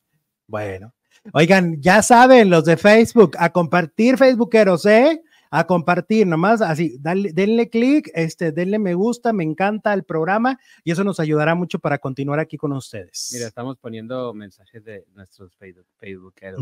Bueno, 0.46 0.92
oigan, 1.32 1.80
ya 1.80 2.02
saben, 2.02 2.50
los 2.50 2.64
de 2.64 2.76
Facebook, 2.76 3.32
a 3.38 3.50
compartir, 3.50 4.16
Facebookeros, 4.16 4.86
¿eh? 4.86 5.22
A 5.50 5.68
compartir, 5.68 6.26
nomás 6.26 6.60
así, 6.60 6.96
dale- 7.00 7.32
denle 7.32 7.70
clic, 7.70 8.10
este, 8.14 8.50
denle 8.50 8.80
me 8.80 8.94
gusta, 8.94 9.32
me 9.32 9.44
encanta 9.44 9.94
el 9.94 10.02
programa 10.02 10.58
y 10.82 10.90
eso 10.90 11.04
nos 11.04 11.20
ayudará 11.20 11.54
mucho 11.54 11.78
para 11.78 11.98
continuar 11.98 12.40
aquí 12.40 12.56
con 12.56 12.72
ustedes. 12.72 13.30
Mira, 13.32 13.46
estamos 13.46 13.76
poniendo 13.78 14.34
mensajes 14.34 14.82
de 14.84 15.04
nuestros 15.14 15.54
Facebook, 15.54 15.86
Facebookeros. 15.96 16.60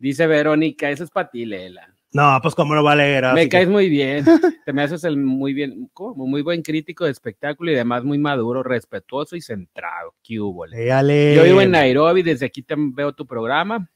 Dice 0.00 0.26
Verónica, 0.26 0.90
eso 0.90 1.04
es 1.04 1.10
para 1.10 1.30
ti, 1.30 1.44
Lela. 1.46 1.86
No, 2.12 2.36
pues 2.42 2.56
cómo 2.56 2.74
no 2.74 2.82
va 2.82 2.92
a 2.92 2.96
leer. 2.96 3.24
Me 3.34 3.44
que- 3.44 3.48
caes 3.50 3.68
muy 3.68 3.88
bien. 3.88 4.24
Te 4.64 4.72
me 4.72 4.82
haces 4.82 5.04
el 5.04 5.16
muy 5.16 5.52
bien, 5.52 5.88
como 5.92 6.26
muy 6.26 6.42
buen 6.42 6.62
crítico 6.62 7.04
de 7.04 7.12
espectáculo 7.12 7.70
y 7.70 7.74
además 7.74 8.02
muy 8.02 8.18
maduro, 8.18 8.64
respetuoso 8.64 9.36
y 9.36 9.42
centrado. 9.42 10.14
¿Qué 10.24 10.40
hubo. 10.40 10.66
Yo 10.66 11.44
vivo 11.44 11.60
en 11.60 11.70
Nairobi, 11.70 12.22
desde 12.24 12.46
aquí 12.46 12.62
te 12.62 12.74
veo 12.76 13.12
tu 13.12 13.26
programa. 13.26 13.88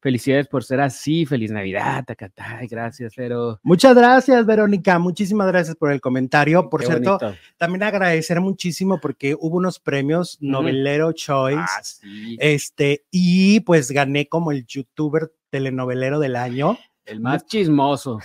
Felicidades 0.00 0.48
por 0.48 0.64
ser 0.64 0.80
así, 0.80 1.26
feliz 1.26 1.50
Navidad, 1.50 2.04
tacatay, 2.06 2.66
gracias, 2.68 3.14
Vero. 3.14 3.60
Muchas 3.62 3.94
gracias, 3.94 4.46
Verónica. 4.46 4.98
Muchísimas 4.98 5.46
gracias 5.48 5.76
por 5.76 5.92
el 5.92 6.00
comentario. 6.00 6.70
Por 6.70 6.80
Qué 6.80 6.86
cierto, 6.86 7.18
bonito. 7.18 7.38
también 7.58 7.82
agradecer 7.82 8.40
muchísimo 8.40 8.98
porque 8.98 9.36
hubo 9.38 9.58
unos 9.58 9.78
premios 9.78 10.38
Novelero 10.40 11.12
Choice. 11.12 11.60
Ah, 11.60 11.80
sí, 11.82 12.36
Este, 12.40 13.04
y 13.10 13.60
pues 13.60 13.90
gané 13.90 14.26
como 14.26 14.52
el 14.52 14.64
youtuber 14.66 15.32
telenovelero 15.50 16.18
del 16.18 16.36
año. 16.36 16.78
El 17.06 17.20
más 17.20 17.44
chismoso. 17.46 18.18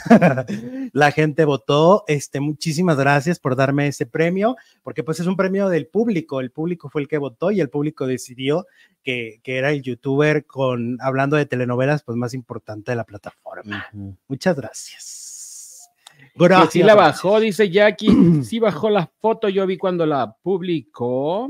La 0.93 1.11
gente 1.11 1.45
votó. 1.45 2.03
Este, 2.07 2.39
muchísimas 2.39 2.97
gracias 2.97 3.39
por 3.39 3.55
darme 3.55 3.87
ese 3.87 4.05
premio, 4.05 4.55
porque 4.83 5.03
pues 5.03 5.19
es 5.19 5.27
un 5.27 5.35
premio 5.35 5.69
del 5.69 5.87
público. 5.87 6.39
El 6.39 6.51
público 6.51 6.89
fue 6.89 7.01
el 7.01 7.07
que 7.07 7.17
votó 7.17 7.51
y 7.51 7.61
el 7.61 7.69
público 7.69 8.07
decidió 8.07 8.65
que, 9.03 9.39
que 9.43 9.57
era 9.57 9.71
el 9.71 9.81
youtuber 9.81 10.45
con 10.45 10.97
hablando 11.01 11.35
de 11.35 11.45
telenovelas, 11.45 12.03
pues 12.03 12.17
más 12.17 12.33
importante 12.33 12.91
de 12.91 12.95
la 12.95 13.03
plataforma. 13.03 13.85
Muchas 14.27 14.55
gracias. 14.55 15.89
Que 16.17 16.43
Gracias. 16.43 16.73
sí 16.73 16.83
la 16.83 16.95
bajó, 16.95 17.39
dice 17.39 17.69
Jackie. 17.69 18.09
Sí 18.43 18.59
bajó 18.59 18.89
la 18.89 19.09
foto, 19.21 19.47
yo 19.49 19.65
vi 19.65 19.77
cuando 19.77 20.05
la 20.05 20.35
publicó. 20.41 21.49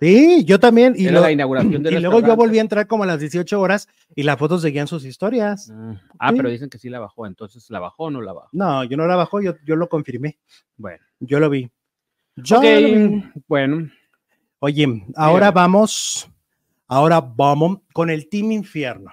Sí, 0.00 0.44
yo 0.44 0.58
también. 0.58 0.94
Y, 0.96 1.08
lo- 1.10 1.20
la 1.20 1.30
inauguración 1.30 1.84
y 1.86 2.00
luego 2.00 2.20
yo 2.20 2.34
volví 2.36 2.58
a 2.58 2.62
entrar 2.62 2.86
como 2.86 3.04
a 3.04 3.06
las 3.06 3.20
18 3.20 3.60
horas 3.60 3.86
y 4.16 4.22
la 4.22 4.36
foto 4.36 4.58
seguía 4.58 4.80
en 4.80 4.86
sus 4.86 5.04
historias. 5.04 5.70
Ah, 5.70 6.00
Ah, 6.18 6.30
Sí. 6.30 6.36
pero 6.36 6.48
dicen 6.50 6.70
que 6.70 6.78
sí 6.78 6.88
la 6.88 6.98
bajó, 7.00 7.26
entonces 7.26 7.68
¿la 7.70 7.80
bajó 7.80 8.04
o 8.04 8.10
no 8.10 8.20
la 8.22 8.32
bajó? 8.32 8.48
No, 8.52 8.82
yo 8.84 8.96
no 8.96 9.06
la 9.06 9.16
bajó, 9.16 9.40
yo, 9.42 9.54
yo 9.64 9.76
lo 9.76 9.88
confirmé. 9.88 10.38
Bueno. 10.76 11.04
Yo 11.20 11.38
lo 11.38 11.50
vi. 11.50 11.70
Yo 12.36 12.56
lo 12.56 12.62
vi. 12.62 13.24
bueno, 13.46 13.90
Oye, 14.60 14.86
ahora 15.16 15.50
vamos, 15.50 16.28
ahora 16.86 17.20
vamos 17.20 17.78
con 17.92 18.10
el 18.10 18.28
Team 18.28 18.52
Infierno. 18.52 19.10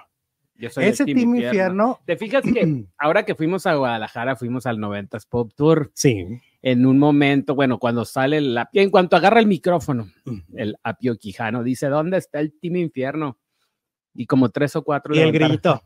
yo 0.56 0.68
soy 0.70 0.84
Ese 0.86 1.04
Team, 1.06 1.36
Infierno, 1.36 2.00
¿Te 2.06 2.16
fijas 2.16 2.42
que 2.42 2.84
ahora 2.98 3.24
que 3.24 3.34
fuimos 3.34 3.66
a 3.66 3.74
Guadalajara, 3.74 4.36
fuimos 4.36 4.66
al 4.66 4.78
90s 4.78 5.26
Pop 5.28 5.52
Tour? 5.54 5.90
sí. 5.94 6.26
En 6.60 6.84
un 6.86 6.98
momento, 6.98 7.54
bueno, 7.54 7.78
cuando 7.78 8.04
sale 8.04 8.38
el 8.38 8.56
apio, 8.58 8.82
en 8.82 8.90
cuanto 8.90 9.16
agarra 9.16 9.38
el 9.40 9.46
micrófono, 9.46 10.08
el 10.54 10.76
apio 10.82 11.16
Quijano 11.16 11.62
dice, 11.62 11.86
¿dónde 11.88 12.18
está 12.18 12.40
el 12.40 12.52
Team 12.60 12.76
Infierno? 12.76 13.38
Y 14.14 14.26
como 14.26 14.48
tres 14.48 14.74
o 14.74 14.82
cuatro 14.82 15.14
Y 15.14 15.20
el 15.20 15.30
grillito. 15.30 15.80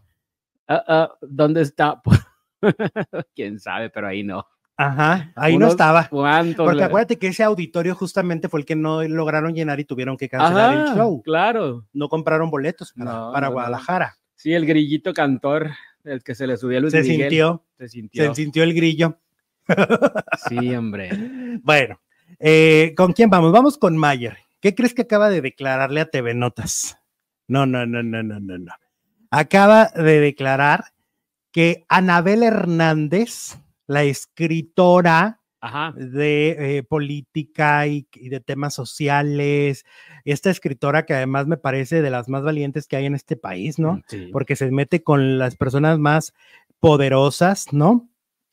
Ah, 0.67 0.85
ah, 0.89 1.11
¿Dónde 1.21 1.61
está? 1.63 2.01
Quién 3.35 3.59
sabe, 3.61 3.91
pero 3.91 4.07
ahí 4.09 4.23
no. 4.23 4.47
Ajá, 4.77 5.33
ahí 5.37 5.59
no 5.59 5.69
estaba. 5.69 6.09
Porque 6.11 6.77
le- 6.77 6.85
acuérdate 6.85 7.19
que 7.19 7.29
ese 7.29 7.43
auditorio 7.45 7.95
justamente 7.95 8.49
fue 8.49 8.61
el 8.61 8.67
que 8.67 8.75
no 8.75 9.03
lograron 9.05 9.55
llenar 9.55 9.79
y 9.81 9.85
tuvieron 9.85 10.17
que 10.17 10.29
cancelar 10.29 10.89
el 10.89 10.97
show. 10.97 11.23
Claro. 11.23 11.87
No 11.93 12.09
compraron 12.09 12.51
boletos 12.51 12.93
para, 12.95 13.13
No, 13.13 13.33
para 13.33 13.47
no. 13.49 13.53
Guadalajara. 13.53 14.17
Sí, 14.35 14.53
el 14.55 14.65
grillito 14.67 15.13
cantor, 15.13 15.71
el 16.05 16.23
que 16.25 16.35
se 16.35 16.47
le 16.47 16.57
subió 16.57 16.79
a 16.79 16.81
Luis 16.81 16.93
Se 16.93 17.03
Miguel. 17.03 17.19
sintió, 17.21 17.65
Se 17.79 17.89
sintió. 17.89 18.25
se 18.35 18.35
sintió 18.43 18.63
el 18.65 18.73
grillo. 18.75 19.19
Sí, 20.49 20.75
hombre. 20.75 21.11
Bueno, 21.63 22.01
eh, 22.39 22.95
¿con 22.97 23.13
quién 23.13 23.29
vamos? 23.31 23.53
Vamos 23.53 23.77
con 23.77 23.97
Mayer. 23.97 24.39
¿Qué 24.61 24.75
crees 24.75 24.95
que 24.95 25.03
acaba 25.03 25.29
de 25.29 25.41
declararle 25.41 26.01
a 26.01 26.07
TV 26.07 26.35
Notas? 26.35 26.99
No, 27.47 27.67
no, 27.67 27.85
no, 27.85 28.03
no, 28.03 28.23
no, 28.23 28.41
no, 28.41 28.59
no. 28.59 28.73
Acaba 29.31 29.89
de 29.89 30.21
declarar 30.21 30.87
que 31.53 31.85
Anabel 31.89 32.43
Hernández, 32.43 33.59
la 33.87 34.05
escritora 34.05 35.41
Ajá. 35.61 35.93
de 35.97 36.79
eh, 36.79 36.83
política 36.83 37.87
y, 37.87 38.07
y 38.15 38.29
de 38.31 38.41
temas 38.41 38.75
sociales, 38.75 39.85
esta 40.25 40.51
escritora 40.51 41.05
que 41.05 41.15
además 41.15 41.47
me 41.47 41.57
parece 41.57 42.03
de 42.03 42.11
las 42.11 42.29
más 42.29 42.43
valientes 42.43 42.87
que 42.87 42.97
hay 42.97 43.07
en 43.07 43.15
este 43.15 43.37
país, 43.37 43.79
¿no? 43.79 44.03
Sí. 44.09 44.31
Porque 44.33 44.57
se 44.57 44.71
mete 44.71 45.03
con 45.03 45.39
las 45.39 45.57
personas 45.57 45.99
más 45.99 46.35
poderosas, 46.81 47.73
¿no? 47.73 48.09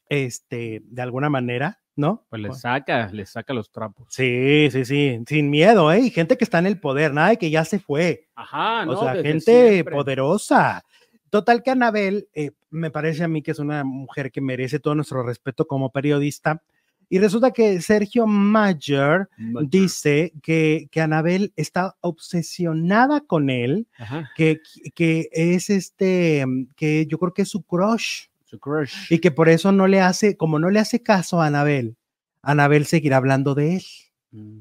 Este, 0.09 0.81
de 0.83 1.01
alguna 1.01 1.29
manera, 1.29 1.79
¿no? 1.95 2.25
Pues 2.29 2.41
le 2.41 2.51
saca, 2.53 3.09
le 3.11 3.25
saca 3.25 3.53
los 3.53 3.71
trapos. 3.71 4.07
Sí, 4.09 4.69
sí, 4.71 4.85
sí, 4.85 5.19
sin 5.27 5.49
miedo, 5.49 5.91
¿eh? 5.91 5.99
Y 5.99 6.09
gente 6.09 6.37
que 6.37 6.43
está 6.43 6.59
en 6.59 6.65
el 6.65 6.79
poder, 6.79 7.13
nada 7.13 7.29
de 7.29 7.37
que 7.37 7.49
ya 7.51 7.63
se 7.63 7.79
fue. 7.79 8.27
Ajá, 8.35 8.81
o 8.83 8.85
¿no? 8.85 8.99
sea, 8.99 9.13
Desde 9.13 9.29
gente 9.29 9.69
siempre. 9.73 9.95
poderosa. 9.95 10.83
Total 11.29 11.61
que 11.61 11.69
Anabel, 11.71 12.27
eh, 12.33 12.51
me 12.71 12.89
parece 12.89 13.23
a 13.23 13.27
mí 13.27 13.43
que 13.43 13.51
es 13.51 13.59
una 13.59 13.83
mujer 13.83 14.31
que 14.31 14.41
merece 14.41 14.79
todo 14.79 14.95
nuestro 14.95 15.21
respeto 15.23 15.67
como 15.67 15.91
periodista. 15.91 16.63
Y 17.11 17.17
resulta 17.19 17.51
que 17.51 17.81
Sergio 17.81 18.27
Mayer 18.27 19.27
dice 19.67 20.31
que, 20.43 20.87
que 20.91 21.01
Anabel 21.01 21.53
está 21.55 21.95
obsesionada 22.01 23.21
con 23.21 23.49
él, 23.49 23.87
Ajá. 23.97 24.29
que, 24.35 24.59
que 24.93 25.27
es 25.31 25.69
este, 25.71 26.45
que 26.75 27.07
yo 27.07 27.17
creo 27.17 27.33
que 27.33 27.41
es 27.41 27.49
su 27.49 27.63
crush 27.63 28.28
Su 28.49 28.59
crush. 28.59 28.93
y 29.11 29.19
que 29.19 29.31
por 29.31 29.47
eso 29.49 29.71
no 29.71 29.87
le 29.87 30.01
hace, 30.01 30.35
como 30.37 30.57
no 30.59 30.69
le 30.69 30.79
hace 30.79 31.03
caso 31.03 31.41
a 31.41 31.45
Anabel, 31.47 31.95
Anabel 32.41 32.85
seguirá 32.85 33.17
hablando 33.17 33.53
de 33.55 33.75
él. 33.77 33.83
Mm. 34.31 34.59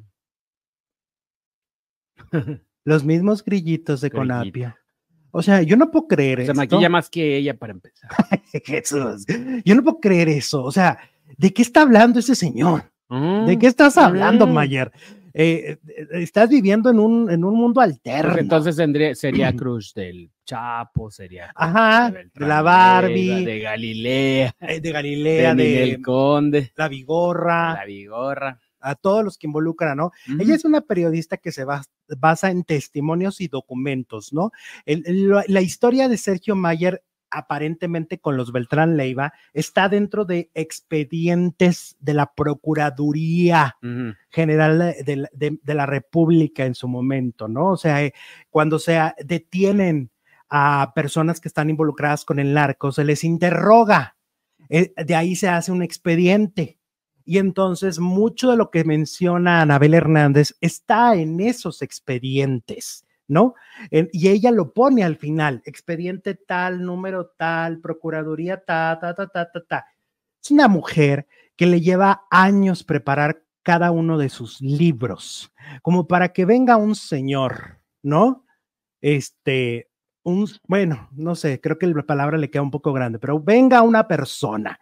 Los 2.85 3.05
mismos 3.05 3.45
grillitos 3.45 4.01
de 4.01 4.09
Grillito. 4.09 4.21
Conapio. 4.35 4.77
O 5.31 5.43
sea, 5.43 5.63
yo 5.63 5.77
no 5.77 5.91
puedo 5.91 6.07
creer 6.09 6.39
Se 6.39 6.43
esto. 6.45 6.55
maquilla 6.55 6.89
más 6.89 7.11
que 7.11 7.37
ella 7.37 7.55
para 7.57 7.73
empezar. 7.73 8.11
Jesús, 8.65 9.27
yo 9.65 9.75
no 9.75 9.83
puedo 9.83 10.01
creer 10.01 10.29
eso. 10.29 10.63
O 10.65 10.73
sea, 10.73 10.99
¿de 11.37 11.53
qué 11.53 11.63
está 11.63 11.83
hablando 11.83 12.19
ese 12.19 12.35
señor? 12.35 12.83
¿De 13.11 13.17
Mm, 13.57 13.59
qué 13.59 13.67
estás 13.67 13.97
hablando, 13.97 14.47
Mm. 14.47 14.53
Mayer? 14.53 14.93
Eh, 15.35 15.79
eh, 15.87 16.07
estás 16.13 16.49
viviendo 16.51 16.91
en 16.91 16.99
un, 16.99 17.31
en 17.31 17.45
un 17.45 17.55
mundo 17.55 17.81
alterno. 17.81 18.33
pues 18.33 18.43
entonces 18.43 18.77
tendría, 18.77 19.15
sería 19.15 19.55
Cruz 19.55 19.93
del 19.95 20.31
Chapo, 20.49 21.11
sería 21.11 21.53
Ajá, 21.55 22.11
de 22.11 22.31
de 22.33 22.47
la 22.47 22.63
Barbie, 22.63 23.45
de 23.45 23.59
Galilea, 23.61 24.55
eh, 24.61 24.67
de 24.75 24.81
de 24.81 24.93
Galilea, 24.93 25.55
de, 25.55 25.63
Miguel 25.63 26.01
Conde, 26.03 26.73
la 26.75 26.89
Vigorra, 26.89 27.75
la 27.75 27.85
Vigorra. 27.85 28.59
a 28.81 28.95
todos 28.95 29.23
los 29.23 29.37
que 29.37 29.47
involucran, 29.47 29.99
¿no? 29.99 30.11
Ella 30.41 30.55
es 30.55 30.65
una 30.65 30.81
periodista 30.81 31.37
que 31.37 31.53
se 31.53 31.67
bas- 31.67 31.91
basa 32.17 32.51
en 32.51 32.65
testimonios 32.65 33.43
y 33.43 33.49
documentos, 33.49 34.33
¿no? 34.33 34.51
El- 34.87 35.03
el- 35.07 35.29
la, 35.29 35.45
la 35.49 35.61
historia 35.61 36.09
de 36.09 36.17
Sergio 36.17 36.57
Mayer, 36.57 37.03
aparentemente 37.31 38.19
con 38.19 38.39
los 38.39 38.51
Beltrán 38.53 38.97
Leiva, 38.97 39.35
está 39.53 39.91
dentro 39.91 40.25
de 40.25 40.51
expedientes 40.55 41.95
de 42.01 42.15
la 42.15 42.33
Procuraduría. 42.35 43.77
General 44.31 44.79
de, 44.79 45.03
de 45.05 45.17
la- 45.17 45.29
de- 45.35 45.59
de 45.63 45.75
la 45.75 45.85
República 45.85 46.65
en 46.65 46.75
su 46.75 46.89
momento, 46.89 47.49
¿no? 47.49 47.73
O 47.73 47.77
sea, 47.77 48.03
eh, 48.03 48.15
cuando 48.49 48.79
se 48.79 48.97
ah, 48.97 49.15
detienen 49.23 50.11
a 50.51 50.93
personas 50.95 51.41
que 51.41 51.49
están 51.49 51.71
involucradas 51.71 52.25
con 52.25 52.39
el 52.39 52.55
narco, 52.55 52.93
se 52.93 53.05
les 53.05 53.25
interroga. 53.25 54.17
Eh, 54.69 54.93
de 54.97 55.15
ahí 55.15 55.37
se 55.37 55.49
hace 55.49 55.73
un 55.73 55.83
expediente. 55.83 56.79
Y 57.25 57.39
entonces 57.39 57.99
mucho 57.99 58.51
de 58.51 58.57
lo 58.57 58.71
que 58.71 58.85
menciona 58.85 59.61
Anabel 59.61 59.95
Hernández 59.95 60.57
está 60.63 61.15
en 61.15 61.41
esos 61.41 61.83
expedientes, 61.83 63.05
¿no? 63.27 63.55
Y 63.91 64.29
ella 64.29 64.51
lo 64.51 64.73
pone 64.73 65.05
al 65.05 65.17
final, 65.17 65.61
expediente 65.67 66.35
tal, 66.35 66.83
número 66.83 67.27
tal, 67.37 67.81
procuraduría 67.81 68.65
ta, 68.65 68.99
ta, 68.99 69.15
ta, 69.15 69.27
ta, 69.29 69.51
ta, 69.53 69.63
ta. 69.63 69.87
Es 70.43 70.51
una 70.51 70.69
mujer 70.69 71.27
que 71.55 71.67
le 71.67 71.83
lleva 71.83 72.27
años 72.31 72.83
preparar 72.83 73.43
cada 73.63 73.91
uno 73.91 74.17
de 74.17 74.31
sus 74.31 74.63
libros, 74.63 75.53
como 75.83 76.09
para 76.09 76.33
que 76.33 76.47
venga 76.47 76.77
un 76.77 76.95
señor, 76.95 77.81
¿no? 78.03 78.47
Este, 79.03 79.88
un, 80.29 80.47
bueno, 80.67 81.09
no 81.13 81.35
sé, 81.35 81.61
creo 81.61 81.79
que 81.79 81.87
la 81.87 82.03
palabra 82.03 82.39
le 82.39 82.51
queda 82.51 82.63
un 82.63 82.71
poco 82.71 82.93
grande, 82.93 83.19
pero 83.19 83.41
venga 83.41 83.83
una 83.83 84.07
persona 84.07 84.79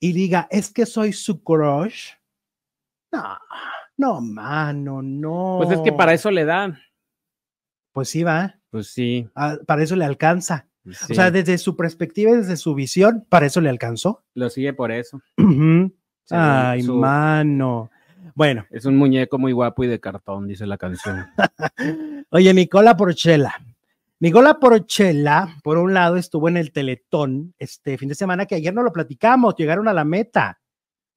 y 0.00 0.12
diga, 0.12 0.48
es 0.50 0.70
que 0.72 0.84
soy 0.86 1.12
su 1.12 1.42
crush. 1.42 2.10
No, 3.12 3.38
no, 3.96 4.20
mano, 4.20 5.02
no. 5.02 5.56
Pues 5.58 5.70
es 5.70 5.80
que 5.80 5.92
para 5.92 6.12
eso 6.14 6.30
le 6.30 6.44
dan. 6.44 6.78
Pues 7.92 8.08
sí, 8.08 8.22
va, 8.22 8.58
Pues 8.70 8.88
sí. 8.88 9.28
ah, 9.34 9.56
para 9.66 9.82
eso 9.82 9.96
le 9.96 10.04
alcanza. 10.04 10.66
pues 10.82 11.02
O 11.10 11.14
sea, 11.14 11.30
desde 11.30 11.58
su 11.58 11.76
perspectiva 11.76 12.30
y 12.30 12.36
desde 12.36 12.56
su 12.56 12.74
visión, 12.74 13.26
para 13.28 13.46
eso 13.46 13.60
le 13.60 13.68
alcanzó. 13.68 14.24
lo 14.34 14.48
sigue 14.50 14.72
por 14.72 14.90
eso. 14.92 15.20
Sí, 15.38 16.34
Ay, 16.36 16.82
su- 16.82 16.96
mano. 16.96 17.90
Bueno, 18.34 18.64
Es 18.70 18.86
un 18.86 18.96
muñeco 18.96 19.38
muy 19.38 19.52
guapo 19.52 19.84
y 19.84 19.88
de 19.88 20.00
cartón, 20.00 20.48
dice 20.48 20.64
la 20.66 20.78
canción. 20.78 21.26
Oye, 22.30 22.54
Nicola 22.54 22.96
Porchela. 22.96 23.54
Nicola 24.22 24.60
Porchela, 24.60 25.56
por 25.64 25.78
un 25.78 25.94
lado, 25.94 26.16
estuvo 26.16 26.48
en 26.48 26.56
el 26.56 26.70
Teletón 26.70 27.56
este 27.58 27.98
fin 27.98 28.08
de 28.08 28.14
semana, 28.14 28.46
que 28.46 28.54
ayer 28.54 28.72
no 28.72 28.84
lo 28.84 28.92
platicamos, 28.92 29.56
llegaron 29.56 29.88
a 29.88 29.92
la 29.92 30.04
meta. 30.04 30.60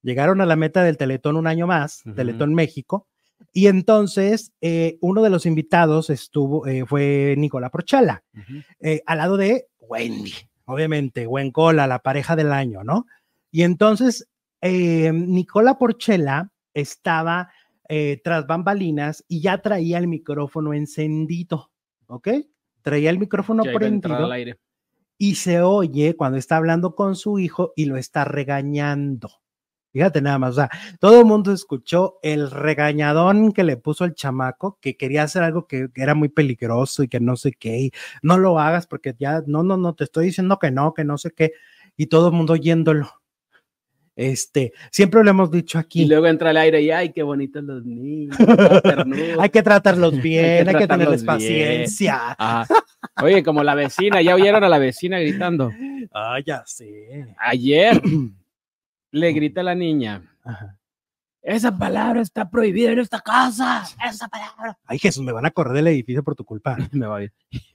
Llegaron 0.02 0.40
a 0.40 0.44
la 0.44 0.56
meta 0.56 0.82
del 0.82 0.96
Teletón 0.96 1.36
un 1.36 1.46
año 1.46 1.68
más, 1.68 2.04
Ujú. 2.04 2.16
Teletón 2.16 2.52
México. 2.52 3.06
Y 3.52 3.68
entonces, 3.68 4.52
eh, 4.60 4.98
uno 5.00 5.22
de 5.22 5.30
los 5.30 5.46
invitados 5.46 6.10
estuvo, 6.10 6.66
eh, 6.66 6.84
fue 6.84 7.36
Nicola 7.38 7.70
Porchela, 7.70 8.24
Ujú. 8.34 8.62
eh, 8.80 9.02
al 9.06 9.18
lado 9.18 9.36
de 9.36 9.68
Wendy, 9.78 10.32
obviamente, 10.64 11.28
Wencola, 11.28 11.86
la 11.86 12.00
pareja 12.00 12.34
del 12.34 12.50
año, 12.50 12.82
¿no? 12.82 13.06
Y 13.52 13.62
entonces, 13.62 14.28
Nicola 14.60 15.78
Porchela 15.78 16.50
estaba 16.74 17.52
tras 18.24 18.48
bambalinas 18.48 19.24
y 19.28 19.42
ya 19.42 19.58
traía 19.58 19.98
el 19.98 20.08
micrófono 20.08 20.74
encendido, 20.74 21.70
¿ok? 22.08 22.30
Traía 22.86 23.10
el 23.10 23.18
micrófono 23.18 23.64
Ya 23.64 23.72
prendido 23.72 24.14
al 24.14 24.30
aire. 24.30 24.60
y 25.18 25.34
se 25.34 25.60
oye 25.60 26.14
cuando 26.14 26.38
está 26.38 26.56
hablando 26.56 26.94
con 26.94 27.16
su 27.16 27.40
hijo 27.40 27.72
y 27.74 27.86
lo 27.86 27.96
está 27.96 28.24
regañando. 28.24 29.28
Fíjate 29.92 30.22
nada 30.22 30.38
más, 30.38 30.52
o 30.52 30.54
sea, 30.54 30.70
todo 31.00 31.18
el 31.18 31.26
mundo 31.26 31.50
escuchó 31.50 32.20
el 32.22 32.48
regañadón 32.48 33.50
que 33.50 33.64
le 33.64 33.76
puso 33.76 34.04
el 34.04 34.14
chamaco, 34.14 34.78
que 34.80 34.96
quería 34.96 35.24
hacer 35.24 35.42
algo 35.42 35.66
que, 35.66 35.88
que 35.92 36.00
era 36.00 36.14
muy 36.14 36.28
peligroso 36.28 37.02
y 37.02 37.08
que 37.08 37.18
no 37.18 37.34
sé 37.34 37.50
qué, 37.50 37.76
y 37.80 37.92
no 38.22 38.38
lo 38.38 38.60
hagas 38.60 38.86
porque 38.86 39.16
ya, 39.18 39.42
no, 39.48 39.64
no, 39.64 39.76
no, 39.76 39.96
te 39.96 40.04
estoy 40.04 40.26
diciendo 40.26 40.60
que 40.60 40.70
no, 40.70 40.94
que 40.94 41.02
no 41.02 41.18
sé 41.18 41.32
qué, 41.32 41.54
y 41.96 42.06
todo 42.06 42.28
el 42.28 42.34
mundo 42.34 42.52
oyéndolo. 42.52 43.10
Este, 44.16 44.72
siempre 44.90 45.22
lo 45.22 45.28
hemos 45.28 45.50
dicho 45.50 45.76
Y 45.76 45.80
aquí, 45.82 46.06
luego 46.06 46.26
entra 46.26 46.48
al 46.48 46.56
aire 46.56 46.80
y 46.80 46.90
ay, 46.90 47.12
qué 47.12 47.22
bonitos 47.22 47.62
los 47.62 47.84
niños. 47.84 48.34
qué 48.38 48.80
ternura". 48.82 49.42
hay 49.42 49.50
que 49.50 49.62
tratarlos 49.62 50.20
bien, 50.22 50.66
hay 50.66 50.74
que, 50.74 50.86
tenerles 50.88 51.20
bien. 51.20 51.26
paciencia. 51.26 52.34
Ajá. 52.38 52.66
Oye, 53.22 53.42
como 53.42 53.62
la 53.62 53.74
vecina, 53.74 54.22
ya 54.22 54.34
oyeron 54.34 54.64
a 54.64 54.70
la 54.70 54.78
vecina 54.78 55.18
gritando. 55.20 55.70
Ah, 56.14 56.38
ya 56.44 56.62
sé. 56.64 57.26
Ayer 57.38 58.00
le 59.10 59.32
grita 59.32 59.60
a 59.60 59.64
la 59.64 59.74
niña, 59.74 60.22
Ajá. 60.42 60.78
esa 61.42 61.76
palabra 61.76 62.22
está 62.22 62.48
prohibida 62.48 62.92
en 62.92 63.00
esta 63.00 63.20
casa, 63.20 63.84
esa 64.08 64.28
palabra. 64.28 64.78
Ay, 64.86 64.98
Jesús, 64.98 65.22
me 65.22 65.32
van 65.32 65.44
a 65.44 65.50
correr 65.50 65.74
del 65.74 65.88
edificio 65.88 66.22
por 66.24 66.34
tu 66.34 66.44
culpa. 66.44 66.76
Me 66.92 67.06
va 67.06 67.18
bien. 67.18 67.32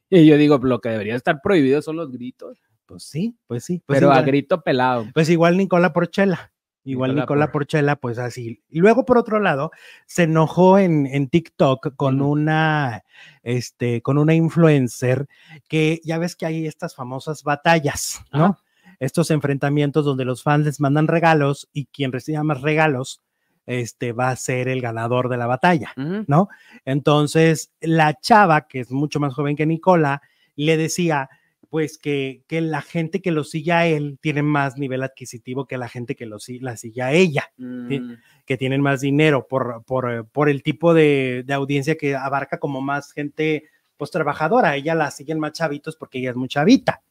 Y 0.09 0.25
yo 0.25 0.37
digo, 0.37 0.57
lo 0.57 0.81
que 0.81 0.89
debería 0.89 1.15
estar 1.15 1.39
prohibido 1.41 1.81
son 1.83 1.97
los 1.97 2.11
gritos, 2.11 2.57
Pues 2.91 3.03
sí, 3.03 3.35
pues 3.47 3.63
sí. 3.63 3.81
Pues 3.85 3.99
pero 3.99 4.11
a 4.11 4.21
grito 4.21 4.61
pelado. 4.61 5.07
pues 5.13 5.29
igual 5.29 5.57
Nicola 5.57 5.93
Porchela. 5.93 6.51
Igual 6.83 7.11
Nicola 7.11 7.21
Nicola 7.23 7.45
Por- 7.47 7.51
Porchela, 7.61 7.95
pues 7.95 8.17
así. 8.17 8.63
Y 8.69 8.79
luego, 8.79 9.05
por 9.05 9.17
otro 9.19 9.39
lado, 9.39 9.69
se 10.07 10.23
enojó 10.23 10.79
en, 10.79 11.05
en 11.05 11.29
TikTok 11.29 11.95
con 11.95 12.21
una, 12.21 13.03
este, 13.43 14.01
con 14.01 14.17
una 14.17 14.33
influencer 14.33 15.27
que 15.67 16.01
ya 16.03 16.17
ves 16.17 16.35
que 16.35 16.47
hay 16.47 16.65
estas 16.65 16.95
famosas 16.95 17.43
batallas, 17.43 18.21
¿no? 18.33 18.57
Estos 18.99 19.29
enfrentamientos 19.31 20.05
donde 20.05 20.25
los 20.25 20.41
fans 20.43 20.65
les 20.65 20.79
mandan 20.79 21.07
regalos 21.07 21.69
y 21.71 21.85
quien 21.85 22.11
reciba 22.11 22.43
más 22.43 22.61
regalos, 22.61 23.21
este, 23.67 24.11
va 24.11 24.29
a 24.29 24.35
ser 24.35 24.67
el 24.67 24.81
ganador 24.81 25.29
de 25.29 25.37
la 25.37 25.45
batalla. 25.47 25.93
¿no? 25.95 26.49
Entonces, 26.83 27.71
la 27.79 28.19
chava, 28.19 28.67
que 28.67 28.79
es 28.81 28.91
mucho 28.91 29.19
más 29.19 29.33
joven 29.33 29.55
que 29.55 29.65
Nicola, 29.65 30.21
le 30.55 30.77
decía, 30.77 31.29
pues, 31.71 31.97
que, 31.97 32.43
que 32.47 32.59
la 32.59 32.81
gente 32.81 33.21
que 33.21 33.31
lo 33.31 33.45
sigue 33.45 33.71
a 33.71 33.87
él 33.87 34.19
tiene 34.21 34.43
más 34.43 34.77
nivel 34.77 35.03
adquisitivo 35.03 35.67
que 35.67 35.77
la 35.77 35.87
gente 35.87 36.17
que 36.17 36.25
lo, 36.25 36.35
la 36.59 36.75
sigue 36.75 37.01
a 37.01 37.13
ella, 37.13 37.49
Mm, 37.57 38.15
que 38.45 38.57
tienen 38.57 38.81
más 38.81 38.99
dinero 38.99 39.47
por, 39.47 39.85
por, 39.85 40.27
por 40.27 40.49
el 40.49 40.63
tipo 40.63 40.93
de, 40.93 41.43
de 41.45 41.53
audiencia 41.53 41.95
que 41.95 42.13
abarca 42.13 42.59
como 42.59 42.81
más 42.81 43.13
gente, 43.13 43.69
pues, 43.95 44.11
trabajadora. 44.11 44.75
Ella 44.75 44.95
la 44.95 45.11
siguen 45.11 45.39
más 45.39 45.53
chavitos 45.53 45.95
porque 45.95 46.19
ella 46.19 46.31
es 46.31 46.35
muy 46.35 46.49
chavita. 46.49 47.03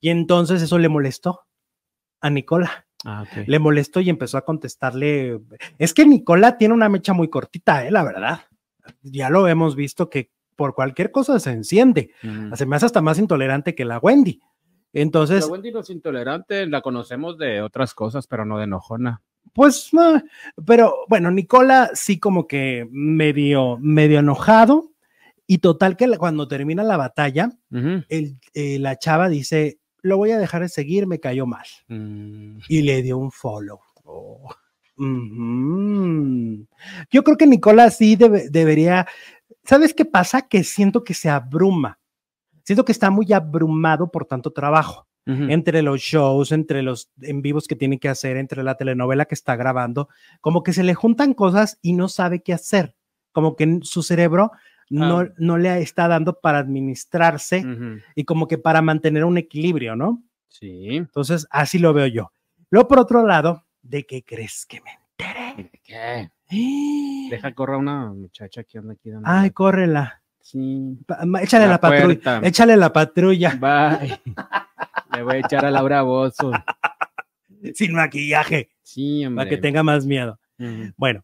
Y 0.00 0.10
entonces 0.10 0.62
eso 0.62 0.78
le 0.78 0.88
molestó 0.88 1.40
a 2.20 2.30
Nicola 2.30 2.86
ah, 3.04 3.24
le 3.46 3.58
molestó 3.58 3.98
y 3.98 4.10
empezó 4.10 4.38
a 4.38 4.44
contestarle. 4.44 5.40
Es 5.76 5.92
que 5.92 6.06
Nicola 6.06 6.56
tiene 6.56 6.74
una 6.74 6.88
mecha 6.88 7.12
muy 7.14 7.28
cortita, 7.28 7.84
¿eh? 7.84 7.90
la 7.90 8.04
verdad. 8.04 8.42
Ya 9.02 9.28
lo 9.28 9.48
hemos 9.48 9.74
visto 9.74 10.08
que 10.08 10.30
por 10.58 10.74
cualquier 10.74 11.12
cosa 11.12 11.38
se 11.38 11.52
enciende. 11.52 12.10
Mm. 12.24 12.52
Se 12.54 12.66
me 12.66 12.74
hace 12.74 12.86
hasta 12.86 13.00
más 13.00 13.20
intolerante 13.20 13.76
que 13.76 13.84
la 13.84 13.98
Wendy. 13.98 14.40
Entonces, 14.92 15.46
La 15.46 15.52
Wendy 15.52 15.70
no 15.70 15.80
es 15.80 15.90
intolerante, 15.90 16.66
la 16.66 16.80
conocemos 16.80 17.38
de 17.38 17.62
otras 17.62 17.94
cosas, 17.94 18.26
pero 18.26 18.44
no 18.44 18.58
de 18.58 18.64
enojona. 18.64 19.22
pues, 19.54 19.90
no, 19.92 20.20
pero 20.66 20.94
bueno, 21.08 21.30
Nicola 21.30 21.90
sí 21.94 22.18
como 22.18 22.46
que 22.48 22.88
medio, 22.90 23.78
medio 23.80 24.18
enojado. 24.18 24.90
Y 25.46 25.58
total 25.58 25.96
que 25.96 26.08
cuando 26.18 26.48
termina 26.48 26.82
la 26.82 26.96
batalla, 26.96 27.50
el- 27.70 28.36
eh, 28.54 28.78
la 28.80 28.98
chava 28.98 29.28
dice, 29.28 29.78
lo 30.02 30.16
voy 30.16 30.32
a 30.32 30.38
dejar 30.38 30.62
de 30.62 30.68
seguir, 30.68 31.06
me 31.06 31.20
cayó 31.20 31.46
mal. 31.46 31.66
Mm, 31.88 32.58
y 32.68 32.82
le 32.82 33.00
dio 33.02 33.16
un 33.16 33.30
follow. 33.30 33.78
Oh. 34.04 34.50
Yo 37.10 37.22
creo 37.24 37.36
que 37.36 37.46
Nicola 37.46 37.90
sí 37.90 38.16
debe- 38.16 38.48
debería. 38.50 39.06
¿Sabes 39.68 39.92
qué 39.92 40.04
pasa? 40.06 40.48
Que 40.48 40.64
siento 40.64 41.04
que 41.04 41.12
se 41.12 41.28
abruma. 41.28 41.98
Siento 42.64 42.84
que 42.84 42.92
está 42.92 43.10
muy 43.10 43.32
abrumado 43.32 44.10
por 44.10 44.24
tanto 44.24 44.50
trabajo. 44.52 45.06
Entre 45.26 45.82
los 45.82 46.00
shows, 46.00 46.52
entre 46.52 46.80
los 46.80 47.10
en 47.20 47.42
vivos 47.42 47.68
que 47.68 47.76
tiene 47.76 47.98
que 47.98 48.08
hacer, 48.08 48.38
entre 48.38 48.62
la 48.62 48.76
telenovela 48.78 49.26
que 49.26 49.34
está 49.34 49.56
grabando, 49.56 50.08
como 50.40 50.62
que 50.62 50.72
se 50.72 50.82
le 50.82 50.94
juntan 50.94 51.34
cosas 51.34 51.78
y 51.82 51.92
no 51.92 52.08
sabe 52.08 52.42
qué 52.42 52.54
hacer. 52.54 52.94
Como 53.32 53.54
que 53.54 53.80
su 53.82 54.02
cerebro 54.02 54.52
no, 54.88 55.18
Ah. 55.20 55.28
no 55.36 55.58
le 55.58 55.82
está 55.82 56.08
dando 56.08 56.40
para 56.40 56.56
administrarse 56.56 57.62
y 58.14 58.24
como 58.24 58.48
que 58.48 58.56
para 58.56 58.80
mantener 58.80 59.26
un 59.26 59.36
equilibrio, 59.36 59.96
¿no? 59.96 60.22
Sí. 60.48 60.96
Entonces, 60.96 61.46
así 61.50 61.78
lo 61.78 61.92
veo 61.92 62.06
yo. 62.06 62.32
Luego, 62.70 62.88
por 62.88 62.98
otro 62.98 63.26
lado, 63.26 63.66
¿de 63.82 64.06
qué 64.06 64.24
crees 64.24 64.64
que 64.64 64.80
me 64.80 64.92
enteré? 64.92 65.70
¿Qué? 65.84 66.30
¡Eh! 66.50 67.28
Deja 67.30 67.52
correr 67.52 67.76
una 67.76 68.12
muchacha 68.12 68.64
que 68.64 68.78
anda 68.78 68.94
aquí 68.94 69.10
dando. 69.10 69.28
Ay, 69.28 69.50
córrela. 69.50 70.22
Sí. 70.40 70.98
Échale 71.42 71.66
la, 71.66 71.72
La 71.72 71.80
patrulla. 71.80 72.40
Échale 72.42 72.76
la 72.76 72.92
patrulla. 72.92 73.50
Bye. 73.56 74.20
Le 75.14 75.22
voy 75.22 75.36
a 75.36 75.38
echar 75.40 75.66
a 75.66 75.70
Laura 75.70 76.02
Bozo. 76.02 76.52
Sin 77.74 77.92
maquillaje. 77.92 78.70
Sí, 78.82 79.26
hombre. 79.26 79.44
Para 79.44 79.50
que 79.50 79.58
tenga 79.58 79.82
más 79.82 80.06
miedo. 80.06 80.38
Bueno, 80.96 81.22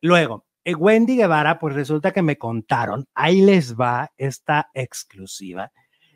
luego, 0.00 0.46
eh, 0.64 0.74
Wendy 0.74 1.16
Guevara, 1.16 1.58
pues 1.58 1.74
resulta 1.74 2.12
que 2.12 2.22
me 2.22 2.38
contaron, 2.38 3.06
ahí 3.14 3.42
les 3.42 3.76
va 3.76 4.10
esta 4.16 4.70
exclusiva, 4.74 5.70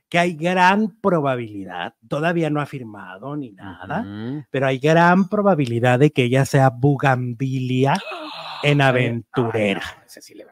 que 0.08 0.18
hay 0.18 0.34
gran 0.34 0.98
probabilidad, 1.00 1.94
todavía 2.08 2.50
no 2.50 2.60
ha 2.60 2.66
firmado 2.66 3.36
ni 3.36 3.52
nada, 3.52 4.44
pero 4.50 4.66
hay 4.66 4.78
gran 4.78 5.28
probabilidad 5.28 6.00
de 6.00 6.10
que 6.10 6.24
ella 6.24 6.44
sea 6.44 6.70
Bugambilia 6.70 7.94
en 8.70 8.80
Ay, 8.80 8.88
aventurera. 8.88 9.82
ay, 9.84 10.02
no, 10.16 10.22
sí 10.22 10.34
le. 10.34 10.46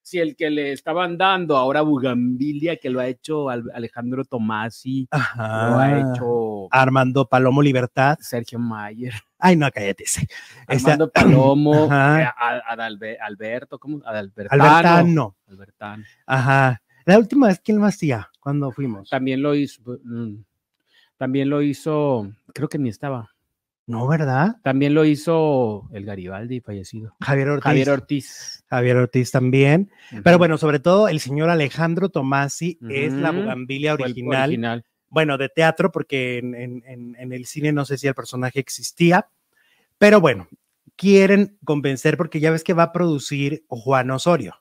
Si 0.00 0.18
el 0.18 0.36
que 0.36 0.48
le 0.48 0.72
estaban 0.72 1.18
dando 1.18 1.54
ahora 1.54 1.82
Bugambilia, 1.82 2.76
que 2.78 2.88
lo 2.88 2.98
ha 2.98 3.06
hecho 3.08 3.50
Al- 3.50 3.70
Alejandro 3.74 4.24
Tomasi, 4.24 5.06
lo 5.36 5.78
ha 5.78 6.00
hecho 6.00 6.66
Armando 6.70 7.26
Palomo 7.28 7.60
Libertad. 7.60 8.16
Sergio 8.18 8.58
Mayer, 8.58 9.12
Ay, 9.38 9.54
no, 9.56 9.70
cállate. 9.70 10.04
Esta- 10.04 10.92
Armando 10.92 11.10
Palomo, 11.10 11.84
eh, 11.92 12.24
a- 12.24 12.62
Alberto, 13.20 13.78
¿cómo? 13.78 14.00
Adalbertano. 14.04 14.64
Albertano. 14.64 15.36
Albertano. 15.46 16.04
Ajá. 16.26 16.80
La 17.04 17.18
última 17.18 17.48
vez, 17.48 17.60
¿quién 17.62 17.78
lo 17.78 17.84
hacía? 17.84 18.30
Cuando 18.40 18.72
fuimos. 18.72 19.10
También 19.10 19.42
lo 19.42 19.54
hizo, 19.54 19.82
mm, 20.04 20.36
también 21.18 21.50
lo 21.50 21.60
hizo, 21.60 22.30
creo 22.54 22.68
que 22.68 22.78
ni 22.78 22.88
estaba. 22.88 23.30
No, 23.88 24.06
¿verdad? 24.06 24.56
También 24.62 24.92
lo 24.94 25.04
hizo 25.04 25.88
el 25.92 26.04
Garibaldi, 26.04 26.60
fallecido. 26.60 27.16
Javier 27.20 27.48
Ortiz. 27.48 27.64
Javier 27.64 27.90
Ortiz. 27.90 28.64
Javier 28.68 28.96
Ortiz 28.98 29.30
también. 29.30 29.90
Pero 30.22 30.36
bueno, 30.38 30.58
sobre 30.58 30.78
todo 30.78 31.08
el 31.08 31.20
señor 31.20 31.48
Alejandro 31.50 32.10
Tomasi 32.10 32.78
es 32.90 33.14
la 33.14 33.30
bugambilia 33.32 33.94
original, 33.94 34.48
original. 34.50 34.84
bueno, 35.08 35.38
de 35.38 35.48
teatro, 35.48 35.90
porque 35.90 36.36
en, 36.38 36.54
en- 36.54 36.82
en- 37.18 37.32
el 37.32 37.46
cine 37.46 37.72
no 37.72 37.84
sé 37.86 37.96
si 37.96 38.06
el 38.06 38.14
personaje 38.14 38.60
existía, 38.60 39.26
pero 39.96 40.20
bueno, 40.20 40.48
quieren 40.94 41.56
convencer 41.64 42.16
porque 42.18 42.40
ya 42.40 42.50
ves 42.50 42.64
que 42.64 42.74
va 42.74 42.82
a 42.84 42.92
producir 42.92 43.64
Juan 43.68 44.10
Osorio. 44.10 44.54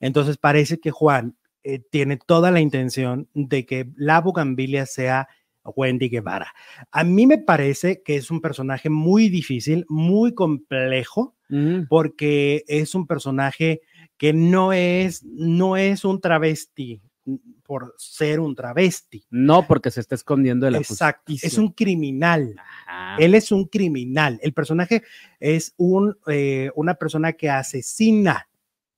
Entonces 0.00 0.36
parece 0.36 0.78
que 0.80 0.90
Juan 0.90 1.36
eh, 1.62 1.78
tiene 1.78 2.18
toda 2.18 2.50
la 2.50 2.60
intención 2.60 3.28
de 3.32 3.64
que 3.64 3.88
la 3.96 4.20
bugambilia 4.20 4.84
sea 4.84 5.28
Wendy 5.70 6.08
Guevara. 6.08 6.52
A 6.90 7.04
mí 7.04 7.26
me 7.26 7.38
parece 7.38 8.02
que 8.02 8.16
es 8.16 8.30
un 8.30 8.40
personaje 8.40 8.90
muy 8.90 9.28
difícil, 9.28 9.84
muy 9.88 10.34
complejo, 10.34 11.34
Ujú. 11.50 11.86
porque 11.88 12.64
es 12.68 12.94
un 12.94 13.06
personaje 13.06 13.80
que 14.16 14.32
no 14.32 14.72
es, 14.72 15.22
no 15.24 15.76
es 15.76 16.04
un 16.04 16.20
travesti 16.20 17.00
mm, 17.24 17.34
por 17.62 17.94
ser 17.98 18.40
un 18.40 18.54
travesti. 18.54 19.24
No, 19.30 19.66
porque 19.66 19.90
se 19.90 20.00
está 20.00 20.14
escondiendo 20.14 20.66
de 20.66 20.72
la 20.72 20.78
Exacto, 20.78 21.32
justicia. 21.32 21.46
es 21.46 21.58
un 21.58 21.68
criminal. 21.72 22.54
Ajá. 22.86 23.16
Él 23.18 23.34
es 23.34 23.50
un 23.52 23.64
criminal. 23.66 24.38
El 24.42 24.52
personaje 24.52 25.02
es 25.40 25.74
un, 25.76 26.16
eh, 26.26 26.70
una 26.74 26.94
persona 26.94 27.32
que 27.32 27.48
asesina, 27.50 28.48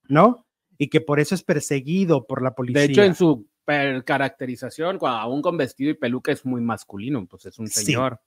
¿no? 0.09 0.47
Y 0.79 0.89
que 0.89 1.01
por 1.01 1.21
eso 1.21 1.35
es 1.35 1.43
perseguido 1.43 2.27
por 2.27 2.43
la 2.43 2.55
policía. 2.55 2.81
De 2.83 2.87
hecho, 2.89 3.03
en 3.03 3.14
su 3.14 3.47
per- 3.67 4.03
caracterización, 4.05 4.99
cua- 4.99 5.21
aún 5.21 5.43
con 5.43 5.59
vestido 5.59 5.91
y 5.91 5.95
peluca, 5.95 6.33
es 6.33 6.47
muy 6.47 6.62
masculino, 6.62 7.27
pues 7.27 7.45
es 7.45 7.59
un 7.59 7.67
Sí. 7.69 7.85
señor. 7.85 8.21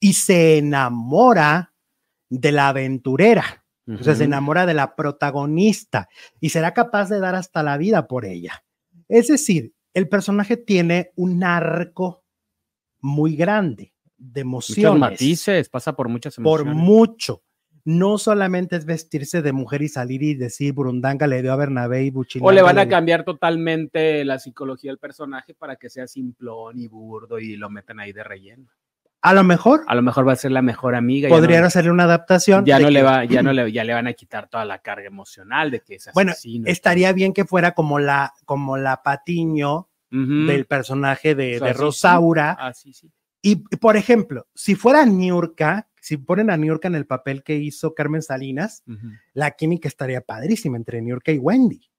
Y 0.00 0.14
se 0.14 0.56
enamora 0.58 1.74
de 2.30 2.52
la 2.52 2.68
aventurera. 2.68 3.62
O 3.86 4.02
sea, 4.02 4.14
se 4.14 4.24
enamora 4.24 4.64
de 4.64 4.72
la 4.72 4.96
protagonista 4.96 6.08
y 6.40 6.48
será 6.48 6.72
capaz 6.72 7.10
de 7.10 7.20
dar 7.20 7.34
hasta 7.34 7.62
la 7.62 7.76
vida 7.76 8.06
por 8.08 8.24
ella. 8.24 8.64
Es 9.08 9.28
decir, 9.28 9.74
el 9.92 10.08
personaje 10.08 10.56
tiene 10.56 11.10
un 11.16 11.44
arco 11.44 12.24
muy 13.00 13.36
grande 13.36 13.92
de 14.16 14.42
Muchos 14.42 14.70
emociones. 14.78 15.00
matices, 15.00 15.68
pasa 15.68 15.94
por 15.94 16.08
muchas 16.08 16.36
por 16.36 16.62
emociones. 16.62 16.82
mucho. 16.82 17.42
No 17.86 18.16
solamente 18.18 18.76
es 18.76 18.86
vestirse 18.86 19.42
de 19.42 19.52
mujer 19.52 19.82
y 19.82 19.88
salir 19.88 20.22
y 20.22 20.34
decir 20.34 20.72
Burundanga 20.72 21.26
le 21.26 21.42
dio 21.42 21.52
a 21.52 21.56
Bernabé 21.56 22.04
y 22.04 22.10
Buchilanga. 22.10 22.48
O 22.48 22.52
le 22.52 22.62
van 22.62 22.78
a 22.78 22.84
dio-". 22.86 22.90
cambiar 22.90 23.24
totalmente 23.24 24.24
la 24.24 24.38
psicología 24.38 24.90
del 24.90 24.98
personaje 24.98 25.54
para 25.54 25.76
que 25.76 25.90
sea 25.90 26.06
simplón 26.06 26.78
y 26.78 26.88
burdo 26.88 27.38
y 27.38 27.56
lo 27.56 27.68
metan 27.70 28.00
ahí 28.00 28.12
de 28.12 28.24
relleno. 28.24 28.68
A 29.20 29.32
lo 29.32 29.42
mejor 29.42 29.84
A 29.86 29.94
lo 29.94 30.02
mejor 30.02 30.28
va 30.28 30.32
a 30.32 30.36
ser 30.36 30.52
la 30.52 30.60
mejor 30.62 30.94
amiga. 30.94 31.28
podrían 31.30 31.62
no- 31.62 31.66
hacerle 31.68 31.90
una 31.90 32.04
adaptación. 32.04 32.64
ya 32.66 32.78
no 32.78 32.90
le 32.90 33.02
va, 33.02 33.24
ya 33.24 33.42
no 33.42 33.52
le, 33.52 33.70
ya 33.72 33.84
le 33.84 33.92
van 33.94 34.06
a 34.06 34.12
quitar 34.14 34.48
toda 34.48 34.64
la 34.66 34.78
carga 34.80 35.06
emocional 35.06 35.70
de 35.70 35.80
que 35.80 35.94
es 35.96 36.10
Bueno, 36.14 36.32
asesino 36.32 36.68
y 36.68 36.70
Estaría 36.70 37.12
bien 37.12 37.32
que 37.32 37.44
fuera 37.44 37.72
como 37.72 37.98
la, 37.98 38.32
como 38.44 38.76
la 38.76 39.02
Patiño 39.02 39.88
del 40.10 40.66
personaje 40.66 41.34
de, 41.34 41.56
O 41.56 41.58
sea, 41.58 41.68
de 41.68 41.72
sí, 41.74 41.78
sí. 41.78 41.82
Rosaura. 41.84 42.56
Ah, 42.58 42.72
sí, 42.72 42.92
sí. 42.92 43.10
Y, 43.42 43.56
por 43.56 43.96
ejemplo, 43.96 44.46
si 44.54 44.74
fuera 44.74 45.04
Niurka, 45.04 45.88
si 46.04 46.18
ponen 46.18 46.50
a 46.50 46.58
Niurka 46.58 46.86
en 46.86 46.96
el 46.96 47.06
papel 47.06 47.42
que 47.42 47.56
hizo 47.56 47.94
Carmen 47.94 48.20
Salinas, 48.20 48.84
la 49.32 49.52
química 49.52 49.88
estaría 49.88 50.20
padrísima 50.20 50.76
entre 50.76 51.00
Niurka 51.00 51.32
y 51.32 51.38
Wendy, 51.38 51.90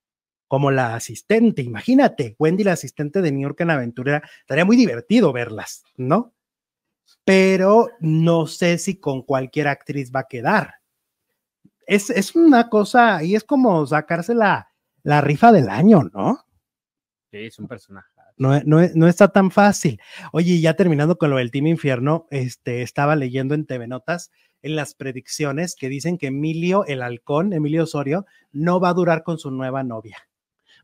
como 0.47 0.69
la 0.69 0.93
asistente. 0.93 1.63
Imagínate, 1.63 2.35
Wendy, 2.37 2.63
la 2.63 2.73
asistente 2.73 3.23
de 3.23 3.31
Niurka 3.31 3.63
en 3.63 3.71
Aventurera, 3.71 4.21
estaría 4.41 4.63
muy 4.63 4.77
divertido 4.77 5.33
verlas, 5.33 5.85
¿no? 5.97 6.35
Pero 7.23 7.89
no 7.99 8.45
sé 8.45 8.77
si 8.77 8.99
con 8.99 9.23
cualquier 9.23 9.67
actriz 9.67 10.11
va 10.15 10.19
a 10.19 10.27
quedar. 10.27 10.75
Es, 11.87 12.11
es 12.11 12.35
una 12.35 12.69
cosa, 12.69 13.23
y 13.23 13.33
es 13.33 13.43
como 13.43 13.87
sacarse 13.87 14.35
la, 14.35 14.71
la 15.01 15.21
rifa 15.21 15.51
del 15.51 15.67
año, 15.67 16.03
¿no? 16.13 16.45
Sí, 17.31 17.37
es 17.37 17.57
un 17.57 17.67
personaje. 17.67 18.14
No, 18.37 18.59
no, 18.65 18.81
no 18.93 19.07
está 19.07 19.29
tan 19.29 19.49
fácil. 19.49 19.99
Oye, 20.33 20.59
ya 20.59 20.73
terminando 20.75 21.17
con 21.17 21.29
lo 21.29 21.37
del 21.37 21.51
Team 21.51 21.67
Infierno, 21.67 22.27
este, 22.31 22.81
estaba 22.81 23.15
leyendo 23.15 23.55
en 23.55 23.65
TV 23.65 23.87
Notas 23.87 24.31
en 24.61 24.75
las 24.75 24.95
predicciones 24.95 25.75
que 25.75 25.89
dicen 25.89 26.17
que 26.17 26.27
Emilio 26.27 26.85
el 26.85 27.01
halcón, 27.01 27.53
Emilio 27.53 27.83
Osorio, 27.83 28.25
no 28.51 28.79
va 28.79 28.89
a 28.89 28.93
durar 28.93 29.23
con 29.23 29.37
su 29.37 29.51
nueva 29.51 29.83
novia. 29.83 30.17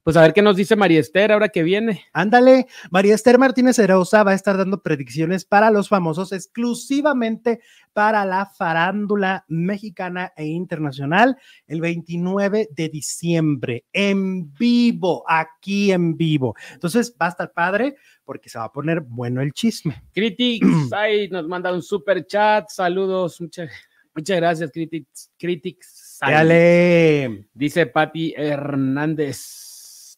Pues 0.04 0.18
a 0.18 0.22
ver 0.22 0.34
qué 0.34 0.42
nos 0.42 0.56
dice 0.56 0.76
María 0.76 1.00
Esther 1.00 1.32
ahora 1.32 1.50
que 1.50 1.62
viene. 1.62 2.06
Ándale, 2.12 2.66
María 2.90 3.14
Esther 3.14 3.38
Martínez 3.38 3.78
Herosa 3.78 4.24
va 4.24 4.32
a 4.32 4.36
estar 4.36 4.58
dando 4.58 4.82
predicciones 4.82 5.46
para 5.46 5.70
los 5.70 5.90
famosos 5.90 6.32
exclusivamente 6.32 7.60
para 7.94 8.26
la 8.26 8.48
farándula 8.48 9.46
mexicana 9.48 10.34
e 10.36 10.48
internacional 10.48 11.38
el 11.68 11.82
29 11.82 12.70
de 12.72 12.90
diciembre 12.90 13.86
en 13.94 14.52
vivo, 14.54 15.24
aquí 15.28 15.92
en 15.92 16.18
vivo. 16.18 16.56
Entonces 16.74 17.16
va 17.22 17.28
a 17.28 17.30
estar 17.30 17.54
padre 17.54 17.96
porque 18.26 18.50
se 18.50 18.58
va 18.58 18.66
a 18.66 18.72
poner 18.72 19.02
bueno 19.02 19.40
el 19.40 19.54
chisme. 19.54 20.02
Critics, 20.14 20.66
ahí 20.94 21.30
nos 21.30 21.48
manda 21.48 21.72
un 21.72 21.84
super 21.84 22.26
chat. 22.26 22.70
Saludos, 22.70 23.40
muchas, 23.40 23.70
muchas 24.16 24.38
gracias, 24.38 24.72
Critics. 24.72 25.32
Critics. 25.38 26.18
Dale. 26.22 27.50
Dice 27.54 27.86
Patti 27.86 28.34
Hernández. 28.36 29.71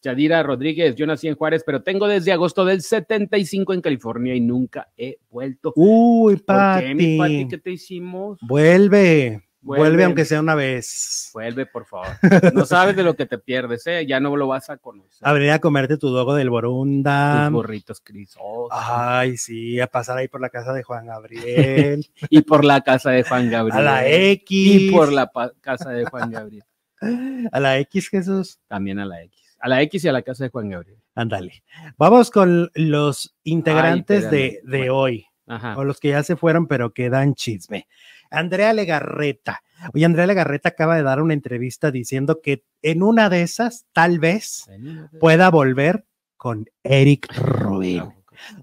Yadira 0.04 0.42
Rodríguez, 0.42 0.94
yo 0.96 1.06
nací 1.06 1.28
en 1.28 1.34
Juárez, 1.34 1.62
pero 1.64 1.82
tengo 1.82 2.06
desde 2.06 2.30
agosto 2.30 2.64
del 2.66 2.82
75 2.82 3.72
en 3.72 3.80
California 3.80 4.34
y 4.34 4.40
nunca 4.42 4.90
he 4.98 5.16
vuelto. 5.30 5.72
Uy, 5.76 6.36
¿Por 6.36 6.56
qué, 6.80 6.94
mi 6.94 7.18
Pati? 7.18 7.48
¿Qué 7.48 7.56
te 7.56 7.70
hicimos? 7.70 8.38
Vuelve, 8.42 9.42
vuelve, 9.62 9.82
Vuelve. 9.88 10.04
aunque 10.04 10.26
sea 10.26 10.40
una 10.40 10.54
vez. 10.54 11.30
Vuelve, 11.32 11.64
por 11.64 11.86
favor. 11.86 12.08
No 12.52 12.66
sabes 12.66 12.94
de 12.96 13.02
lo 13.02 13.14
que 13.16 13.24
te 13.24 13.38
pierdes, 13.38 13.86
¿eh? 13.86 14.04
Ya 14.06 14.20
no 14.20 14.36
lo 14.36 14.46
vas 14.46 14.68
a 14.68 14.76
conocer. 14.76 15.26
A 15.26 15.32
venir 15.32 15.52
a 15.52 15.58
comerte 15.58 15.96
tu 15.96 16.10
dogo 16.10 16.34
del 16.34 16.50
Borunda. 16.50 17.44
Tus 17.46 17.52
burritos 17.54 18.00
crisosos. 18.02 18.68
Ay, 18.72 19.38
sí, 19.38 19.80
a 19.80 19.86
pasar 19.86 20.18
ahí 20.18 20.28
por 20.28 20.42
la 20.42 20.50
casa 20.50 20.74
de 20.74 20.82
Juan 20.82 21.06
Gabriel, 21.06 22.06
Y 22.28 22.42
por 22.42 22.62
la 22.62 22.82
casa 22.82 23.10
de 23.10 23.22
Juan 23.22 23.50
Gabriel. 23.50 23.78
a 23.78 23.82
la 23.82 24.06
X. 24.06 24.82
Y 24.82 24.90
por 24.90 25.10
la 25.10 25.30
casa 25.62 25.90
de 25.92 26.04
Juan 26.04 26.30
Gabriel. 26.30 26.64
A 27.52 27.60
la 27.60 27.78
X, 27.78 28.08
Jesús. 28.08 28.58
También 28.68 28.98
a 28.98 29.04
la 29.04 29.22
X. 29.24 29.43
A 29.64 29.68
la 29.68 29.80
X 29.82 30.04
y 30.04 30.08
a 30.08 30.12
la 30.12 30.20
casa 30.22 30.44
de 30.44 30.50
Juan 30.50 30.68
Gabriel. 30.68 30.98
Ándale. 31.14 31.62
Vamos 31.96 32.30
con 32.30 32.70
los 32.74 33.34
integrantes 33.44 34.30
de, 34.30 34.60
de 34.62 34.78
Bueno. 34.78 34.96
hoy, 34.96 35.26
Ajá. 35.46 35.74
o 35.78 35.84
los 35.84 36.00
que 36.00 36.08
ya 36.10 36.22
se 36.22 36.36
fueron, 36.36 36.66
pero 36.66 36.92
que 36.92 37.08
dan 37.08 37.34
chisme. 37.34 37.88
Andrea 38.30 38.72
Legarreta. 38.74 39.62
Oye, 39.94 40.04
Andrea 40.04 40.26
Legarreta 40.26 40.70
acaba 40.70 40.96
de 40.96 41.02
dar 41.02 41.22
una 41.22 41.32
entrevista 41.32 41.90
diciendo 41.90 42.40
que 42.42 42.64
en 42.82 43.02
una 43.02 43.30
de 43.30 43.40
esas, 43.42 43.86
tal 43.92 44.18
vez, 44.18 44.68
pueda 45.18 45.50
volver 45.50 46.04
con 46.36 46.66
Eric 46.82 47.34
Rubin. 47.34 48.02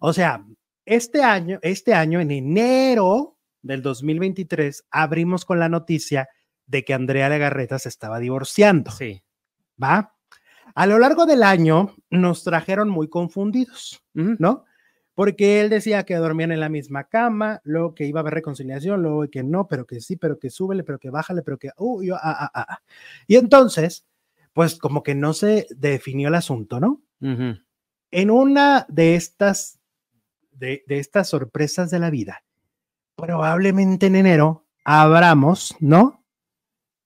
O 0.02 0.14
sea, 0.14 0.46
este 0.86 1.24
año, 1.24 1.58
este 1.64 1.94
año, 1.96 2.20
en 2.20 2.30
enero 2.32 3.38
del 3.64 3.82
2023, 3.82 4.86
abrimos 4.92 5.46
con 5.46 5.58
la 5.58 5.68
noticia 5.70 6.30
de 6.68 6.84
que 6.86 6.94
Andrea 6.94 7.28
Legarreta 7.30 7.80
se 7.80 7.90
estaba 7.90 8.20
divorciando, 8.20 8.92
Sí. 8.92 9.24
¿va? 9.82 10.14
A 10.76 10.86
lo 10.86 11.00
largo 11.00 11.26
del 11.26 11.44
año 11.44 11.96
nos 12.10 12.44
trajeron 12.44 12.90
muy 12.90 13.08
confundidos. 13.08 14.04
¿no? 14.14 14.66
Porque 15.14 15.62
él 15.62 15.70
decía 15.70 16.04
que 16.04 16.16
dormían 16.16 16.52
en 16.52 16.60
la 16.60 16.70
misma 16.70 17.06
cama, 17.06 17.62
luego 17.64 17.94
que 17.94 18.06
iba 18.06 18.20
a 18.20 18.22
haber 18.22 18.34
reconciliación, 18.34 19.02
luego 19.02 19.30
que 19.30 19.44
no, 19.44 19.68
pero 19.68 19.86
que 19.86 20.00
sí, 20.00 20.16
pero 20.16 20.40
que 20.40 20.50
súbele, 20.50 20.84
pero 20.84 21.00
que 21.00 21.10
bájale, 21.10 21.42
pero 21.42 21.58
que, 21.58 21.70
uh, 21.78 22.02
yo, 22.02 22.16
ah, 22.16 22.50
ah, 22.54 22.66
ah. 22.70 22.82
Y 23.28 23.36
entonces, 23.36 24.06
pues 24.54 24.78
como 24.78 25.04
que 25.04 25.16
no 25.16 25.34
se 25.34 25.68
definió 25.76 26.30
el 26.30 26.36
asunto, 26.36 26.80
¿no? 26.80 27.02
En 28.12 28.32
una 28.32 28.86
de 28.90 29.16
estas, 29.16 29.80
de, 30.52 30.84
de 30.88 31.00
estas 31.00 31.30
sorpresas 31.30 31.92
de 31.92 32.00
la 32.00 32.10
vida, 32.10 32.44
probablemente 33.16 34.08
en 34.08 34.16
enero 34.16 34.66
abramos, 34.84 35.76
¿no? 35.80 36.21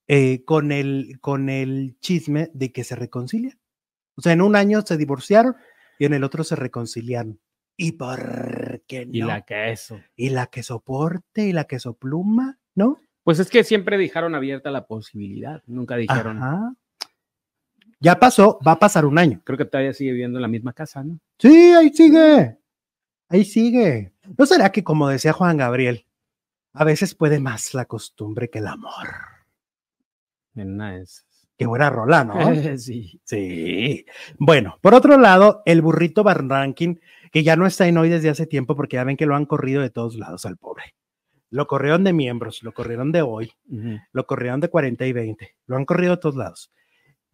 Eh, 0.07 0.43
con, 0.45 0.71
el, 0.71 1.17
con 1.19 1.49
el 1.49 1.97
chisme 1.99 2.51
de 2.53 2.71
que 2.71 2.83
se 2.83 2.95
reconcilian. 2.95 3.59
O 4.15 4.21
sea, 4.21 4.33
en 4.33 4.41
un 4.41 4.55
año 4.55 4.81
se 4.81 4.97
divorciaron 4.97 5.55
y 5.97 6.05
en 6.05 6.13
el 6.13 6.23
otro 6.23 6.43
se 6.43 6.55
reconciliaron. 6.55 7.39
¿Y 7.77 7.93
por 7.93 8.83
qué 8.87 9.05
no? 9.05 9.11
Y 9.13 9.21
la 9.21 9.41
queso. 9.41 9.99
y 10.15 10.29
la 10.29 10.47
que 10.47 10.63
soporte 10.63 11.47
y 11.47 11.53
la 11.53 11.65
que 11.65 11.79
sopluma, 11.79 12.59
¿no? 12.75 12.99
Pues 13.23 13.39
es 13.39 13.49
que 13.49 13.63
siempre 13.63 13.97
dejaron 13.97 14.35
abierta 14.35 14.69
la 14.69 14.85
posibilidad. 14.85 15.63
Nunca 15.65 15.97
dijeron. 15.97 16.37
Ajá. 16.37 16.75
Ya 17.99 18.19
pasó, 18.19 18.59
va 18.65 18.73
a 18.73 18.79
pasar 18.79 19.05
un 19.05 19.17
año. 19.17 19.41
Creo 19.43 19.57
que 19.57 19.65
todavía 19.65 19.93
sigue 19.93 20.11
viviendo 20.11 20.37
en 20.37 20.43
la 20.43 20.47
misma 20.47 20.73
casa, 20.73 21.03
¿no? 21.03 21.19
Sí, 21.39 21.73
ahí 21.73 21.91
sigue. 21.91 22.57
Ahí 23.27 23.43
sigue. 23.43 24.13
¿No 24.37 24.45
será 24.45 24.71
que, 24.71 24.83
como 24.83 25.09
decía 25.09 25.33
Juan 25.33 25.57
Gabriel, 25.57 26.05
a 26.73 26.83
veces 26.83 27.15
puede 27.15 27.39
más 27.39 27.73
la 27.73 27.85
costumbre 27.85 28.49
que 28.49 28.59
el 28.59 28.67
amor? 28.67 29.07
En 30.55 30.73
una 30.73 30.95
de 30.95 31.03
esas. 31.03 31.25
Qué 31.57 31.65
buena 31.65 31.89
rola, 31.89 32.23
¿no? 32.23 32.35
sí. 32.77 33.19
Sí. 33.23 34.05
Bueno, 34.37 34.77
por 34.81 34.93
otro 34.93 35.17
lado, 35.17 35.61
el 35.65 35.81
burrito 35.81 36.23
Van 36.23 36.73
que 36.73 37.43
ya 37.43 37.55
no 37.55 37.65
está 37.65 37.87
en 37.87 37.97
hoy 37.97 38.09
desde 38.09 38.29
hace 38.29 38.45
tiempo 38.45 38.75
porque 38.75 38.95
ya 38.95 39.03
ven 39.03 39.17
que 39.17 39.25
lo 39.25 39.35
han 39.35 39.45
corrido 39.45 39.81
de 39.81 39.89
todos 39.89 40.15
lados 40.15 40.45
al 40.45 40.57
pobre. 40.57 40.95
Lo 41.49 41.67
corrieron 41.67 42.03
de 42.03 42.11
miembros, 42.11 42.63
lo 42.63 42.73
corrieron 42.73 43.11
de 43.11 43.21
hoy, 43.21 43.51
lo 44.11 44.25
corrieron 44.25 44.59
de 44.59 44.69
40 44.69 45.05
y 45.05 45.13
20, 45.13 45.55
lo 45.67 45.77
han 45.77 45.85
corrido 45.85 46.15
de 46.15 46.21
todos 46.21 46.35
lados. 46.35 46.71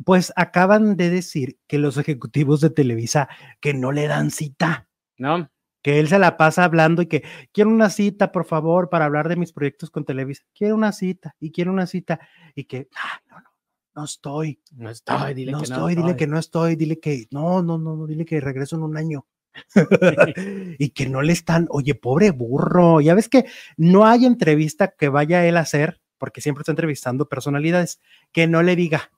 Pues 0.03 0.31
acaban 0.35 0.95
de 0.97 1.09
decir 1.09 1.57
que 1.67 1.77
los 1.77 1.97
ejecutivos 1.97 2.61
de 2.61 2.69
Televisa 2.69 3.29
que 3.59 3.73
no 3.73 3.91
le 3.91 4.07
dan 4.07 4.29
cita, 4.29 4.87
¿No? 5.17 5.51
Que 5.81 5.99
él 5.99 6.07
se 6.07 6.19
la 6.19 6.37
pasa 6.37 6.63
hablando 6.63 7.01
y 7.01 7.07
que 7.07 7.23
quiero 7.51 7.69
una 7.69 7.89
cita, 7.89 8.31
por 8.31 8.45
favor, 8.45 8.89
para 8.89 9.05
hablar 9.05 9.29
de 9.29 9.35
mis 9.35 9.51
proyectos 9.51 9.89
con 9.89 10.05
Televisa. 10.05 10.43
Quiero 10.53 10.75
una 10.75 10.91
cita 10.91 11.35
y 11.39 11.51
quiero 11.51 11.71
una 11.71 11.87
cita 11.87 12.19
y 12.55 12.65
que, 12.65 12.87
"Ah, 12.95 13.19
no, 13.29 13.39
no, 13.39 13.49
no 13.95 14.05
estoy. 14.05 14.61
No 14.75 14.89
estoy, 14.89 15.33
dile 15.33 15.51
no 15.51 15.59
que 15.59 15.63
estoy, 15.65 15.95
dile 15.95 16.15
que 16.15 16.27
no 16.27 16.37
estoy, 16.37 16.75
dile 16.75 16.99
que 16.99 17.27
no, 17.31 17.61
no, 17.63 17.77
no, 17.77 17.95
no, 17.95 18.07
dile 18.07 18.25
que 18.25 18.39
regreso 18.39 18.75
en 18.75 18.83
un 18.83 18.97
año. 18.97 19.25
y 20.79 20.89
que 20.91 21.09
no 21.09 21.21
le 21.21 21.33
están, 21.33 21.67
oye, 21.69 21.93
pobre 21.95 22.31
burro, 22.31 23.01
ya 23.01 23.13
ves 23.13 23.27
que 23.27 23.45
no 23.75 24.05
hay 24.05 24.25
entrevista 24.25 24.95
que 24.97 25.09
vaya 25.09 25.45
él 25.45 25.57
a 25.57 25.61
hacer, 25.61 26.01
porque 26.17 26.39
siempre 26.39 26.61
está 26.61 26.71
entrevistando 26.71 27.27
personalidades, 27.27 27.99
que 28.31 28.47
no 28.47 28.63
le 28.63 28.77
diga, 28.77 29.11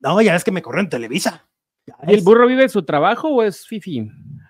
no, 0.00 0.20
ya 0.20 0.32
ves 0.32 0.44
que 0.44 0.52
me 0.52 0.62
corrió 0.62 0.80
en 0.80 0.88
Televisa. 0.90 1.48
Ya 1.86 1.96
¿Y 2.06 2.14
el 2.14 2.22
burro 2.22 2.46
vive 2.46 2.68
su 2.68 2.84
trabajo 2.84 3.28
o 3.28 3.42
es 3.42 3.66
fifi? 3.66 4.08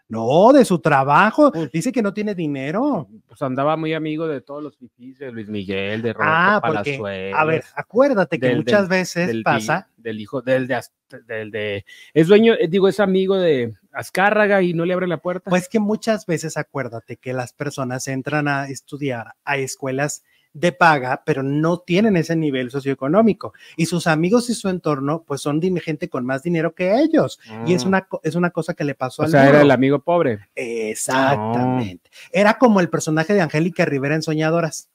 No, 0.08 0.52
de 0.54 0.64
su 0.64 0.78
trabajo, 0.78 1.52
Pues- 1.52 1.70
dice 1.70 1.92
que 1.92 2.00
no 2.02 2.14
tiene 2.14 2.34
dinero. 2.34 3.08
Pues 3.26 3.42
andaba 3.42 3.76
muy 3.76 3.92
amigo 3.92 4.26
de 4.26 4.40
todos 4.40 4.62
los 4.62 4.76
fifis, 4.78 5.18
de 5.18 5.30
Luis 5.30 5.48
Miguel, 5.50 6.00
de 6.00 6.14
Roberto 6.14 6.32
Ah, 6.34 6.60
porque, 6.64 6.76
Palazuelos. 6.96 7.38
a 7.38 7.44
ver, 7.44 7.64
acuérdate 7.74 8.38
que 8.38 8.46
del- 8.46 8.56
muchas 8.58 8.88
del- 8.88 8.98
veces 8.98 9.26
del, 9.26 9.42
pasa, 9.42 9.88
del 9.98 10.18
hijo, 10.20 10.40
del 10.40 10.66
de, 10.66 10.80
del 11.26 11.50
de, 11.50 11.84
es 12.14 12.26
dueño, 12.26 12.54
eh, 12.54 12.68
digo, 12.68 12.88
es 12.88 13.00
amigo 13.00 13.36
de 13.36 13.74
Azcárraga 13.92 14.62
y 14.62 14.72
no 14.72 14.86
le 14.86 14.94
abre 14.94 15.06
la 15.08 15.18
puerta. 15.18 15.50
pues 15.50 15.68
que 15.68 15.78
muchas 15.78 16.24
veces 16.24 16.56
acuérdate 16.56 17.16
que 17.16 17.32
las 17.34 17.52
personas 17.52 18.08
entran 18.08 18.48
a 18.48 18.68
estudiar 18.68 19.34
a 19.44 19.56
escuelas 19.58 20.22
de 20.54 20.72
paga, 20.72 21.22
pero 21.24 21.42
no 21.42 21.78
tienen 21.78 22.16
ese 22.16 22.34
nivel 22.34 22.70
socioeconómico. 22.70 23.52
Y 23.76 23.86
sus 23.86 24.06
amigos 24.06 24.50
y 24.50 24.54
su 24.54 24.68
entorno, 24.68 25.22
pues 25.24 25.40
son 25.40 25.60
gente 25.80 26.08
con 26.08 26.24
más 26.26 26.42
dinero 26.42 26.74
que 26.74 26.96
ellos. 27.00 27.38
Y 27.66 27.74
es 27.74 27.84
Ah. 27.84 27.88
una, 27.88 28.08
es 28.22 28.34
una 28.34 28.50
cosa 28.50 28.74
que 28.74 28.84
le 28.84 28.94
pasó 28.94 29.22
o 29.22 29.24
al 29.26 29.30
sea, 29.30 29.48
era 29.48 29.60
el 29.62 29.70
amigo 29.70 30.00
pobre. 30.00 30.48
Exactamente. 30.54 32.10
Era 32.32 32.58
como 32.58 32.80
el 32.80 32.88
personaje 32.90 33.34
de 33.34 33.40
Angélica 33.40 33.84
Rivera 33.84 34.14
en 34.14 34.22
Soñadoras, 34.22 34.90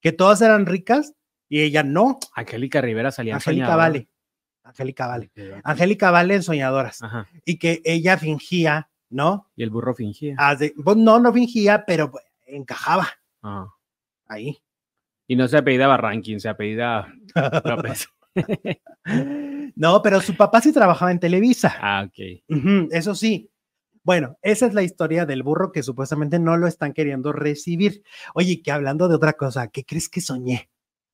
que 0.00 0.12
todas 0.12 0.40
eran 0.40 0.66
ricas 0.66 1.14
y 1.48 1.62
ella 1.62 1.82
no. 1.82 2.18
Angélica 2.34 2.80
Rivera 2.80 3.10
salía 3.10 3.34
Angélica 3.36 3.66
Soñadora. 3.66 3.88
Vale. 3.88 4.08
Angélica 4.64 5.06
Vale. 5.06 5.30
Angélica 5.64 6.10
Vale 6.10 6.34
en 6.34 6.42
Soñadoras. 6.42 7.02
Ajá. 7.02 7.28
Y 7.44 7.58
que 7.58 7.82
ella 7.84 8.18
fingía, 8.18 8.88
¿no? 9.10 9.48
Y 9.56 9.62
el 9.62 9.70
burro 9.70 9.94
fingía. 9.94 10.36
De- 10.58 10.74
pues, 10.82 10.96
no, 10.96 11.18
no 11.20 11.32
fingía, 11.32 11.84
pero 11.86 12.10
pues, 12.10 12.24
encajaba 12.46 13.08
Ah. 13.42 13.66
ahí. 14.26 14.58
Y 15.28 15.36
no 15.36 15.48
se 15.48 15.56
apellidaba 15.58 15.96
Rankin, 15.96 16.38
se 16.40 16.48
apellidaba 16.48 17.08
López. 17.64 18.08
No, 19.76 20.02
pero 20.02 20.20
su 20.20 20.36
papá 20.36 20.60
sí 20.60 20.72
trabajaba 20.72 21.10
en 21.10 21.20
Televisa. 21.20 21.76
ah, 21.80 22.06
ok. 22.06 22.88
Eso 22.90 23.14
sí. 23.14 23.50
Bueno, 24.02 24.38
esa 24.42 24.66
es 24.66 24.74
la 24.74 24.82
historia 24.82 25.26
del 25.26 25.42
burro 25.42 25.72
que 25.72 25.82
supuestamente 25.82 26.38
no 26.38 26.56
lo 26.56 26.66
están 26.66 26.92
queriendo 26.92 27.32
recibir. 27.32 28.02
Oye, 28.34 28.62
que 28.62 28.70
hablando 28.70 29.08
de 29.08 29.16
otra 29.16 29.32
cosa, 29.32 29.68
¿qué 29.68 29.84
crees 29.84 30.08
que 30.08 30.20
soñé? 30.20 30.70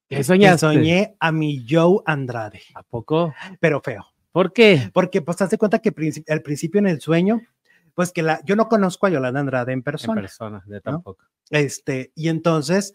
¿Qué 0.08 0.16
Que 0.16 0.24
soñaste? 0.24 0.58
soñé 0.58 1.16
a 1.18 1.32
mi 1.32 1.64
Joe 1.68 2.00
Andrade, 2.04 2.60
¿A 2.74 2.82
poco? 2.82 3.34
pero 3.60 3.80
feo. 3.80 4.04
¿Por 4.30 4.52
qué? 4.52 4.90
Porque 4.92 5.22
pues 5.22 5.36
te 5.38 5.44
das 5.44 5.56
cuenta 5.58 5.78
que 5.78 5.92
al 6.28 6.42
principio 6.42 6.78
en 6.80 6.86
el 6.86 7.00
sueño, 7.00 7.40
pues 7.94 8.12
que 8.12 8.22
la, 8.22 8.40
yo 8.44 8.56
no 8.56 8.68
conozco 8.68 9.06
a 9.06 9.10
Yolanda 9.10 9.40
Andrade 9.40 9.72
en 9.72 9.78
En 9.78 9.82
persona. 9.82 10.20
persona, 10.20 10.62
de 10.66 10.80
tampoco. 10.80 11.24
Este, 11.50 12.12
y 12.14 12.28
entonces 12.28 12.92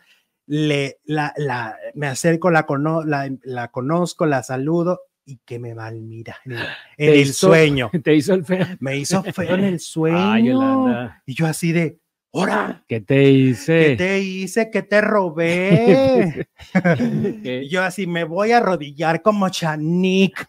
le, 0.48 1.00
la, 1.06 1.34
la, 1.38 1.76
me 1.94 2.08
acerco, 2.08 2.50
la, 2.50 2.66
cono, 2.66 3.04
la, 3.04 3.30
la 3.44 3.68
conozco, 3.70 4.26
la 4.26 4.42
saludo 4.44 5.02
y 5.26 5.40
que 5.46 5.60
me 5.60 5.76
malmira 5.76 6.38
en 6.46 6.54
en 6.54 7.10
el 7.14 7.16
hizo- 7.18 7.48
sueño. 7.50 7.92
Te 8.04 8.16
hizo 8.16 8.34
el 8.34 8.46
feo. 8.46 8.66
Me 8.80 8.98
hizo 8.98 9.22
feo 9.24 9.56
en 9.56 9.64
el 9.66 9.80
sueño. 9.82 10.62
Ay. 10.62 11.10
Y 11.26 11.34
yo 11.36 11.48
así 11.48 11.74
de, 11.74 12.00
¡hora! 12.32 12.84
¿Qué 12.88 13.02
te 13.02 13.30
hice? 13.30 13.80
¿Qué 13.90 13.96
te 13.98 14.20
hice? 14.20 14.70
¿Qué 14.72 14.84
te 14.84 15.02
robé? 15.02 16.48
¿Qué? 17.44 17.62
y 17.64 17.70
yo 17.70 17.84
así 17.84 18.08
me 18.08 18.24
voy 18.24 18.52
a 18.54 18.58
arrodillar 18.58 19.22
como 19.22 19.50
Chanik. 19.50 20.48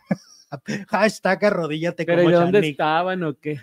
Hashtag 0.89 1.45
arrodíllate 1.45 2.05
¿Pero 2.07 2.23
y 2.23 2.25
como 2.27 2.37
dónde 2.37 2.59
Chanik. 2.61 2.71
estaban 2.73 3.23
o 3.25 3.35
qué? 3.39 3.59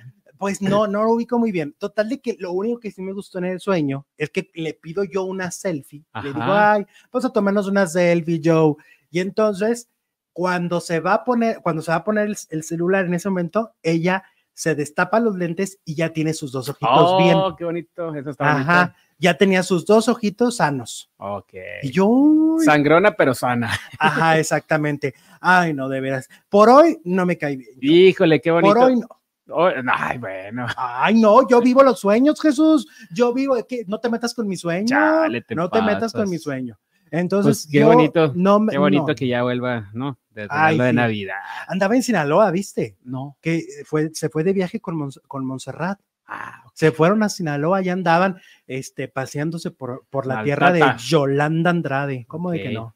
Pues 0.45 0.61
no, 0.61 0.85
no 0.85 1.03
lo 1.03 1.11
ubico 1.13 1.39
muy 1.39 1.51
bien. 1.51 1.73
Total 1.79 2.07
de 2.07 2.19
que 2.21 2.35
lo 2.39 2.51
único 2.51 2.79
que 2.79 2.91
sí 2.91 3.01
me 3.01 3.13
gustó 3.13 3.39
en 3.39 3.45
el 3.45 3.59
sueño 3.59 4.05
es 4.17 4.29
que 4.29 4.51
le 4.53 4.73
pido 4.75 5.03
yo 5.03 5.23
una 5.23 5.49
selfie. 5.49 6.03
Le 6.21 6.29
digo, 6.33 6.41
Ajá. 6.43 6.73
ay, 6.73 6.85
vamos 7.11 7.25
a 7.25 7.29
tomarnos 7.33 7.67
una 7.67 7.87
selfie, 7.87 8.39
Joe. 8.43 8.75
Y 9.09 9.21
entonces, 9.21 9.89
cuando 10.33 10.79
se 10.81 10.99
va 10.99 11.15
a 11.15 11.23
poner, 11.23 11.61
cuando 11.63 11.81
se 11.81 11.89
va 11.91 11.97
a 11.97 12.03
poner 12.03 12.27
el, 12.27 12.37
el 12.51 12.63
celular 12.63 13.05
en 13.05 13.15
ese 13.15 13.27
momento, 13.29 13.73
ella 13.81 14.23
se 14.53 14.75
destapa 14.75 15.19
los 15.19 15.35
lentes 15.35 15.79
y 15.83 15.95
ya 15.95 16.13
tiene 16.13 16.33
sus 16.33 16.51
dos 16.51 16.69
ojitos 16.69 16.89
Oh, 16.93 17.17
bien. 17.17 17.37
qué 17.57 17.65
bonito. 17.65 18.15
Eso 18.15 18.29
está 18.29 18.51
Ajá, 18.55 18.95
ya 19.17 19.37
tenía 19.37 19.63
sus 19.63 19.85
dos 19.85 20.07
ojitos 20.07 20.57
sanos. 20.57 21.11
Ok. 21.17 21.53
Y 21.83 21.91
yo, 21.91 22.05
uy, 22.05 22.63
Sangrona, 22.63 23.15
pero 23.15 23.33
sana. 23.33 23.71
ajá, 23.99 24.37
exactamente. 24.39 25.13
Ay, 25.41 25.73
no, 25.73 25.89
de 25.89 25.99
veras. 26.01 26.29
Por 26.49 26.69
hoy 26.69 26.99
no 27.03 27.25
me 27.25 27.37
caí 27.37 27.57
bien. 27.57 27.77
Híjole, 27.81 28.39
qué 28.39 28.51
bonito. 28.51 28.73
Por 28.75 28.83
hoy 28.83 28.95
no. 28.99 29.07
Oh, 29.49 29.69
ay, 29.93 30.17
bueno. 30.17 30.65
Ay, 30.75 31.15
no, 31.21 31.47
yo 31.47 31.61
vivo 31.61 31.83
los 31.83 31.99
sueños, 31.99 32.41
Jesús. 32.41 32.87
Yo 33.11 33.33
vivo, 33.33 33.55
que 33.67 33.83
no 33.87 33.99
te 33.99 34.09
metas 34.09 34.33
con 34.33 34.47
mi 34.47 34.57
sueño. 34.57 34.87
Chale, 34.87 35.41
te 35.41 35.53
no 35.55 35.69
te 35.69 35.81
metas 35.81 36.11
con 36.13 36.29
mi 36.29 36.37
sueño. 36.39 36.77
Entonces, 37.11 37.65
Pues 37.65 37.71
qué 37.71 37.79
yo 37.79 37.87
bonito, 37.87 38.31
No, 38.35 38.59
me- 38.59 38.71
Qué 38.71 38.77
bonito 38.79 39.07
no. 39.07 39.15
que 39.15 39.27
ya 39.27 39.43
vuelva, 39.43 39.89
¿no? 39.93 40.17
Ay, 40.49 40.77
de. 40.77 40.91
Navidad. 40.91 41.37
Andaba 41.67 41.95
en 41.95 42.03
Sinaloa, 42.03 42.49
¿viste? 42.51 42.97
No. 43.03 43.37
Que 43.41 43.63
fue, 43.85 44.09
se 44.13 44.29
fue 44.29 44.43
de 44.43 44.53
viaje 44.53 44.81
con, 44.81 44.95
Mons- 44.97 45.21
con 45.27 45.45
Montserrat. 45.45 45.99
Ah. 46.27 46.63
Se 46.73 46.91
fueron 46.91 47.21
a 47.21 47.29
Sinaloa 47.29 47.83
y 47.83 47.89
andaban 47.89 48.41
este, 48.65 49.07
paseándose 49.07 49.69
por, 49.71 50.05
por 50.09 50.25
la 50.25 50.43
tierra 50.43 50.71
de. 50.71 50.83
Yolanda 50.97 51.69
Andrade. 51.69 52.25
¿Cómo 52.27 52.49
de 52.51 52.63
que 52.63 52.71
no? 52.71 52.95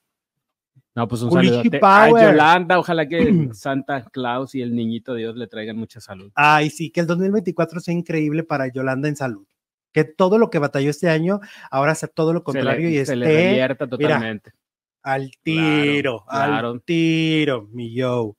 No, 1.00 1.08
pues 1.08 1.22
un 1.22 1.32
saludo 1.32 1.62
a. 1.82 2.10
Yolanda. 2.10 2.78
Ojalá 2.78 3.08
que 3.08 3.50
Santa 3.54 4.04
Claus 4.12 4.54
y 4.54 4.62
el 4.62 4.76
niñito 4.76 5.16
Dios 5.16 5.38
le 5.38 5.48
traigan 5.48 5.78
mucha 5.78 6.02
salud. 6.02 6.30
Ay, 6.36 6.70
sí, 6.70 6.92
que 6.92 7.00
el 7.00 7.08
2024 7.08 7.80
sea 7.80 7.94
increíble 7.94 8.44
para 8.44 8.68
Yolanda 8.68 9.08
en 9.08 9.16
salud. 9.16 9.48
Que 9.94 10.04
todo 10.04 10.38
lo 10.38 10.50
que 10.50 10.60
batalló 10.60 10.90
este 10.90 11.10
año, 11.10 11.40
ahora 11.72 11.96
sea 11.96 12.10
todo 12.10 12.34
lo 12.34 12.44
contrario 12.44 12.90
se 12.90 12.96
le, 12.96 13.02
y 13.02 13.06
se 13.06 13.16
le 13.16 13.26
esté 13.28 13.50
revierta 13.50 13.88
totalmente. 13.88 14.52
al 15.02 15.32
tiro, 15.42 16.26
claro. 16.30 16.72
al 16.72 16.82
tiro, 16.82 17.70
mi 17.72 17.94
yo. 17.94 18.36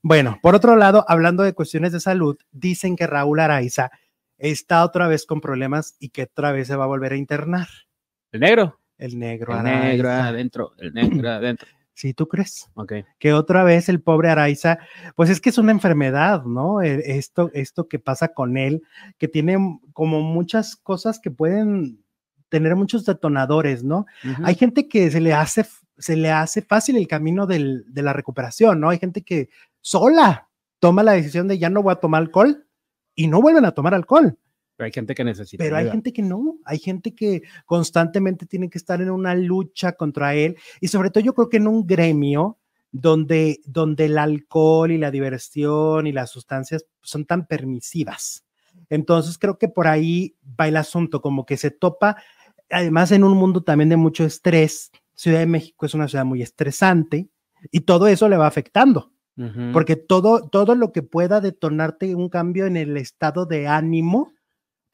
Bueno, 0.00 0.38
por 0.40 0.54
otro 0.54 0.76
lado, 0.76 1.04
hablando 1.08 1.42
de 1.42 1.52
cuestiones 1.52 1.90
de 1.90 1.98
salud, 1.98 2.38
dicen 2.52 2.94
que 2.94 3.08
Raúl 3.08 3.40
Araiza 3.40 3.90
está 4.38 4.84
otra 4.84 5.08
vez 5.08 5.26
con 5.26 5.40
problemas 5.40 5.96
y 5.98 6.10
que 6.10 6.22
otra 6.22 6.52
vez 6.52 6.68
se 6.68 6.76
va 6.76 6.84
a 6.84 6.88
volver 6.88 7.12
a 7.12 7.16
internar. 7.16 7.66
El 8.30 8.40
negro. 8.40 8.78
El 8.98 9.18
negro 9.18 9.52
El 9.52 9.58
Araiza. 9.58 9.88
negro 9.88 10.10
adentro. 10.10 10.72
El 10.78 10.94
negro 10.94 11.28
adentro. 11.28 11.68
¿Sí 11.94 12.12
tú 12.12 12.26
crees? 12.26 12.68
Que 13.20 13.32
otra 13.32 13.62
vez 13.62 13.88
el 13.88 14.00
pobre 14.02 14.28
Araiza, 14.28 14.78
pues 15.14 15.30
es 15.30 15.40
que 15.40 15.50
es 15.50 15.58
una 15.58 15.70
enfermedad, 15.72 16.44
¿no? 16.44 16.82
Eh, 16.82 17.02
Esto, 17.16 17.50
esto 17.54 17.88
que 17.88 17.98
pasa 18.00 18.28
con 18.28 18.56
él, 18.56 18.82
que 19.16 19.28
tiene 19.28 19.56
como 19.92 20.20
muchas 20.20 20.74
cosas 20.76 21.20
que 21.20 21.30
pueden 21.30 22.00
tener 22.48 22.74
muchos 22.76 23.04
detonadores, 23.06 23.84
¿no? 23.84 24.06
Hay 24.44 24.54
gente 24.56 24.88
que 24.88 25.10
se 25.10 25.20
le 25.20 25.32
hace, 25.34 25.64
se 25.98 26.16
le 26.16 26.30
hace 26.32 26.62
fácil 26.62 26.96
el 26.96 27.06
camino 27.08 27.46
del- 27.46 27.84
de 27.92 28.02
la 28.02 28.12
recuperación, 28.12 28.80
¿no? 28.80 28.90
Hay 28.90 28.98
gente 28.98 29.22
que 29.22 29.48
sola 29.80 30.48
toma 30.80 31.02
la 31.04 31.12
decisión 31.12 31.46
de 31.48 31.58
ya 31.58 31.70
no 31.70 31.82
voy 31.82 31.92
a 31.92 31.96
tomar 31.96 32.22
alcohol 32.22 32.66
y 33.14 33.28
no 33.28 33.40
vuelven 33.40 33.64
a 33.64 33.72
tomar 33.72 33.94
alcohol. 33.94 34.36
Pero 34.76 34.86
hay 34.86 34.92
gente 34.92 35.14
que 35.14 35.24
necesita. 35.24 35.62
Pero 35.62 35.76
hay 35.76 35.90
gente 35.90 36.12
que 36.12 36.22
no, 36.22 36.58
hay 36.64 36.78
gente 36.78 37.14
que 37.14 37.42
constantemente 37.64 38.46
tiene 38.46 38.68
que 38.68 38.78
estar 38.78 39.00
en 39.00 39.10
una 39.10 39.34
lucha 39.34 39.92
contra 39.92 40.34
él 40.34 40.56
y 40.80 40.88
sobre 40.88 41.10
todo 41.10 41.22
yo 41.22 41.34
creo 41.34 41.48
que 41.48 41.58
en 41.58 41.68
un 41.68 41.86
gremio 41.86 42.58
donde, 42.90 43.60
donde 43.66 44.06
el 44.06 44.18
alcohol 44.18 44.90
y 44.90 44.98
la 44.98 45.10
diversión 45.10 46.06
y 46.06 46.12
las 46.12 46.30
sustancias 46.30 46.86
son 47.02 47.24
tan 47.24 47.46
permisivas. 47.46 48.44
Entonces 48.88 49.38
creo 49.38 49.58
que 49.58 49.68
por 49.68 49.86
ahí 49.86 50.36
va 50.58 50.68
el 50.68 50.76
asunto, 50.76 51.20
como 51.20 51.46
que 51.46 51.56
se 51.56 51.70
topa, 51.70 52.16
además 52.70 53.12
en 53.12 53.24
un 53.24 53.36
mundo 53.36 53.62
también 53.62 53.88
de 53.88 53.96
mucho 53.96 54.24
estrés. 54.24 54.90
Ciudad 55.14 55.40
de 55.40 55.46
México 55.46 55.86
es 55.86 55.94
una 55.94 56.08
ciudad 56.08 56.24
muy 56.24 56.42
estresante 56.42 57.28
y 57.70 57.80
todo 57.80 58.08
eso 58.08 58.28
le 58.28 58.36
va 58.36 58.46
afectando. 58.46 59.12
Porque 59.72 59.96
todo, 59.96 60.48
todo 60.48 60.76
lo 60.76 60.92
que 60.92 61.02
pueda 61.02 61.40
detonarte 61.40 62.14
un 62.14 62.28
cambio 62.28 62.66
en 62.66 62.76
el 62.76 62.96
estado 62.96 63.46
de 63.46 63.66
ánimo 63.66 64.30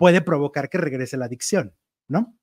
puede 0.01 0.23
provocar 0.23 0.71
que 0.71 0.79
regrese 0.79 1.19
la 1.19 1.27
adicción, 1.27 1.75
¿no? 2.09 2.35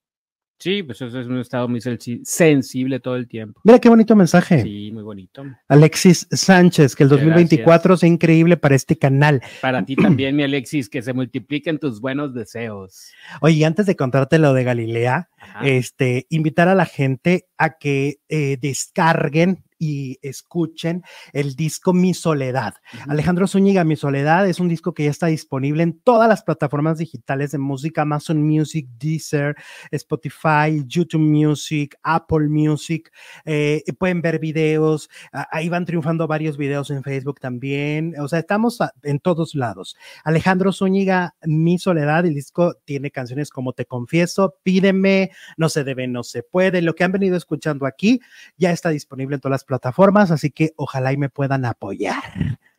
Sí, 0.59 0.83
pues 0.83 1.01
eso 1.01 1.19
es 1.19 1.25
un 1.25 1.39
estado 1.39 1.67
muy 1.67 1.81
sensible 1.81 2.99
todo 2.99 3.15
el 3.15 3.27
tiempo. 3.27 3.59
Mira 3.63 3.79
qué 3.79 3.89
bonito 3.89 4.15
mensaje. 4.15 4.61
Sí, 4.61 4.91
muy 4.93 5.01
bonito. 5.01 5.43
Alexis 5.67 6.27
Sánchez, 6.29 6.95
que 6.95 7.01
el 7.01 7.09
2024 7.09 7.97
sea 7.97 8.09
increíble 8.09 8.57
para 8.57 8.75
este 8.75 8.95
canal. 8.95 9.41
Para 9.59 9.83
ti 9.83 9.95
también, 9.95 10.35
mi 10.35 10.43
Alexis, 10.43 10.87
que 10.87 11.01
se 11.01 11.13
multipliquen 11.13 11.79
tus 11.79 11.99
buenos 11.99 12.35
deseos. 12.35 13.11
Oye, 13.41 13.65
antes 13.65 13.87
de 13.87 13.95
contarte 13.95 14.37
lo 14.37 14.53
de 14.53 14.63
Galilea, 14.63 15.29
este, 15.63 16.27
invitar 16.29 16.67
a 16.67 16.75
la 16.75 16.85
gente 16.85 17.47
a 17.57 17.79
que 17.79 18.19
eh, 18.29 18.57
descarguen 18.61 19.63
y 19.79 20.17
escuchen 20.21 21.03
el 21.33 21.55
disco 21.55 21.93
Mi 21.93 22.13
Soledad. 22.13 22.75
Alejandro 23.07 23.47
Zúñiga, 23.47 23.83
Mi 23.83 23.95
Soledad 23.95 24.47
es 24.47 24.59
un 24.59 24.67
disco 24.67 24.93
que 24.93 25.05
ya 25.05 25.11
está 25.11 25.27
disponible 25.27 25.83
en 25.83 25.99
todas 25.99 26.27
las 26.27 26.43
plataformas 26.43 26.97
digitales 26.97 27.51
de 27.51 27.57
música, 27.57 28.01
Amazon 28.03 28.41
Music, 28.41 28.87
Deezer, 28.97 29.55
Spotify, 29.91 30.83
YouTube 30.85 31.21
Music, 31.21 31.97
Apple 32.03 32.47
Music. 32.49 33.11
Eh, 33.45 33.83
pueden 33.97 34.21
ver 34.21 34.39
videos, 34.39 35.09
ahí 35.31 35.69
van 35.69 35.85
triunfando 35.85 36.27
varios 36.27 36.57
videos 36.57 36.89
en 36.89 37.03
Facebook 37.03 37.39
también. 37.39 38.15
O 38.19 38.27
sea, 38.27 38.39
estamos 38.39 38.79
en 39.03 39.19
todos 39.19 39.55
lados. 39.55 39.95
Alejandro 40.23 40.71
Zúñiga, 40.71 41.35
Mi 41.43 41.77
Soledad, 41.77 42.25
el 42.25 42.33
disco 42.33 42.75
tiene 42.85 43.11
canciones 43.11 43.49
como 43.49 43.73
Te 43.73 43.85
Confieso, 43.85 44.55
Pídeme, 44.63 45.31
No 45.57 45.69
se 45.69 45.83
debe, 45.83 46.07
no 46.07 46.23
se 46.23 46.43
puede. 46.43 46.81
Lo 46.81 46.95
que 46.95 47.03
han 47.03 47.11
venido 47.11 47.37
escuchando 47.37 47.85
aquí 47.85 48.19
ya 48.57 48.71
está 48.71 48.89
disponible 48.89 49.35
en 49.35 49.41
todas 49.41 49.53
las 49.53 49.63
plataformas, 49.67 50.31
así 50.31 50.49
que 50.49 50.73
ojalá 50.75 51.13
y 51.13 51.17
me 51.17 51.29
puedan 51.29 51.65
apoyar. 51.65 52.23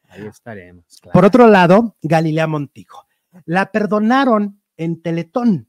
Ahí 0.08 0.26
estaremos. 0.26 0.84
Por 1.12 1.24
otro 1.24 1.46
lado, 1.46 1.96
Galilea 2.02 2.48
Montijo. 2.48 3.06
La 3.44 3.70
perdonaron 3.70 4.60
en 4.76 5.00
Teletón 5.00 5.68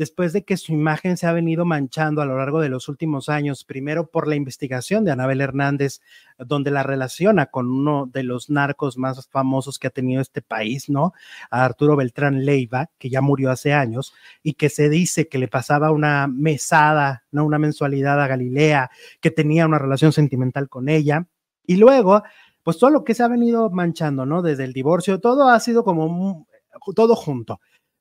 después 0.00 0.32
de 0.32 0.44
que 0.44 0.56
su 0.56 0.72
imagen 0.72 1.18
se 1.18 1.26
ha 1.26 1.32
venido 1.34 1.66
manchando 1.66 2.22
a 2.22 2.24
lo 2.24 2.38
largo 2.38 2.62
de 2.62 2.70
los 2.70 2.88
últimos 2.88 3.28
años, 3.28 3.64
primero 3.64 4.06
por 4.06 4.28
la 4.28 4.34
investigación 4.34 5.04
de 5.04 5.10
Anabel 5.10 5.42
Hernández, 5.42 6.00
donde 6.38 6.70
la 6.70 6.82
relaciona 6.82 7.44
con 7.50 7.70
uno 7.70 8.08
de 8.10 8.22
los 8.22 8.48
narcos 8.48 8.96
más 8.96 9.28
famosos 9.28 9.78
que 9.78 9.88
ha 9.88 9.90
tenido 9.90 10.22
este 10.22 10.40
país, 10.40 10.88
¿no? 10.88 11.12
A 11.50 11.66
Arturo 11.66 11.96
Beltrán 11.96 12.46
Leiva, 12.46 12.88
que 12.96 13.10
ya 13.10 13.20
murió 13.20 13.50
hace 13.50 13.74
años, 13.74 14.14
y 14.42 14.54
que 14.54 14.70
se 14.70 14.88
dice 14.88 15.28
que 15.28 15.36
le 15.36 15.48
pasaba 15.48 15.90
una 15.90 16.26
mesada, 16.28 17.24
¿no? 17.30 17.44
Una 17.44 17.58
mensualidad 17.58 18.22
a 18.22 18.26
Galilea, 18.26 18.90
que 19.20 19.30
tenía 19.30 19.66
una 19.66 19.78
relación 19.78 20.14
sentimental 20.14 20.70
con 20.70 20.88
ella. 20.88 21.26
Y 21.66 21.76
luego, 21.76 22.22
pues 22.62 22.78
todo 22.78 22.88
lo 22.88 23.04
que 23.04 23.12
se 23.12 23.22
ha 23.22 23.28
venido 23.28 23.68
manchando, 23.68 24.24
¿no? 24.24 24.40
Desde 24.40 24.64
el 24.64 24.72
divorcio, 24.72 25.20
todo 25.20 25.50
ha 25.50 25.60
sido 25.60 25.84
como 25.84 26.46
todo 26.94 27.14
junto. 27.16 27.60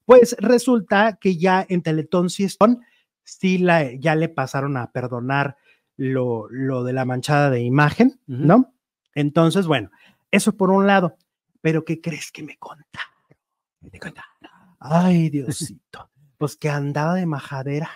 Pues 0.09 0.35
resulta 0.39 1.19
que 1.21 1.37
ya 1.37 1.63
en 1.69 1.83
Teletón 1.83 2.31
sí, 2.31 2.47
sí 3.23 3.59
la, 3.59 3.93
ya 3.93 4.15
le 4.15 4.27
pasaron 4.27 4.75
a 4.75 4.91
perdonar 4.91 5.55
lo, 5.97 6.47
lo 6.49 6.83
de 6.83 6.93
la 6.93 7.05
manchada 7.05 7.51
de 7.51 7.61
imagen, 7.61 8.19
¿no? 8.25 8.73
Entonces, 9.13 9.67
bueno, 9.67 9.91
eso 10.31 10.57
por 10.57 10.71
un 10.71 10.87
lado. 10.87 11.15
Pero 11.61 11.85
¿qué 11.85 12.01
crees 12.01 12.31
que 12.31 12.41
me 12.41 12.57
contaron? 12.57 13.13
Me 13.81 13.91
Ay, 14.79 15.29
Diosito. 15.29 16.09
pues 16.39 16.57
que 16.57 16.69
andaba 16.71 17.13
de 17.13 17.27
majadera. 17.27 17.91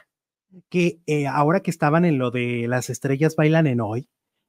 Que 0.69 1.01
eh, 1.07 1.25
ahora 1.25 1.61
que 1.61 1.71
estaban 1.71 2.05
en 2.05 2.19
lo 2.19 2.29
de 2.29 2.67
las 2.67 2.91
estrellas 2.91 3.35
bailan 3.35 3.65
en 3.65 3.81
hoy, 3.81 4.07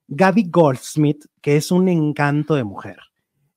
Gaby 0.08 0.50
Goldsmith, 0.50 1.24
que 1.40 1.56
es 1.56 1.70
un 1.70 1.88
encanto 1.88 2.56
de 2.56 2.64
mujer, 2.64 2.98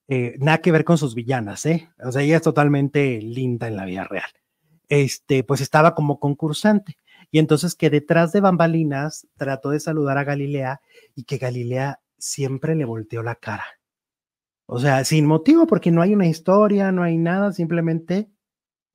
eh, 0.07 0.35
nada 0.39 0.59
que 0.59 0.71
ver 0.71 0.85
con 0.85 0.97
sus 0.97 1.15
villanas, 1.15 1.65
¿eh? 1.65 1.89
O 2.03 2.11
sea, 2.11 2.21
ella 2.21 2.37
es 2.37 2.41
totalmente 2.41 3.21
linda 3.21 3.67
en 3.67 3.75
la 3.75 3.85
vida 3.85 4.03
real. 4.05 4.29
Este, 4.87 5.43
pues 5.43 5.61
estaba 5.61 5.95
como 5.95 6.19
concursante. 6.19 6.97
Y 7.29 7.39
entonces 7.39 7.75
que 7.75 7.89
detrás 7.89 8.31
de 8.31 8.39
bambalinas 8.39 9.27
trató 9.35 9.71
de 9.71 9.79
saludar 9.79 10.17
a 10.17 10.23
Galilea 10.23 10.81
y 11.13 11.23
que 11.23 11.37
Galilea 11.37 11.99
siempre 12.17 12.75
le 12.75 12.85
volteó 12.85 13.21
la 13.21 13.35
cara. 13.35 13.65
O 14.65 14.79
sea, 14.79 15.03
sin 15.03 15.25
motivo, 15.25 15.67
porque 15.67 15.91
no 15.91 16.01
hay 16.01 16.13
una 16.13 16.27
historia, 16.27 16.91
no 16.91 17.03
hay 17.03 17.17
nada, 17.17 17.51
simplemente 17.51 18.29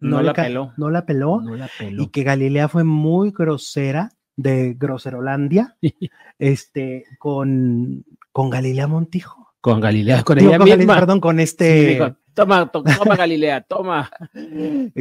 no, 0.00 0.20
la, 0.22 0.32
peló. 0.34 0.72
no 0.76 0.90
la 0.90 1.06
peló. 1.06 1.40
No 1.40 1.56
la 1.56 1.68
peló. 1.78 2.02
Y 2.02 2.08
que 2.08 2.24
Galilea 2.24 2.68
fue 2.68 2.84
muy 2.84 3.30
grosera, 3.30 4.10
de 4.36 4.74
Groserolandia, 4.74 5.76
este, 6.38 7.04
con, 7.18 8.04
con 8.32 8.50
Galilea 8.50 8.86
Montijo. 8.86 9.41
Con 9.62 9.80
Galilea, 9.80 10.24
con 10.24 10.40
ella 10.40 10.58
misma. 10.58 10.96
perdón, 10.96 11.20
con 11.20 11.38
este. 11.38 12.14
toma, 12.34 12.68
toma 12.72 13.16
Galilea, 13.16 13.60
toma. 13.60 14.10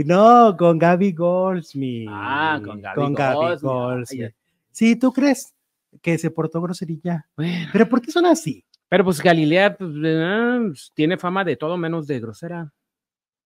No, 0.06 0.56
con 0.56 0.78
Gaby 0.78 1.14
Goldsmith. 1.14 2.08
Ah, 2.08 2.62
con 2.64 2.80
Gaby, 2.80 3.60
Goldsmith. 3.60 4.36
Sí, 4.72 4.96
¿tú 4.98 5.12
crees 5.12 5.56
que 6.00 6.16
se 6.20 6.30
portó 6.30 6.62
groserilla? 6.62 7.28
Pero 7.74 7.90
¿por 7.90 8.04
qué 8.04 8.12
son 8.12 8.28
así? 8.28 8.64
Pero 8.88 9.04
pues 9.04 9.20
Galilea 9.20 9.76
pues, 9.76 9.94
pues, 9.94 10.92
tiene 10.94 11.18
fama 11.18 11.44
de 11.44 11.56
todo 11.56 11.76
menos 11.76 12.06
de 12.06 12.20
grosera. 12.20 12.72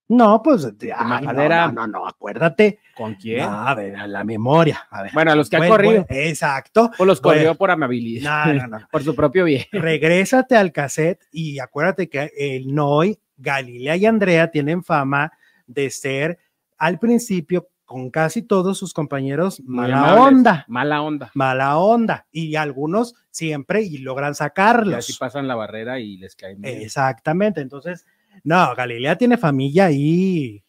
No, 0.07 0.43
pues, 0.43 0.65
ay, 0.95 1.25
no, 1.25 1.71
no, 1.71 1.87
no, 1.87 2.07
acuérdate. 2.07 2.79
¿Con 2.95 3.15
quién? 3.15 3.41
a 3.41 3.73
ver, 3.73 3.97
la 4.07 4.23
memoria. 4.23 4.87
A 4.91 5.03
ver. 5.03 5.11
Bueno, 5.13 5.31
a 5.31 5.35
los 5.35 5.49
que 5.49 5.57
han 5.57 5.67
corrido. 5.67 6.05
exacto. 6.09 6.91
O 6.99 7.05
los 7.05 7.19
corrió 7.21 7.55
por 7.55 7.71
amabilidad. 7.71 8.45
No, 8.45 8.53
no, 8.53 8.67
no. 8.67 8.87
por 8.91 9.03
su 9.03 9.15
propio 9.15 9.45
bien. 9.45 9.65
Regrésate 9.71 10.55
al 10.55 10.71
cassette 10.71 11.25
y 11.31 11.59
acuérdate 11.59 12.07
que 12.07 12.31
el 12.37 12.73
Noy, 12.73 13.19
Galilea 13.37 13.95
y 13.95 14.05
Andrea 14.05 14.51
tienen 14.51 14.83
fama 14.83 15.31
de 15.65 15.89
ser 15.89 16.37
al 16.77 16.99
principio 16.99 17.69
con 17.85 18.09
casi 18.09 18.41
todos 18.41 18.77
sus 18.77 18.93
compañeros 18.93 19.61
mala 19.61 20.21
onda. 20.21 20.65
Mala 20.67 21.01
onda. 21.01 21.31
Mala 21.33 21.77
onda. 21.77 22.27
Y 22.31 22.55
algunos 22.55 23.15
siempre 23.29 23.81
y 23.83 23.99
logran 23.99 24.35
sacarlos. 24.35 24.93
Y 24.93 24.97
así 24.97 25.13
pasan 25.19 25.47
la 25.47 25.55
barrera 25.55 25.99
y 25.99 26.17
les 26.17 26.35
caen 26.35 26.61
bien. 26.61 26.81
Exactamente. 26.81 27.61
Entonces, 27.61 28.05
no, 28.43 28.75
Galilea 28.75 29.17
tiene 29.17 29.37
familia 29.37 29.85
ahí 29.85 30.63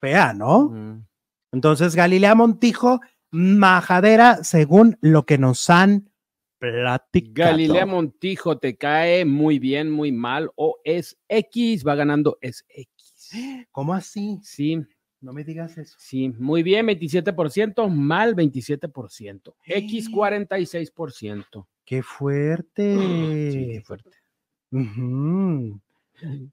fea, 0.00 0.32
¿no? 0.34 1.02
Entonces, 1.52 1.94
Galilea 1.94 2.34
Montijo, 2.34 3.00
majadera, 3.30 4.42
según 4.42 4.96
lo 5.00 5.24
que 5.24 5.38
nos 5.38 5.70
han 5.70 6.10
platicado. 6.58 7.50
Galilea 7.50 7.86
Montijo 7.86 8.58
te 8.58 8.76
cae 8.76 9.24
muy 9.24 9.58
bien, 9.58 9.90
muy 9.90 10.12
mal, 10.12 10.50
o 10.56 10.78
es 10.84 11.18
X, 11.28 11.86
va 11.86 11.94
ganando 11.94 12.38
es 12.40 12.64
X. 12.68 13.30
¿Cómo 13.70 13.94
así? 13.94 14.38
Sí. 14.42 14.84
No 15.22 15.32
me 15.32 15.44
digas 15.44 15.78
eso. 15.78 15.96
Sí, 16.00 16.30
muy 16.30 16.64
bien, 16.64 16.84
27%, 16.86 17.88
mal 17.88 18.34
27%, 18.34 19.54
X 19.64 20.10
46%. 20.10 21.66
Qué 21.84 22.02
fuerte. 22.02 23.50
Sí, 23.52 23.68
qué 23.72 23.82
fuerte. 23.84 24.10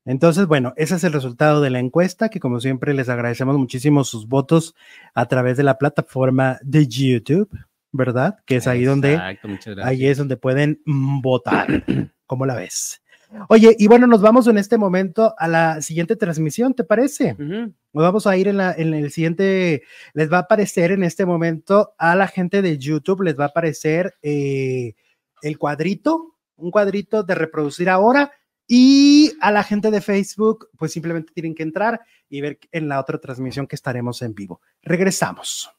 Entonces, 0.05 0.47
bueno, 0.47 0.73
ese 0.75 0.95
es 0.95 1.03
el 1.03 1.13
resultado 1.13 1.61
de 1.61 1.69
la 1.69 1.79
encuesta, 1.79 2.29
que 2.29 2.39
como 2.39 2.59
siempre 2.59 2.93
les 2.93 3.09
agradecemos 3.09 3.57
muchísimo 3.57 4.03
sus 4.03 4.27
votos 4.27 4.75
a 5.13 5.27
través 5.27 5.57
de 5.57 5.63
la 5.63 5.77
plataforma 5.77 6.59
de 6.61 6.87
YouTube, 6.87 7.49
¿verdad? 7.91 8.39
Que 8.45 8.57
es 8.57 8.67
ahí 8.67 8.83
donde 8.83 9.17
ahí 9.83 10.07
es 10.07 10.17
donde 10.17 10.37
pueden 10.37 10.81
votar. 10.85 11.67
¿Cómo 12.25 12.45
la 12.45 12.55
ves? 12.55 13.01
Oye, 13.47 13.75
y 13.77 13.87
bueno, 13.87 14.07
nos 14.07 14.21
vamos 14.21 14.47
en 14.47 14.57
este 14.57 14.77
momento 14.77 15.35
a 15.37 15.47
la 15.47 15.81
siguiente 15.81 16.15
transmisión, 16.15 16.73
¿te 16.73 16.83
parece? 16.83 17.35
Nos 17.37 17.73
vamos 18.03 18.25
a 18.25 18.35
ir 18.37 18.47
en, 18.47 18.57
la, 18.57 18.73
en 18.73 18.93
el 18.93 19.11
siguiente, 19.11 19.83
les 20.13 20.31
va 20.31 20.37
a 20.37 20.41
aparecer 20.41 20.91
en 20.91 21.03
este 21.03 21.25
momento 21.25 21.93
a 21.99 22.15
la 22.15 22.27
gente 22.27 22.63
de 22.63 22.79
YouTube, 22.79 23.21
les 23.21 23.37
va 23.37 23.45
a 23.45 23.47
aparecer 23.47 24.15
eh, 24.23 24.95
el 25.43 25.57
cuadrito, 25.59 26.35
un 26.55 26.71
cuadrito 26.71 27.21
de 27.21 27.35
reproducir 27.35 27.89
ahora 27.89 28.31
y 28.71 29.33
a 29.41 29.51
la 29.51 29.63
gente 29.63 29.89
de 29.89 29.99
Facebook, 29.99 30.69
pues 30.77 30.91
simplemente 30.91 31.33
tienen 31.33 31.55
que 31.55 31.63
entrar 31.63 32.01
y 32.29 32.39
ver 32.39 32.59
en 32.71 32.87
la 32.87 32.99
otra 32.99 33.17
transmisión 33.17 33.65
que 33.65 33.75
estaremos 33.75 34.21
en 34.21 34.35
vivo. 34.35 34.61
Regresamos. 34.83 35.71